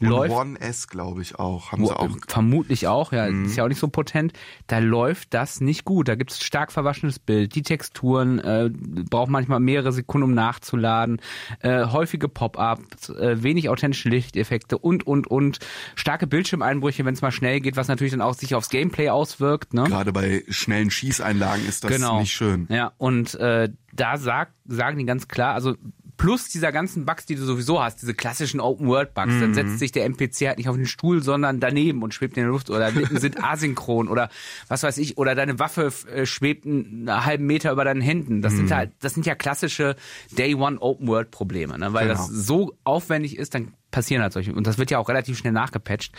Und 0.00 0.08
läuft 0.08 0.34
One 0.34 0.60
S, 0.60 0.88
glaube 0.88 1.22
ich, 1.22 1.38
auch. 1.38 1.70
Haben 1.70 1.86
sie 1.86 1.96
auch. 1.96 2.08
Vermutlich 2.26 2.88
auch, 2.88 3.12
ja, 3.12 3.30
Mhm. 3.30 3.44
ist 3.44 3.56
ja 3.56 3.64
auch 3.64 3.68
nicht 3.68 3.78
so 3.78 3.86
potent. 3.88 4.32
Da 4.66 4.78
läuft 4.78 5.32
das 5.32 5.60
nicht 5.60 5.84
gut. 5.84 6.08
Da 6.08 6.16
gibt 6.16 6.32
es 6.32 6.42
stark 6.42 6.72
verwaschenes 6.72 7.20
Bild. 7.20 7.54
Die 7.54 7.62
Texturen 7.62 8.40
äh, 8.40 8.70
braucht 9.08 9.30
manchmal 9.30 9.60
mehrere 9.60 9.92
Sekunden, 9.92 10.24
um 10.24 10.34
nachzuladen. 10.34 11.20
Äh, 11.60 11.86
häufige 11.86 12.28
Pop-ups, 12.28 13.10
äh, 13.10 13.42
wenig 13.42 13.68
authentische 13.68 14.08
Lichteffekte 14.08 14.78
und, 14.78 15.06
und, 15.06 15.28
und. 15.28 15.60
Starke 15.94 16.26
Bildschirmeinbrüche, 16.26 17.04
wenn 17.04 17.14
es 17.14 17.22
mal 17.22 17.30
schnell 17.30 17.60
geht, 17.60 17.76
was 17.76 17.86
natürlich 17.86 18.10
dann 18.12 18.20
auch 18.20 18.34
sich 18.34 18.54
aufs 18.56 18.70
Gameplay 18.70 19.10
auswirkt. 19.10 19.74
Ne? 19.74 19.84
Gerade 19.84 20.12
bei 20.12 20.42
schnellen 20.48 20.90
Schießeinlagen 20.90 21.66
ist 21.68 21.84
das 21.84 21.92
genau. 21.92 22.18
nicht 22.20 22.32
schön. 22.32 22.66
Ja, 22.68 22.92
und 22.98 23.34
äh, 23.36 23.68
da 23.94 24.16
sagt, 24.18 24.52
sagen 24.66 24.98
die 24.98 25.04
ganz 25.06 25.28
klar, 25.28 25.54
also 25.54 25.74
plus 26.16 26.48
dieser 26.48 26.70
ganzen 26.70 27.04
Bugs, 27.04 27.26
die 27.26 27.34
du 27.34 27.42
sowieso 27.44 27.82
hast, 27.82 28.00
diese 28.00 28.14
klassischen 28.14 28.60
Open-World-Bugs, 28.60 29.32
dann 29.40 29.52
setzt 29.52 29.80
sich 29.80 29.90
der 29.90 30.04
NPC 30.04 30.46
halt 30.46 30.58
nicht 30.58 30.68
auf 30.68 30.76
den 30.76 30.86
Stuhl, 30.86 31.20
sondern 31.24 31.58
daneben 31.58 32.04
und 32.04 32.14
schwebt 32.14 32.36
in 32.36 32.44
der 32.44 32.50
Luft 32.52 32.70
oder 32.70 32.92
sind 32.92 33.42
asynchron 33.44 34.06
oder 34.08 34.28
was 34.68 34.84
weiß 34.84 34.98
ich, 34.98 35.18
oder 35.18 35.34
deine 35.34 35.58
Waffe 35.58 35.92
äh, 36.14 36.24
schwebt 36.24 36.66
einen 36.66 37.10
halben 37.26 37.46
Meter 37.46 37.72
über 37.72 37.84
deinen 37.84 38.00
Händen. 38.00 38.42
Das 38.42 38.52
sind 38.54 38.70
halt, 38.72 38.92
das 39.00 39.14
sind 39.14 39.26
ja 39.26 39.34
klassische 39.34 39.96
Day-One-Open-World-Probleme, 40.38 41.78
ne? 41.78 41.92
weil 41.92 42.08
das 42.08 42.28
Genau. 42.28 42.40
so 42.40 42.78
aufwendig 42.84 43.36
ist, 43.36 43.54
dann 43.54 43.74
passieren 43.90 44.22
halt 44.22 44.32
solche. 44.32 44.52
Und 44.54 44.66
das 44.66 44.78
wird 44.78 44.90
ja 44.90 44.98
auch 44.98 45.08
relativ 45.08 45.38
schnell 45.38 45.52
nachgepatcht. 45.52 46.12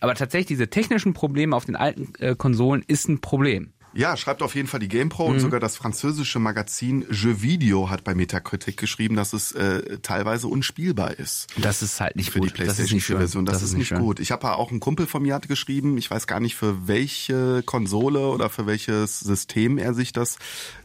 Aber 0.00 0.14
tatsächlich 0.14 0.46
diese 0.48 0.68
technischen 0.68 1.14
Probleme 1.14 1.54
auf 1.54 1.64
den 1.64 1.76
alten 1.76 2.12
äh, 2.18 2.34
Konsolen 2.36 2.84
ist 2.86 3.08
ein 3.08 3.20
Problem. 3.20 3.72
Ja, 3.94 4.16
schreibt 4.16 4.42
auf 4.42 4.54
jeden 4.54 4.68
Fall 4.68 4.80
die 4.80 4.88
GamePro 4.88 5.28
Mhm. 5.28 5.34
und 5.34 5.40
sogar 5.40 5.60
das 5.60 5.76
französische 5.76 6.38
Magazin 6.38 7.06
Jeux 7.10 7.42
Video 7.42 7.88
hat 7.90 8.04
bei 8.04 8.14
Metacritic 8.14 8.76
geschrieben, 8.76 9.16
dass 9.16 9.32
es 9.32 9.52
äh, 9.52 9.98
teilweise 10.02 10.46
unspielbar 10.46 11.18
ist. 11.18 11.46
Das 11.56 11.82
ist 11.82 12.00
halt 12.00 12.14
nicht 12.16 12.30
Für 12.30 12.40
gut. 12.40 12.50
die 12.50 12.52
PlayStation 12.54 12.76
das 12.84 12.86
ist 12.90 12.92
nicht 12.94 13.04
4 13.06 13.14
schön. 13.14 13.18
Version. 13.20 13.44
Das, 13.46 13.62
ist, 13.62 13.72
nicht 13.74 13.88
schön. 13.88 13.98
gut. 14.00 14.20
Ich 14.20 14.30
habe 14.30 14.52
auch 14.56 14.70
einen 14.70 14.80
Kumpel 14.80 15.06
von 15.06 15.22
mir 15.22 15.34
hat 15.34 15.48
geschrieben, 15.48 15.96
ich 15.98 16.10
weiß 16.10 16.26
gar 16.26 16.38
nicht 16.40 16.54
für 16.54 16.86
welche 16.86 17.62
Konsole 17.64 18.28
oder 18.28 18.50
für 18.50 18.66
welches 18.66 19.20
System 19.20 19.78
er 19.78 19.94
sich 19.94 20.12
das 20.12 20.36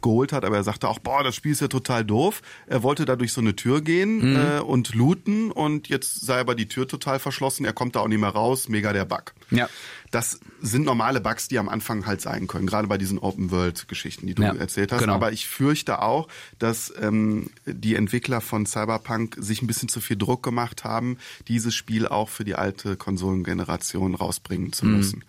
geholt 0.01 0.31
hat, 0.31 0.45
aber 0.45 0.55
er 0.55 0.63
sagte 0.63 0.87
auch, 0.87 0.99
boah, 0.99 1.23
das 1.23 1.35
Spiel 1.35 1.51
ist 1.51 1.61
ja 1.61 1.67
total 1.67 2.05
doof. 2.05 2.41
Er 2.67 2.83
wollte 2.83 3.05
da 3.05 3.15
durch 3.15 3.33
so 3.33 3.41
eine 3.41 3.55
Tür 3.55 3.81
gehen 3.81 4.31
Mhm. 4.31 4.35
äh, 4.35 4.59
und 4.59 4.95
looten 4.95 5.51
und 5.51 5.89
jetzt 5.89 6.21
sei 6.25 6.39
aber 6.39 6.55
die 6.55 6.67
Tür 6.67 6.87
total 6.87 7.19
verschlossen, 7.19 7.65
er 7.65 7.73
kommt 7.73 7.95
da 7.95 7.99
auch 7.99 8.07
nicht 8.07 8.19
mehr 8.19 8.29
raus, 8.29 8.69
mega 8.69 8.93
der 8.93 9.05
Bug. 9.05 9.33
Ja. 9.51 9.67
Das 10.13 10.39
sind 10.61 10.85
normale 10.85 11.19
Bugs, 11.21 11.47
die 11.47 11.57
am 11.57 11.67
Anfang 11.67 12.05
halt 12.05 12.21
sein 12.21 12.45
können, 12.45 12.67
gerade 12.67 12.87
bei 12.87 12.99
diesen 12.99 13.17
Open-World-Geschichten, 13.17 14.27
die 14.27 14.35
du 14.35 14.43
Ja, 14.43 14.53
erzählt 14.53 14.91
hast. 14.91 14.99
genau. 15.01 15.15
Aber 15.15 15.31
ich 15.31 15.47
fürchte 15.47 16.03
auch, 16.03 16.27
dass 16.59 16.93
ähm, 17.01 17.49
die 17.65 17.95
Entwickler 17.95 18.39
von 18.39 18.67
Cyberpunk 18.67 19.35
sich 19.39 19.63
ein 19.63 19.67
bisschen 19.67 19.89
zu 19.89 20.01
viel 20.01 20.15
Druck 20.15 20.43
gemacht 20.43 20.83
haben, 20.83 21.17
dieses 21.47 21.73
Spiel 21.73 22.07
auch 22.07 22.29
für 22.29 22.43
die 22.43 22.53
alte 22.53 22.95
Konsolengeneration 22.95 24.13
rausbringen 24.13 24.71
zu 24.71 24.85
Mhm. 24.85 24.91
müssen. 24.95 25.23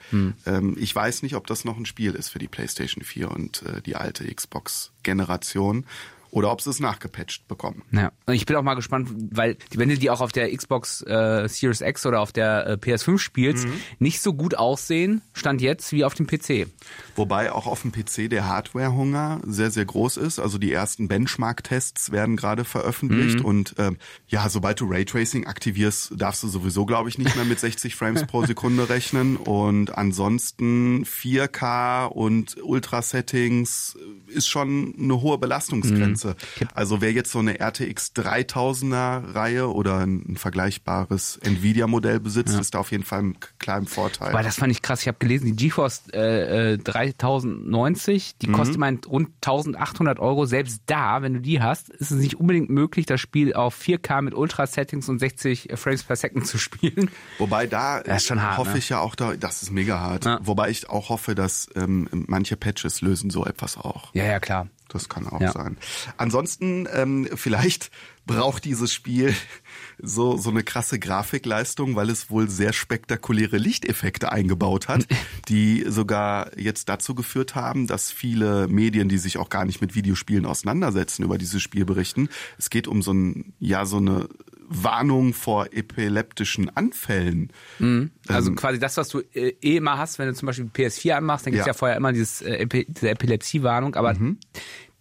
Ähm, 0.44 0.76
ich 0.78 0.94
weiß 0.94 1.22
nicht, 1.22 1.34
ob 1.34 1.46
das 1.46 1.64
noch 1.64 1.78
ein 1.78 1.86
Spiel 1.86 2.12
ist 2.14 2.28
für 2.28 2.38
die 2.38 2.48
PlayStation 2.48 3.02
4 3.02 3.30
und 3.30 3.62
äh, 3.62 3.80
die 3.80 3.96
alte 3.96 4.24
Xbox-Generation. 4.32 5.86
Oder 6.34 6.50
ob 6.50 6.60
sie 6.60 6.68
es 6.70 6.80
nachgepatcht 6.80 7.46
bekommen. 7.46 7.84
Ja, 7.92 8.10
und 8.26 8.34
ich 8.34 8.44
bin 8.44 8.56
auch 8.56 8.64
mal 8.64 8.74
gespannt, 8.74 9.08
weil 9.30 9.56
wenn 9.72 9.88
du 9.88 9.96
die 9.96 10.10
auch 10.10 10.20
auf 10.20 10.32
der 10.32 10.52
Xbox 10.52 11.00
äh, 11.02 11.46
Series 11.48 11.80
X 11.80 12.06
oder 12.06 12.20
auf 12.20 12.32
der 12.32 12.66
äh, 12.66 12.72
PS5 12.72 13.18
spielst, 13.18 13.68
nicht 14.00 14.20
so 14.20 14.34
gut 14.34 14.56
aussehen, 14.56 15.22
stand 15.32 15.62
jetzt 15.62 15.92
wie 15.92 16.04
auf 16.04 16.14
dem 16.14 16.26
PC. 16.26 16.66
Wobei 17.16 17.52
auch 17.52 17.66
auf 17.66 17.82
dem 17.82 17.92
PC 17.92 18.28
der 18.28 18.46
Hardwarehunger 18.46 19.40
sehr, 19.46 19.70
sehr 19.70 19.84
groß 19.84 20.16
ist. 20.16 20.38
Also 20.38 20.58
die 20.58 20.72
ersten 20.72 21.08
Benchmark-Tests 21.08 22.12
werden 22.12 22.36
gerade 22.36 22.64
veröffentlicht. 22.64 23.40
Und 23.40 23.74
ähm, 23.78 23.98
ja, 24.28 24.48
sobald 24.48 24.80
du 24.80 24.86
Raytracing 24.86 25.46
aktivierst, 25.46 26.12
darfst 26.16 26.42
du 26.42 26.48
sowieso, 26.48 26.86
glaube 26.86 27.08
ich, 27.08 27.18
nicht 27.18 27.36
mehr 27.36 27.44
mit 27.44 27.60
60 27.60 27.94
Frames 27.96 28.26
pro 28.26 28.44
Sekunde 28.44 28.88
rechnen. 28.88 29.36
Und 29.36 29.96
ansonsten 29.96 31.04
4K 31.04 32.06
und 32.06 32.56
Ultra-Settings 32.62 33.96
ist 34.26 34.48
schon 34.48 34.94
eine 34.98 35.20
hohe 35.20 35.38
Belastungsgrenze. 35.38 36.34
Klasse. 36.34 36.74
Also 36.74 37.00
wer 37.00 37.12
jetzt 37.12 37.30
so 37.30 37.38
eine 37.38 37.60
RTX 37.60 38.12
3000er 38.16 39.34
Reihe 39.34 39.72
oder 39.72 39.98
ein 39.98 40.36
vergleichbares 40.36 41.38
Nvidia-Modell 41.42 42.20
besitzt, 42.20 42.58
ist 42.58 42.74
da 42.74 42.78
auf 42.78 42.90
jeden 42.90 43.04
Fall 43.04 43.22
ein 43.22 43.36
kleinen 43.58 43.86
Vorteil. 43.86 44.32
Weil 44.32 44.44
das 44.44 44.56
fand 44.56 44.72
ich 44.72 44.82
krass. 44.82 45.02
Ich 45.02 45.08
habe 45.08 45.18
gelesen, 45.18 45.46
die 45.46 45.56
GeForce 45.56 46.02
äh, 46.12 46.72
äh, 46.72 46.78
3090, 47.12 48.38
die 48.38 48.48
kostet 48.48 48.78
mein 48.78 49.00
rund 49.06 49.28
1800 49.44 50.18
Euro. 50.18 50.46
Selbst 50.46 50.82
da, 50.86 51.22
wenn 51.22 51.34
du 51.34 51.40
die 51.40 51.60
hast, 51.60 51.88
ist 51.90 52.10
es 52.10 52.18
nicht 52.18 52.38
unbedingt 52.40 52.70
möglich, 52.70 53.06
das 53.06 53.20
Spiel 53.20 53.54
auf 53.54 53.78
4K 53.80 54.22
mit 54.22 54.34
Ultra-Settings 54.34 55.08
und 55.08 55.18
60 55.18 55.68
Frames 55.74 56.02
per 56.02 56.16
Second 56.16 56.46
zu 56.46 56.58
spielen. 56.58 57.10
Wobei 57.38 57.66
da 57.66 58.02
hart, 58.04 58.58
hoffe 58.58 58.72
ne? 58.72 58.78
ich 58.78 58.88
ja 58.88 59.00
auch 59.00 59.14
da, 59.14 59.36
das 59.36 59.62
ist 59.62 59.70
mega 59.70 60.00
hart. 60.00 60.24
Ja. 60.24 60.38
Wobei 60.42 60.70
ich 60.70 60.88
auch 60.88 61.08
hoffe, 61.08 61.34
dass 61.34 61.68
ähm, 61.76 62.08
manche 62.10 62.56
Patches 62.56 63.00
lösen 63.00 63.30
so 63.30 63.44
etwas 63.44 63.76
auch. 63.76 64.14
Ja, 64.14 64.24
ja, 64.24 64.40
klar. 64.40 64.68
Das 64.88 65.08
kann 65.08 65.26
auch 65.26 65.40
Ja. 65.40 65.50
sein. 65.52 65.76
Ansonsten, 66.18 66.86
ähm, 66.92 67.28
vielleicht 67.34 67.90
braucht 68.26 68.64
dieses 68.64 68.92
Spiel 68.92 69.34
so, 70.02 70.36
so 70.36 70.50
eine 70.50 70.62
krasse 70.62 70.98
Grafikleistung, 70.98 71.96
weil 71.96 72.10
es 72.10 72.30
wohl 72.30 72.48
sehr 72.48 72.72
spektakuläre 72.72 73.56
Lichteffekte 73.58 74.30
eingebaut 74.32 74.88
hat, 74.88 75.06
die 75.48 75.84
sogar 75.86 76.56
jetzt 76.58 76.88
dazu 76.88 77.14
geführt 77.14 77.54
haben, 77.54 77.86
dass 77.86 78.10
viele 78.10 78.68
Medien, 78.68 79.08
die 79.08 79.18
sich 79.18 79.38
auch 79.38 79.48
gar 79.48 79.64
nicht 79.64 79.80
mit 79.80 79.94
Videospielen 79.94 80.46
auseinandersetzen, 80.46 81.22
über 81.24 81.38
dieses 81.38 81.62
Spiel 81.62 81.84
berichten. 81.84 82.28
Es 82.58 82.70
geht 82.70 82.88
um 82.88 83.02
so 83.02 83.12
ein, 83.12 83.54
ja, 83.58 83.86
so 83.86 83.98
eine 83.98 84.28
Warnung 84.66 85.34
vor 85.34 85.66
epileptischen 85.72 86.74
Anfällen. 86.74 87.52
Also 88.28 88.50
Ähm, 88.50 88.56
quasi 88.56 88.78
das, 88.78 88.96
was 88.96 89.08
du 89.08 89.20
äh, 89.34 89.54
eh 89.60 89.76
immer 89.76 89.98
hast, 89.98 90.18
wenn 90.18 90.26
du 90.28 90.34
zum 90.34 90.46
Beispiel 90.46 90.66
PS4 90.66 91.12
anmachst, 91.16 91.46
dann 91.46 91.52
gibt's 91.52 91.66
Ja. 91.66 91.72
ja. 91.72 91.76
vorher 91.78 91.96
immer 91.96 92.12
dieses, 92.12 92.40
äh, 92.42 92.56
Epi 92.56 92.86
diese 92.88 93.10
Epilepsie-Warnung, 93.10 93.94
aber 93.94 94.14
Mhm. 94.14 94.38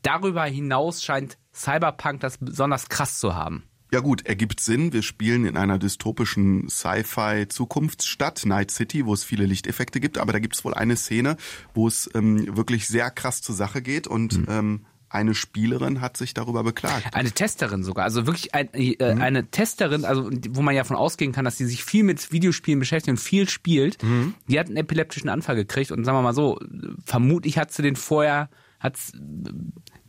darüber 0.01 0.43
hinaus 0.43 1.01
scheint 1.03 1.37
Cyberpunk 1.53 2.19
das 2.19 2.37
besonders 2.39 2.89
krass 2.89 3.19
zu 3.19 3.35
haben. 3.35 3.63
Ja 3.93 3.99
gut, 3.99 4.25
ergibt 4.25 4.59
Sinn. 4.59 4.91
Wir 4.91 5.03
spielen 5.03 5.45
in 5.45 5.55
einer 5.55 5.77
dystopischen 5.77 6.67
Sci-Fi-Zukunftsstadt, 6.67 8.43
Night 8.43 8.71
City, 8.71 9.05
wo 9.05 9.13
es 9.13 9.23
viele 9.23 9.45
Lichteffekte 9.45 9.99
gibt. 9.99 10.17
Aber 10.17 10.33
da 10.33 10.39
gibt 10.39 10.55
es 10.55 10.65
wohl 10.65 10.73
eine 10.73 10.95
Szene, 10.95 11.37
wo 11.75 11.87
es 11.87 12.09
ähm, 12.15 12.57
wirklich 12.57 12.87
sehr 12.87 13.11
krass 13.11 13.43
zur 13.43 13.53
Sache 13.53 13.83
geht 13.83 14.07
und 14.07 14.45
ähm, 14.47 14.87
eine 15.09 15.35
Spielerin 15.35 16.01
hat 16.01 16.17
sich 16.17 16.33
darüber 16.33 16.63
beklagt. 16.63 17.13
Eine 17.13 17.29
Testerin 17.33 17.83
sogar, 17.83 18.05
also 18.05 18.25
wirklich 18.25 18.55
ein, 18.55 18.69
äh, 18.73 18.97
eine 18.99 19.51
Testerin, 19.51 20.05
also 20.05 20.27
wo 20.49 20.63
man 20.63 20.73
ja 20.73 20.85
von 20.85 20.97
ausgehen 20.97 21.31
kann, 21.31 21.45
dass 21.45 21.59
sie 21.59 21.67
sich 21.67 21.83
viel 21.83 22.03
mit 22.03 22.31
Videospielen 22.31 22.79
beschäftigt 22.79 23.11
und 23.11 23.19
viel 23.19 23.47
spielt. 23.47 23.99
Die 24.47 24.59
hat 24.59 24.69
einen 24.69 24.77
epileptischen 24.77 25.29
Anfall 25.29 25.55
gekriegt 25.55 25.91
und 25.91 26.03
sagen 26.03 26.17
wir 26.17 26.23
mal 26.23 26.33
so, 26.33 26.59
vermutlich 27.05 27.59
hat 27.59 27.71
sie 27.71 27.83
den 27.83 27.95
vorher, 27.95 28.49
hat 28.79 28.97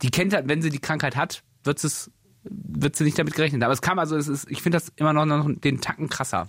die 0.01 0.09
kennt 0.09 0.33
halt, 0.33 0.47
wenn 0.47 0.63
sie 0.63 0.71
die 0.71 0.79
Krankheit 0.79 1.15
hat, 1.15 1.43
wird 1.63 1.83
es 1.83 2.09
wird 2.49 2.95
sie 2.95 3.03
nicht 3.03 3.17
damit 3.17 3.33
gerechnet. 3.35 3.63
Aber 3.63 3.73
es 3.73 3.81
kam 3.81 3.99
also, 3.99 4.15
es 4.15 4.27
ist, 4.27 4.49
ich 4.49 4.61
finde 4.61 4.77
das 4.77 4.91
immer 4.95 5.13
noch, 5.13 5.25
noch 5.25 5.49
den 5.49 5.81
Tacken 5.81 6.09
krasser. 6.09 6.47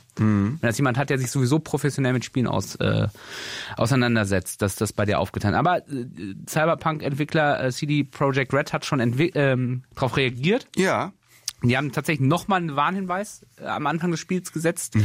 Wenn 0.61 0.69
das 0.69 0.77
jemand 0.79 0.99
hat, 0.99 1.11
der 1.11 1.19
sich 1.19 1.31
sowieso 1.31 1.59
professionell 1.59 2.13
mit 2.13 2.25
Spielen 2.25 2.47
aus, 2.47 2.77
äh, 2.77 3.09
auseinandersetzt, 3.77 4.63
dass 4.63 4.77
das 4.77 4.93
bei 4.93 5.05
dir 5.05 5.19
aufgetan. 5.19 5.55
Aber 5.55 5.79
äh, 5.89 6.07
Cyberpunk-Entwickler 6.49 7.65
äh, 7.65 7.73
CD 7.73 8.05
Projekt 8.05 8.53
Red 8.53 8.73
hat 8.73 8.85
schon 8.85 9.01
ähm, 9.35 9.83
darauf 9.95 10.17
reagiert. 10.17 10.69
Ja, 10.77 11.13
Die 11.63 11.77
haben 11.77 11.91
tatsächlich 11.93 12.27
nochmal 12.27 12.61
einen 12.61 12.77
Warnhinweis 12.77 13.47
äh, 13.59 13.65
am 13.67 13.87
Anfang 13.87 14.11
des 14.11 14.21
Spiels 14.21 14.53
gesetzt 14.53 14.97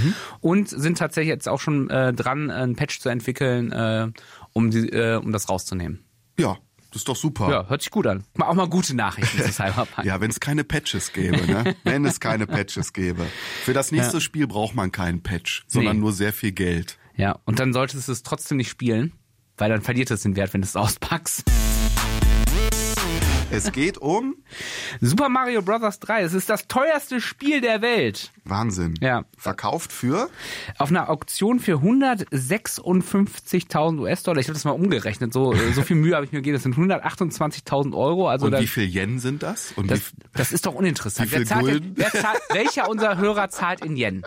und 0.42 0.68
sind 0.70 0.98
tatsächlich 0.98 1.30
jetzt 1.30 1.48
auch 1.48 1.60
schon 1.60 1.90
äh, 1.90 2.14
dran, 2.14 2.50
einen 2.52 2.76
Patch 2.76 3.00
zu 3.00 3.10
entwickeln, 3.10 3.72
äh, 3.72 4.10
um, 4.54 4.70
die, 4.70 4.90
äh, 4.90 5.16
um 5.16 5.32
das 5.32 5.50
rauszunehmen. 5.50 6.04
ja, 6.38 6.58
das 6.92 7.02
ist 7.02 7.08
doch 7.10 7.16
super. 7.16 7.50
Ja, 7.50 7.68
hört 7.68 7.82
sich 7.82 7.90
gut 7.92 8.06
an. 8.08 8.24
Auch 8.40 8.54
mal 8.54 8.68
gute 8.70 8.96
Nachrichten 8.96 9.42
zu 9.42 9.52
Cyberpunk. 9.52 10.04
Ja, 10.06 10.20
wenn 10.22 10.30
es 10.30 10.40
keine 10.40 10.64
Patches 10.64 11.14
gäbe, 11.14 11.46
ne? 11.48 11.76
wenn 11.84 12.06
es 12.06 12.20
keine 12.20 12.48
Patches 12.48 12.94
gäbe. 12.94 13.26
Für 13.64 13.74
das 13.74 13.92
nächste 13.92 14.22
Spiel 14.22 14.46
braucht 14.48 14.76
man 14.76 14.92
keinen 14.92 15.24
Patch, 15.24 15.64
sondern 15.68 15.96
Nee. 15.98 16.02
nur 16.02 16.14
sehr 16.14 16.34
viel 16.34 16.52
Geld. 16.52 16.98
Ja, 17.16 17.40
und 17.46 17.60
dann 17.60 17.74
solltest 17.74 18.08
du 18.08 18.12
es 18.12 18.24
trotzdem 18.24 18.58
nicht 18.58 18.70
spielen, 18.70 19.14
weil 19.58 19.70
dann 19.70 19.82
verliert 19.82 20.12
es 20.12 20.22
den 20.24 20.36
Wert, 20.36 20.54
wenn 20.54 20.62
du 20.62 20.66
es 20.66 20.76
auspackst. 20.76 21.44
Es 23.52 23.72
geht 23.74 23.98
um 23.98 24.36
Super 25.02 25.28
Mario 25.30 25.62
Bros. 25.62 26.00
3, 26.00 26.22
es 26.24 26.34
ist 26.34 26.50
das 26.50 26.68
teuerste 26.68 27.20
Spiel 27.20 27.60
der 27.62 27.82
Welt. 27.82 28.32
Wahnsinn. 28.46 28.94
Ja. 29.02 29.26
Verkauft 29.38 29.92
für 29.92 30.30
Auf 30.78 30.90
einer 30.90 31.10
Auktion 31.10 31.60
für 31.60 31.78
156.000 31.80 34.00
US-Dollar. 34.00 34.40
Ich 34.40 34.48
habe 34.48 34.54
das 34.54 34.64
mal 34.64 34.72
umgerechnet. 34.72 35.34
So, 35.34 35.52
äh, 35.54 35.74
so 35.74 35.82
viel 35.82 35.98
Mühe 35.98 36.16
habe 36.16 36.26
ich 36.26 36.32
mir 36.32 36.38
gegeben. 36.40 36.54
Das 36.56 36.64
sind 36.64 36.76
128.000 36.76 37.94
Euro. 37.96 38.30
Also 38.30 38.46
und 38.46 38.54
da, 38.54 38.62
wie 38.62 38.68
viel 38.68 38.86
Yen 38.88 39.20
sind 39.20 39.44
das? 39.44 39.74
Und 39.76 39.92
das, 39.92 40.00
wie, 40.00 40.04
das 40.34 40.52
ist 40.54 40.66
doch 40.66 40.74
uninteressant. 40.74 41.28
Wie 41.30 41.36
viel 41.36 41.40
wer 41.40 41.46
zahlt, 41.48 41.68
denn- 41.68 41.92
wer 41.96 42.12
zahlt, 42.12 42.40
welcher 42.54 42.90
unserer 42.90 43.18
Hörer 43.18 43.50
zahlt 43.50 43.84
in 43.84 43.98
Yen? 43.98 44.24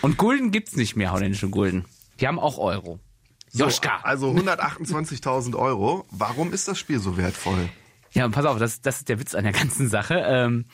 Und 0.00 0.16
Gulden 0.18 0.50
gibt's 0.50 0.76
nicht 0.76 0.96
mehr, 0.96 1.12
holländische 1.12 1.48
Gulden. 1.50 1.84
Die 2.20 2.26
haben 2.28 2.38
auch 2.38 2.56
Euro. 2.58 3.00
Joschka. 3.58 4.00
Also 4.02 4.30
128.000 4.30 5.56
Euro. 5.56 6.06
Warum 6.10 6.52
ist 6.52 6.68
das 6.68 6.78
Spiel 6.78 6.98
so 6.98 7.16
wertvoll? 7.16 7.68
Ja, 8.12 8.24
und 8.24 8.32
pass 8.32 8.46
auf, 8.46 8.58
das, 8.58 8.80
das 8.80 8.98
ist 8.98 9.08
der 9.10 9.20
Witz 9.20 9.34
an 9.34 9.44
der 9.44 9.52
ganzen 9.52 9.88
Sache. 9.88 10.22
Ähm, 10.26 10.64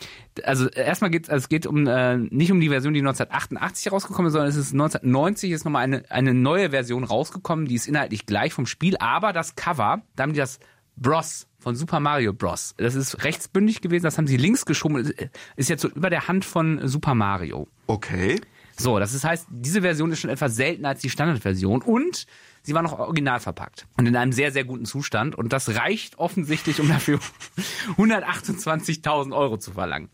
also 0.45 0.69
erstmal 0.69 1.11
geht 1.11 1.29
also 1.29 1.43
es 1.43 1.49
geht 1.49 1.67
um 1.67 1.89
äh, 1.89 2.17
nicht 2.17 2.53
um 2.53 2.61
die 2.61 2.69
Version, 2.69 2.95
die 2.95 3.01
1988 3.01 3.91
rausgekommen 3.91 4.29
ist, 4.29 4.35
sondern 4.35 4.49
es 4.49 4.57
ist 4.57 4.73
1990 4.73 5.51
ist 5.51 5.65
nochmal 5.65 5.83
eine, 5.83 6.09
eine 6.09 6.35
neue 6.35 6.71
Version 6.71 7.03
rausgekommen, 7.03 7.67
die 7.67 7.75
ist 7.75 7.89
inhaltlich 7.89 8.27
gleich 8.27 8.53
vom 8.53 8.67
Spiel, 8.67 8.97
aber 8.99 9.33
das 9.33 9.57
Cover, 9.57 10.03
da 10.15 10.23
haben 10.23 10.35
die 10.35 10.39
das 10.39 10.61
Bros 10.97 11.49
von 11.59 11.75
Super 11.75 11.99
Mario 11.99 12.33
Bros. 12.33 12.75
Das 12.77 12.95
ist 12.95 13.25
rechtsbündig 13.25 13.81
gewesen, 13.81 14.05
das 14.05 14.19
haben 14.19 14.29
sie 14.29 14.37
links 14.37 14.65
geschoben, 14.65 15.13
ist 15.57 15.69
jetzt 15.69 15.83
so 15.83 15.89
über 15.89 16.11
der 16.11 16.29
Hand 16.29 16.45
von 16.45 16.87
Super 16.87 17.17
Mario. 17.17 17.67
Okay. 17.89 18.41
So, 18.77 18.99
das 18.99 19.15
ist, 19.15 19.25
heißt, 19.25 19.47
diese 19.51 19.83
Version 19.83 20.13
ist 20.13 20.21
schon 20.21 20.31
etwas 20.31 20.55
seltener 20.55 20.91
als 20.91 21.01
die 21.01 21.11
Standardversion 21.11 21.83
und 21.83 22.27
sie 22.63 22.75
war 22.75 22.83
noch 22.83 22.99
original 22.99 23.41
verpackt 23.41 23.87
und 23.97 24.07
in 24.07 24.17
einem 24.17 24.33
sehr, 24.33 24.53
sehr 24.53 24.65
guten 24.65 24.85
Zustand 24.85 25.35
und 25.35 25.53
das 25.53 25.75
reicht 25.77 26.19
offensichtlich, 26.19 26.81
um 26.81 26.89
dafür 26.89 27.19
128.000 27.97 29.35
Euro 29.37 29.59
zu 29.59 29.73
verlangen. 29.73 30.09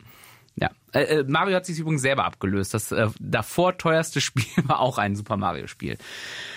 Ja, 0.61 0.71
äh, 0.93 1.21
äh, 1.21 1.25
Mario 1.25 1.57
hat 1.57 1.67
sich 1.67 1.79
übrigens 1.79 2.03
selber 2.03 2.25
abgelöst. 2.25 2.75
Das 2.75 2.91
äh, 2.91 3.09
davor 3.21 3.79
teuerste 3.79 4.21
Spiel 4.21 4.45
war 4.65 4.81
auch 4.81 4.99
ein 4.99 5.15
Super 5.15 5.37
Mario 5.37 5.67
Spiel. 5.67 5.99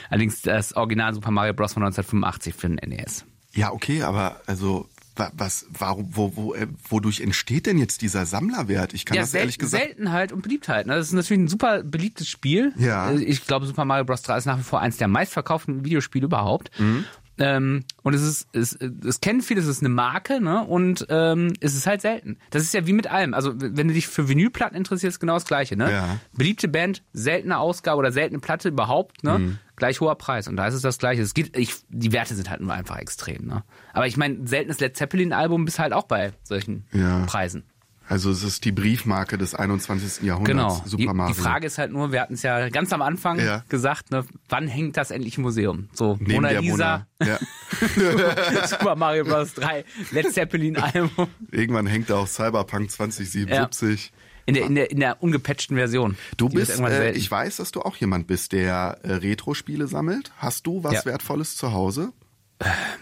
Allerdings 0.10 0.42
das 0.42 0.76
Original 0.76 1.14
Super 1.14 1.32
Mario 1.32 1.54
Bros. 1.54 1.74
von 1.74 1.84
1985 1.84 2.56
für 2.56 2.68
den 2.70 2.90
NES. 2.90 3.26
Ja, 3.54 3.72
okay, 3.72 4.02
aber 4.02 4.42
also 4.48 4.90
was, 5.34 5.66
warum, 5.78 6.08
wo, 6.16 6.36
wo, 6.36 6.54
äh, 6.54 6.68
wodurch 6.90 7.22
entsteht 7.22 7.66
denn 7.66 7.78
jetzt 7.78 8.02
dieser 8.02 8.26
Sammlerwert? 8.26 8.94
Ich 8.94 9.06
kann 9.06 9.16
Ja, 9.16 9.22
das 9.24 9.34
ehrlich 9.34 9.58
gesagt. 9.58 9.84
Seltenheit 9.84 10.32
und 10.32 10.42
Beliebtheit. 10.42 10.88
Ne? 10.88 10.96
Das 10.96 11.08
ist 11.08 11.14
natürlich 11.14 11.44
ein 11.44 11.48
super 11.48 11.84
beliebtes 11.84 12.28
Spiel. 12.28 12.74
Ja. 12.78 13.12
Äh, 13.12 13.24
Ich 13.24 13.46
glaube, 13.46 13.66
Super 13.66 13.86
Mario 13.86 14.06
Bros. 14.06 14.22
3 14.24 14.38
ist 14.38 14.46
nach 14.46 14.58
wie 14.58 14.64
vor 14.64 14.80
eins 14.82 14.98
der 14.98 15.08
meistverkauften 15.08 15.84
Videospiele 15.86 16.26
überhaupt. 16.26 16.72
Mhm. 16.80 17.06
Ähm, 17.38 17.84
und 18.04 18.14
es 18.14 18.22
ist, 18.22 18.48
es, 18.54 18.74
es 18.74 19.22
kennen 19.22 19.42
viele, 19.42 19.62
es 19.62 19.68
ist 19.68 19.82
eine 19.82 19.90
Marke, 19.90 20.42
ne? 20.42 20.64
Und 20.64 21.06
ähm, 21.10 21.54
es 21.60 21.76
ist 21.76 21.88
halt 21.88 22.02
selten. 22.02 22.38
Das 22.52 22.62
ist 22.62 22.74
ja 22.74 22.86
wie 22.86 22.94
mit 22.94 23.08
allem. 23.08 23.34
Also 23.34 23.54
wenn 23.56 23.88
du 23.88 23.94
dich 23.94 24.08
für 24.08 24.28
Vinylplatten 24.28 24.78
interessierst, 24.78 25.20
genau 25.20 25.36
das 25.36 25.46
gleiche, 25.46 25.76
ne? 25.76 25.92
Ja. 25.92 26.18
Beliebte 26.34 26.68
Band, 26.68 27.04
seltene 27.14 27.58
Ausgabe 27.58 27.98
oder 28.00 28.12
seltene 28.12 28.40
Platte 28.40 28.70
überhaupt, 28.70 29.24
ne? 29.24 29.40
Mhm. 29.40 29.58
Gleich 29.76 30.00
hoher 30.02 30.16
Preis. 30.16 30.48
Und 30.48 30.58
da 30.58 30.68
ist 30.68 30.76
es 30.76 30.82
das 30.82 31.00
gleiche. 31.00 31.22
Es 31.24 31.34
geht, 31.34 31.58
ich, 31.58 31.74
die 31.90 32.12
Werte 32.12 32.36
sind 32.36 32.50
halt 32.52 32.62
nur 32.62 32.74
einfach 32.74 32.98
extrem, 32.98 33.48
ne? 33.48 33.64
Aber 33.94 34.06
ich 34.06 34.18
meine, 34.18 34.48
seltenes 34.48 34.80
Led 34.80 34.96
Zeppelin-Album 34.96 35.66
bist 35.66 35.80
halt 35.80 35.94
auch 35.94 36.04
bei 36.04 36.34
solchen 36.44 36.86
Ja. 36.92 37.26
Preisen. 37.26 37.64
Also 38.08 38.30
es 38.30 38.44
ist 38.44 38.66
die 38.66 38.72
Briefmarke 38.74 39.38
des 39.38 39.56
21. 39.56 40.24
Jahrhunderts. 40.24 40.50
Genau. 40.50 40.82
Super 40.86 40.98
die, 40.98 41.08
Mario. 41.18 41.34
die 41.36 41.40
Frage 41.42 41.68
ist 41.68 41.78
halt 41.78 41.92
nur, 41.94 42.12
wir 42.12 42.20
hatten 42.22 42.34
es 42.34 42.42
ja 42.44 42.68
ganz 42.70 42.92
am 42.92 43.02
Anfang 43.02 43.40
Ja. 43.40 43.64
gesagt, 43.70 44.12
ne, 44.12 44.26
wann 44.50 44.68
hängt 44.68 44.98
das 44.98 45.12
endlich 45.12 45.38
im 45.38 45.44
Museum? 45.44 45.88
So, 45.94 46.18
Neben 46.20 46.34
Mona 46.34 46.50
Lisa, 46.60 47.06
Mona. 47.22 47.32
Ja. 47.34 47.40
Super 48.68 48.96
Mario 48.96 49.24
Bros. 49.24 49.54
3, 49.54 49.86
Led 50.12 50.34
Zeppelin 50.34 50.78
Album. 50.78 51.28
Irgendwann 51.52 51.88
hängt 51.88 52.10
da 52.10 52.18
auch 52.18 52.28
Cyberpunk 52.28 52.92
2077. 52.92 54.12
In 54.48 54.56
der, 54.56 54.66
in 54.66 54.76
der, 54.76 54.92
in 54.92 55.00
der 55.00 55.22
ungepatchten 55.24 55.78
Version. 55.78 56.18
Du 56.36 56.50
Die 56.50 56.56
bist, 56.56 56.80
äh, 56.80 57.12
ich 57.12 57.30
weiß, 57.30 57.58
dass 57.58 57.72
du 57.72 57.82
auch 57.82 57.96
jemand 57.98 58.26
bist, 58.28 58.52
der 58.54 58.98
äh, 59.04 59.14
Retro-Spiele 59.14 59.88
sammelt. 59.88 60.32
Hast 60.38 60.66
du 60.66 60.84
was 60.84 60.94
Ja. 60.94 61.06
Wertvolles 61.06 61.56
zu 61.56 61.72
Hause? 61.72 62.12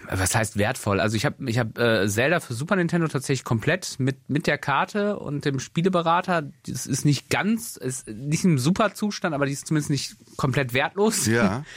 Was 0.09 0.35
heißt 0.35 0.57
wertvoll? 0.57 0.99
Also 0.99 1.15
ich 1.15 1.25
habe 1.25 1.49
ich 1.49 1.59
hab, 1.59 1.77
äh, 1.77 2.07
Zelda 2.07 2.39
für 2.39 2.53
Super 2.53 2.75
Nintendo 2.75 3.07
tatsächlich 3.07 3.43
komplett 3.43 3.99
mit, 3.99 4.29
mit 4.29 4.47
der 4.47 4.57
Karte 4.57 5.19
und 5.19 5.45
dem 5.45 5.59
Spieleberater. 5.59 6.49
Das 6.65 6.85
ist 6.85 7.05
nicht 7.05 7.29
ganz, 7.29 7.75
ist 7.75 8.07
nicht 8.07 8.43
im 8.43 8.57
super 8.57 8.93
Zustand, 8.93 9.35
aber 9.35 9.45
die 9.45 9.53
ist 9.53 9.67
zumindest 9.67 9.89
nicht 9.89 10.15
komplett 10.37 10.73
wertlos. 10.73 11.25
Ja. 11.25 11.63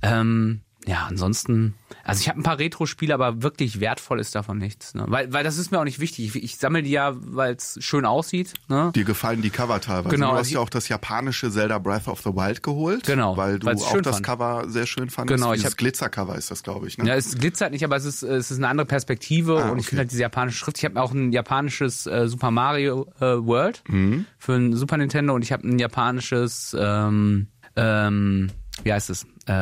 Ähm, 0.00 0.60
ja, 0.86 1.06
ansonsten, 1.08 1.74
also 2.04 2.20
ich 2.20 2.28
habe 2.28 2.40
ein 2.40 2.42
paar 2.42 2.58
Retro-Spiele, 2.58 3.14
aber 3.14 3.42
wirklich 3.42 3.78
wertvoll 3.80 4.18
ist 4.18 4.34
davon 4.34 4.58
nichts. 4.58 4.94
Ne? 4.94 5.04
Weil, 5.06 5.32
weil 5.32 5.44
das 5.44 5.56
ist 5.58 5.70
mir 5.70 5.78
auch 5.78 5.84
nicht 5.84 6.00
wichtig. 6.00 6.34
Ich, 6.34 6.42
ich 6.42 6.56
sammle 6.56 6.82
die 6.82 6.90
ja, 6.90 7.12
weil 7.16 7.54
es 7.54 7.78
schön 7.80 8.04
aussieht. 8.04 8.54
Ne? 8.68 8.90
Dir 8.94 9.04
gefallen 9.04 9.42
die 9.42 9.50
Cover 9.50 9.80
teilweise. 9.80 10.08
Genau, 10.14 10.26
Du 10.26 10.30
also 10.32 10.40
hast 10.40 10.46
ich- 10.48 10.52
ja 10.54 10.60
auch 10.60 10.68
das 10.70 10.88
japanische 10.88 11.50
Zelda 11.50 11.78
Breath 11.78 12.08
of 12.08 12.20
the 12.22 12.30
Wild 12.30 12.62
geholt. 12.62 13.04
Genau, 13.06 13.36
Weil 13.36 13.58
du 13.60 13.68
auch 13.68 14.00
das 14.00 14.14
fand. 14.16 14.26
Cover 14.26 14.64
sehr 14.68 14.86
schön 14.86 15.08
fandest. 15.10 15.36
Genau, 15.40 15.52
ich 15.52 15.60
Dieses 15.60 15.72
hab- 15.74 15.78
Glitzer-Cover 15.78 16.36
ist 16.36 16.50
das, 16.50 16.62
glaube 16.62 16.88
ich. 16.88 16.98
Ne? 16.98 17.06
Ja, 17.08 17.14
es 17.14 17.36
glitzert 17.38 17.70
nicht, 17.72 17.84
aber 17.84 17.96
es 17.96 18.04
ist, 18.04 18.22
es 18.22 18.50
ist 18.50 18.56
eine 18.58 18.68
andere 18.68 18.86
Perspektive 18.86 19.62
Ah, 19.62 19.68
und 19.70 19.78
ich 19.78 19.84
okay. 19.84 19.90
finde 19.90 20.00
halt 20.00 20.10
diese 20.10 20.22
japanische 20.22 20.58
Schrift. 20.58 20.78
Ich 20.78 20.84
habe 20.84 21.00
auch 21.00 21.12
ein 21.12 21.32
japanisches 21.32 22.06
äh, 22.06 22.26
Super 22.28 22.50
Mario 22.50 23.06
äh, 23.20 23.20
World 23.44 23.82
Mhm. 23.88 24.26
für 24.38 24.54
ein 24.54 24.74
Super 24.74 24.96
Nintendo 24.96 25.34
und 25.34 25.42
ich 25.42 25.52
habe 25.52 25.68
ein 25.68 25.78
japanisches, 25.78 26.76
ähm, 26.78 27.46
ähm, 27.76 28.50
wie 28.82 28.92
heißt 28.92 29.10
es? 29.10 29.24
Äh, 29.48 29.52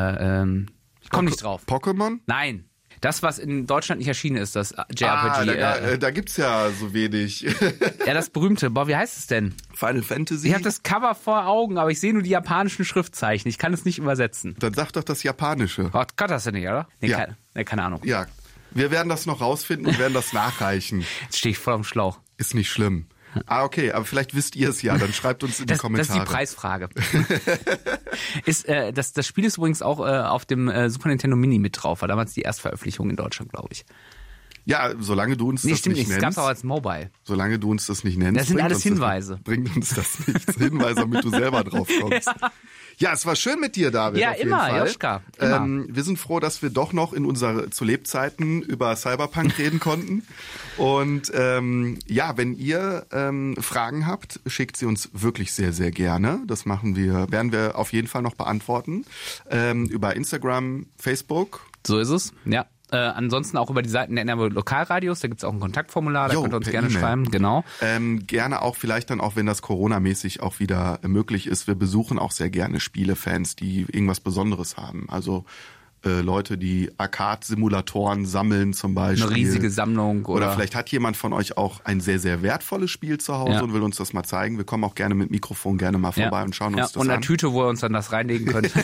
ähm, 0.43 0.67
ich 1.11 1.17
komme 1.17 1.29
nicht 1.31 1.43
drauf. 1.43 1.63
Pokémon? 1.67 2.21
Nein. 2.27 2.65
Das, 3.01 3.23
was 3.23 3.39
in 3.39 3.67
Deutschland 3.67 3.99
nicht 3.99 4.09
erschienen 4.09 4.37
ist, 4.37 4.55
das 4.57 4.77
Ah, 4.77 4.87
JRPG. 4.95 5.57
da, 5.59 5.75
äh, 5.77 5.93
äh, 5.95 5.99
da 5.99 6.11
gibt's 6.11 6.37
ja 6.37 6.71
so 6.71 6.93
wenig. 6.93 7.41
ja, 8.07 8.13
das 8.15 8.29
berühmte. 8.31 8.69
Boah, 8.71 8.87
wie 8.89 8.95
heißt 8.97 9.17
es 9.17 9.27
denn? 9.27 9.55
Final 9.75 10.03
Fantasy? 10.03 10.49
Ich 10.49 10.53
habe 10.55 10.63
das 10.63 10.83
Cover 10.83 11.15
vor 11.15 11.47
Augen, 11.47 11.79
aber 11.79 11.91
ich 11.91 11.99
sehe 11.99 12.13
nur 12.13 12.23
die 12.23 12.31
japanischen 12.31 12.85
Schriftzeichen. 12.85 13.49
Ich 13.49 13.57
kann 13.59 13.73
es 13.73 13.85
nicht 13.87 13.99
übersetzen. 13.99 14.55
Dann 14.59 14.75
sag 14.75 14.93
doch 14.93 15.03
das 15.03 15.23
Japanische. 15.23 15.85
Gott, 15.91 16.17
Gott 16.19 16.31
hast 16.31 16.47
du 16.47 16.53
nicht, 16.53 16.65
oder? 16.69 16.89
Nee, 17.01 17.09
Ja. 17.09 17.17
keine, 17.21 17.37
nee, 17.55 17.65
keine 17.65 17.85
Ahnung. 17.85 18.03
Ja, 18.05 18.27
wir 18.73 18.91
werden 18.91 19.09
das 19.09 19.25
noch 19.25 19.41
rausfinden 19.41 19.87
und 19.89 19.99
werden 19.99 20.15
das 20.15 20.33
nachreichen. 20.35 21.01
Jetzt 21.23 21.39
stehe 21.39 21.53
ich 21.53 21.59
voll 21.59 21.75
am 21.75 21.85
Schlauch. 21.85 22.21
Ist 22.37 22.55
nicht 22.55 22.71
schlimm. 22.71 23.07
Ah, 23.47 23.65
okay, 23.65 23.93
aber 23.93 24.05
vielleicht 24.05 24.35
wisst 24.35 24.57
ihr 24.57 24.71
es 24.71 24.83
ja, 24.83 24.97
dann 24.99 25.13
schreibt 25.13 25.43
uns 25.45 25.61
in 25.61 25.67
die 25.67 25.69
Das, 25.69 25.79
das 25.79 25.83
Kommentare. 25.83 26.19
ist 26.19 26.27
die 26.27 26.33
Preisfrage. 26.33 26.89
ist, 28.45 28.69
äh, 28.69 28.93
das, 28.93 29.13
das 29.13 29.27
Spiel 29.27 29.45
ist 29.45 29.57
übrigens 29.57 29.83
auch 29.83 30.01
äh, 30.01 30.21
auf 30.21 30.45
dem 30.47 30.69
äh, 30.69 30.91
Super 30.91 31.09
Nintendo 31.09 31.37
Mini 31.37 31.59
mit 31.59 31.81
drauf. 31.81 32.01
War 32.03 32.09
damals 32.09 32.33
die 32.35 32.43
Erstveröffentlichung 32.43 33.11
in 33.11 33.17
Deutschland, 33.17 33.53
glaube 33.53 33.69
ich. 33.73 33.85
Ja, 34.65 34.93
solange 35.01 35.37
du 35.37 35.49
uns 35.49 35.65
Nee, 35.65 35.71
das 35.71 35.81
stimmt 35.81 35.97
nicht 35.97 36.07
nicht. 36.09 36.17
Es 36.17 36.21
gab 36.21 36.29
nennst, 36.29 36.39
auch 36.39 36.47
als 36.47 36.63
Mobile. 36.65 37.11
solange 37.25 37.59
du 37.59 37.71
uns 37.71 37.87
das 37.87 38.05
nicht 38.05 38.19
nennst, 38.19 38.41
Das 38.41 38.49
sind 38.49 38.61
alles 38.61 38.79
das 38.79 38.83
Hinweise. 38.85 39.33
nicht- 39.35 39.45
bringt 39.45 39.77
uns 39.77 39.95
das 39.95 40.27
nichts. 40.29 40.55
Hinweise, 40.57 40.95
damit 40.97 41.25
du 41.25 41.31
selber 41.31 41.65
drauf 41.65 41.89
kommst. 42.01 42.29
Ja. 42.99 43.13
es 43.15 43.25
war 43.25 43.35
schön 43.37 43.59
mit 43.61 43.77
dir, 43.77 43.91
David. 43.91 44.21
Ja, 44.21 44.33
immer. 44.33 44.79
Joschka, 44.85 45.23
immer. 45.39 45.57
Ähm, 45.57 45.89
wir 45.91 46.03
sind 46.05 46.19
froh, 46.19 46.39
dass 46.41 46.61
wir 46.63 46.71
doch 46.71 46.93
noch 46.93 47.13
in 47.15 47.25
unserer 47.25 47.71
zu 47.71 47.85
Lebzeiten 47.85 48.61
über 48.63 48.95
Cyberpunk 48.97 49.59
reden 49.59 49.81
konnten. 49.81 50.23
Und 50.77 51.31
ähm, 51.35 51.99
ja, 52.07 52.37
wenn 52.37 52.55
ihr 52.57 53.07
ähm, 53.13 53.57
Fragen 53.61 54.07
habt, 54.07 54.41
schickt 54.47 54.77
sie 54.77 54.87
uns 54.87 55.09
wirklich 55.13 55.53
sehr, 55.53 55.73
sehr 55.73 55.91
gerne. 55.91 56.41
Das 56.47 56.67
machen 56.67 56.97
wir, 56.97 57.31
werden 57.33 57.53
wir 57.53 57.77
auf 57.77 57.93
jeden 57.93 58.09
Fall 58.09 58.23
noch 58.23 58.35
beantworten. 58.35 59.05
Ähm, 59.51 59.87
über 59.87 60.15
Instagram, 60.17 60.87
Facebook. 60.99 61.61
So 61.87 61.99
ist 61.99 62.11
es, 62.11 62.33
ja. 62.45 62.67
Äh, 62.93 62.97
ansonsten 62.97 63.57
auch 63.57 63.71
über 63.71 63.83
die 63.83 63.89
Seiten 63.89 64.17
der 64.17 64.23
NRW 64.23 64.49
Lokalradios, 64.49 65.21
da 65.21 65.29
gibt's 65.29 65.45
auch 65.45 65.53
ein 65.53 65.61
Kontaktformular, 65.61 66.29
da 66.29 66.35
Jo, 66.35 66.43
könnt 66.43 66.55
ihr 66.55 66.57
uns 66.59 66.71
gerne 66.71 66.89
E-Mail. 66.89 67.01
schreiben, 67.01 67.31
genau. 67.31 67.65
Ähm, 67.81 68.27
gerne 68.27 68.63
auch 68.63 68.77
vielleicht 68.77 69.11
dann 69.11 69.21
auch, 69.21 69.37
wenn 69.37 69.47
das 69.47 69.63
Corona-mäßig 69.63 70.41
auch 70.41 70.59
wieder 70.61 70.99
möglich 71.07 71.47
ist. 71.47 71.67
Wir 71.67 71.75
besuchen 71.77 72.19
auch 72.19 72.33
sehr 72.33 72.51
gerne 72.51 72.81
Spielefans, 72.81 73.57
die 73.57 73.83
irgendwas 73.83 74.21
Besonderes 74.21 74.77
haben. 74.77 75.07
Also 75.09 75.45
äh, 76.05 76.21
Leute, 76.21 76.57
die 76.59 76.91
Arcade-Simulatoren 76.99 78.27
sammeln 78.27 78.73
zum 78.73 78.95
Beispiel. 78.95 79.27
Eine 79.27 79.37
riesige 79.37 79.71
Sammlung 79.71 80.25
oder, 80.27 80.47
Oder 80.47 80.53
vielleicht 80.55 80.75
hat 80.75 80.91
jemand 80.91 81.17
von 81.17 81.33
euch 81.33 81.57
auch 81.57 81.81
ein 81.85 82.01
sehr, 82.01 82.19
sehr 82.19 82.43
wertvolles 82.43 82.91
Spiel 82.91 83.19
zu 83.19 83.35
Hause 83.39 83.53
Ja. 83.53 83.63
und 83.63 83.73
will 83.75 83.83
uns 83.83 83.97
das 83.97 84.13
mal 84.13 84.25
zeigen. 84.25 84.57
Wir 84.57 84.65
kommen 84.65 84.85
auch 84.85 84.95
gerne 84.95 85.15
mit 85.15 85.31
Mikrofon 85.31 85.79
gerne 85.79 85.99
mal 85.99 86.13
vorbei 86.13 86.43
und 86.43 86.55
schauen 86.57 86.75
ja, 86.77 86.85
uns 86.85 86.93
das 86.93 87.01
und 87.03 87.09
an. 87.11 87.17
eine 87.17 87.21
Tüte, 87.23 87.53
wo 87.53 87.65
ihr 87.65 87.69
uns 87.69 87.81
dann 87.81 87.93
das 87.93 88.13
reinlegen 88.13 88.47
könnt. 88.47 88.71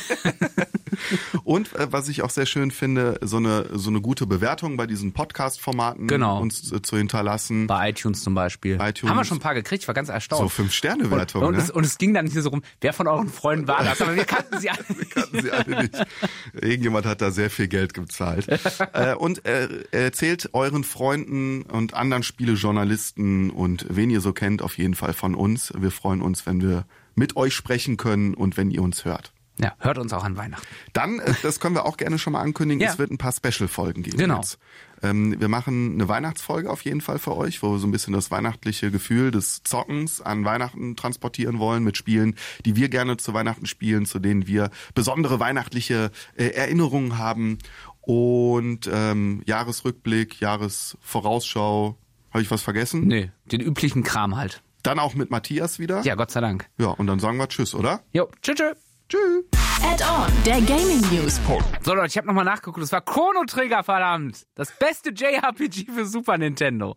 Und 1.44 1.74
äh, 1.76 1.92
was 1.92 2.08
ich 2.08 2.22
auch 2.22 2.30
sehr 2.30 2.46
schön 2.46 2.70
finde, 2.70 3.18
so 3.22 3.36
eine 3.36 3.66
so 3.72 3.90
eine 3.90 4.00
gute 4.00 4.26
Bewertung 4.26 4.76
bei 4.76 4.86
diesen 4.86 5.12
Podcast-Formaten 5.12 6.06
Genau. 6.08 6.40
uns 6.40 6.72
äh, 6.72 6.80
zu 6.82 6.96
hinterlassen. 6.96 7.66
Bei 7.66 7.90
iTunes 7.90 8.22
zum 8.22 8.34
Beispiel. 8.34 8.78
iTunes. 8.80 9.10
Haben 9.10 9.18
wir 9.18 9.24
schon 9.24 9.36
ein 9.38 9.40
paar 9.42 9.54
gekriegt, 9.54 9.82
ich 9.82 9.88
war 9.88 9.94
ganz 9.94 10.08
erstaunt. 10.08 10.42
So 10.42 10.48
Fünf-Sterne-Wertung, 10.48 11.42
und, 11.42 11.48
und, 11.48 11.56
ne? 11.56 11.62
es, 11.62 11.70
und 11.70 11.84
es 11.84 11.98
ging 11.98 12.14
dann 12.14 12.24
nicht 12.24 12.34
so 12.40 12.48
rum, 12.48 12.62
wer 12.80 12.92
von 12.92 13.06
euren 13.06 13.28
Freunden 13.28 13.68
war 13.68 13.84
das, 13.84 14.00
aber 14.00 14.16
wir 14.16 14.24
kannten 14.24 14.58
sie 14.58 14.70
alle. 14.70 14.78
kannten 15.10 15.42
sie 15.42 15.50
alle 15.52 15.82
nicht. 15.82 16.06
Irgendjemand 16.54 17.05
hat 17.06 17.20
da 17.22 17.30
sehr 17.30 17.50
viel 17.50 17.68
Geld 17.68 17.94
gezahlt. 17.94 18.46
äh, 18.92 19.14
und 19.14 19.44
äh, 19.46 19.68
erzählt 19.92 20.50
euren 20.52 20.84
Freunden 20.84 21.62
und 21.62 21.94
anderen 21.94 22.22
Spielejournalisten 22.22 23.50
und 23.50 23.86
wen 23.88 24.10
ihr 24.10 24.20
so 24.20 24.32
kennt, 24.32 24.62
auf 24.62 24.76
jeden 24.78 24.94
Fall 24.94 25.12
von 25.12 25.34
uns. 25.34 25.72
Wir 25.78 25.90
freuen 25.90 26.22
uns, 26.22 26.46
wenn 26.46 26.60
wir 26.60 26.84
mit 27.14 27.36
euch 27.36 27.54
sprechen 27.54 27.96
können 27.96 28.34
und 28.34 28.56
wenn 28.56 28.70
ihr 28.70 28.82
uns 28.82 29.04
hört. 29.04 29.32
Ja, 29.58 29.72
hört 29.78 29.96
uns 29.96 30.12
auch 30.12 30.24
an 30.24 30.36
Weihnachten. 30.36 30.66
Dann, 30.92 31.18
äh, 31.18 31.32
das 31.42 31.60
können 31.60 31.74
wir 31.74 31.86
auch 31.86 31.96
gerne 31.96 32.18
schon 32.18 32.34
mal 32.34 32.40
ankündigen, 32.42 32.82
Ja. 32.82 32.90
es 32.92 32.98
wird 32.98 33.10
ein 33.10 33.16
paar 33.18 33.32
Special-Folgen 33.32 34.02
geben. 34.02 34.18
Genau. 34.18 34.36
Jetzt. 34.36 34.58
Ähm, 35.02 35.38
wir 35.38 35.48
machen 35.48 35.94
eine 35.94 36.08
Weihnachtsfolge 36.08 36.70
auf 36.70 36.84
jeden 36.84 37.00
Fall 37.00 37.18
für 37.18 37.36
euch, 37.36 37.62
wo 37.62 37.72
wir 37.72 37.78
so 37.78 37.86
ein 37.86 37.92
bisschen 37.92 38.12
das 38.12 38.30
weihnachtliche 38.30 38.90
Gefühl 38.90 39.30
des 39.30 39.62
Zockens 39.62 40.20
an 40.20 40.44
Weihnachten 40.44 40.96
transportieren 40.96 41.58
wollen 41.58 41.84
mit 41.84 41.96
Spielen, 41.96 42.36
die 42.64 42.76
wir 42.76 42.88
gerne 42.88 43.16
zu 43.16 43.34
Weihnachten 43.34 43.66
spielen, 43.66 44.06
zu 44.06 44.18
denen 44.18 44.46
wir 44.46 44.70
besondere 44.94 45.40
weihnachtliche 45.40 46.10
äh, 46.36 46.46
Erinnerungen 46.48 47.18
haben. 47.18 47.58
Und 48.00 48.88
ähm, 48.92 49.42
Jahresrückblick, 49.46 50.40
Jahresvorausschau. 50.40 51.98
Habe 52.30 52.42
ich 52.42 52.50
was 52.50 52.62
vergessen? 52.62 53.06
Nee, 53.06 53.30
den 53.46 53.60
üblichen 53.60 54.02
Kram 54.02 54.36
halt. 54.36 54.62
Dann 54.82 54.98
auch 55.00 55.14
mit 55.14 55.30
Matthias 55.30 55.78
wieder. 55.78 56.02
Ja, 56.02 56.14
Gott 56.14 56.30
sei 56.30 56.40
Dank. 56.40 56.68
Ja, 56.78 56.88
und 56.88 57.08
dann 57.08 57.18
sagen 57.18 57.38
wir 57.38 57.48
Tschüss, 57.48 57.74
oder? 57.74 58.02
Jo, 58.12 58.28
tschüss, 58.42 58.56
tschüss. 58.56 58.85
Tschüss. 59.08 59.44
Add-on, 59.84 60.32
der 60.44 60.60
Gaming 60.62 61.00
News. 61.12 61.40
So 61.82 61.94
Leute, 61.94 62.08
ich 62.08 62.16
habe 62.16 62.26
nochmal 62.26 62.44
nachgeguckt, 62.44 62.82
das 62.82 62.90
war 62.92 63.02
Chrono 63.02 63.44
Trigger, 63.46 63.84
verdammt. 63.84 64.46
Das 64.54 64.72
beste 64.72 65.10
JRPG 65.10 65.92
für 65.92 66.06
Super 66.06 66.38
Nintendo. 66.38 66.96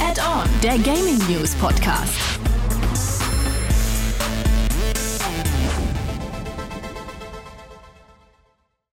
Add-on, 0.00 0.48
der 0.62 0.78
Gaming 0.78 1.18
News 1.28 1.54
Podcast. 1.56 2.31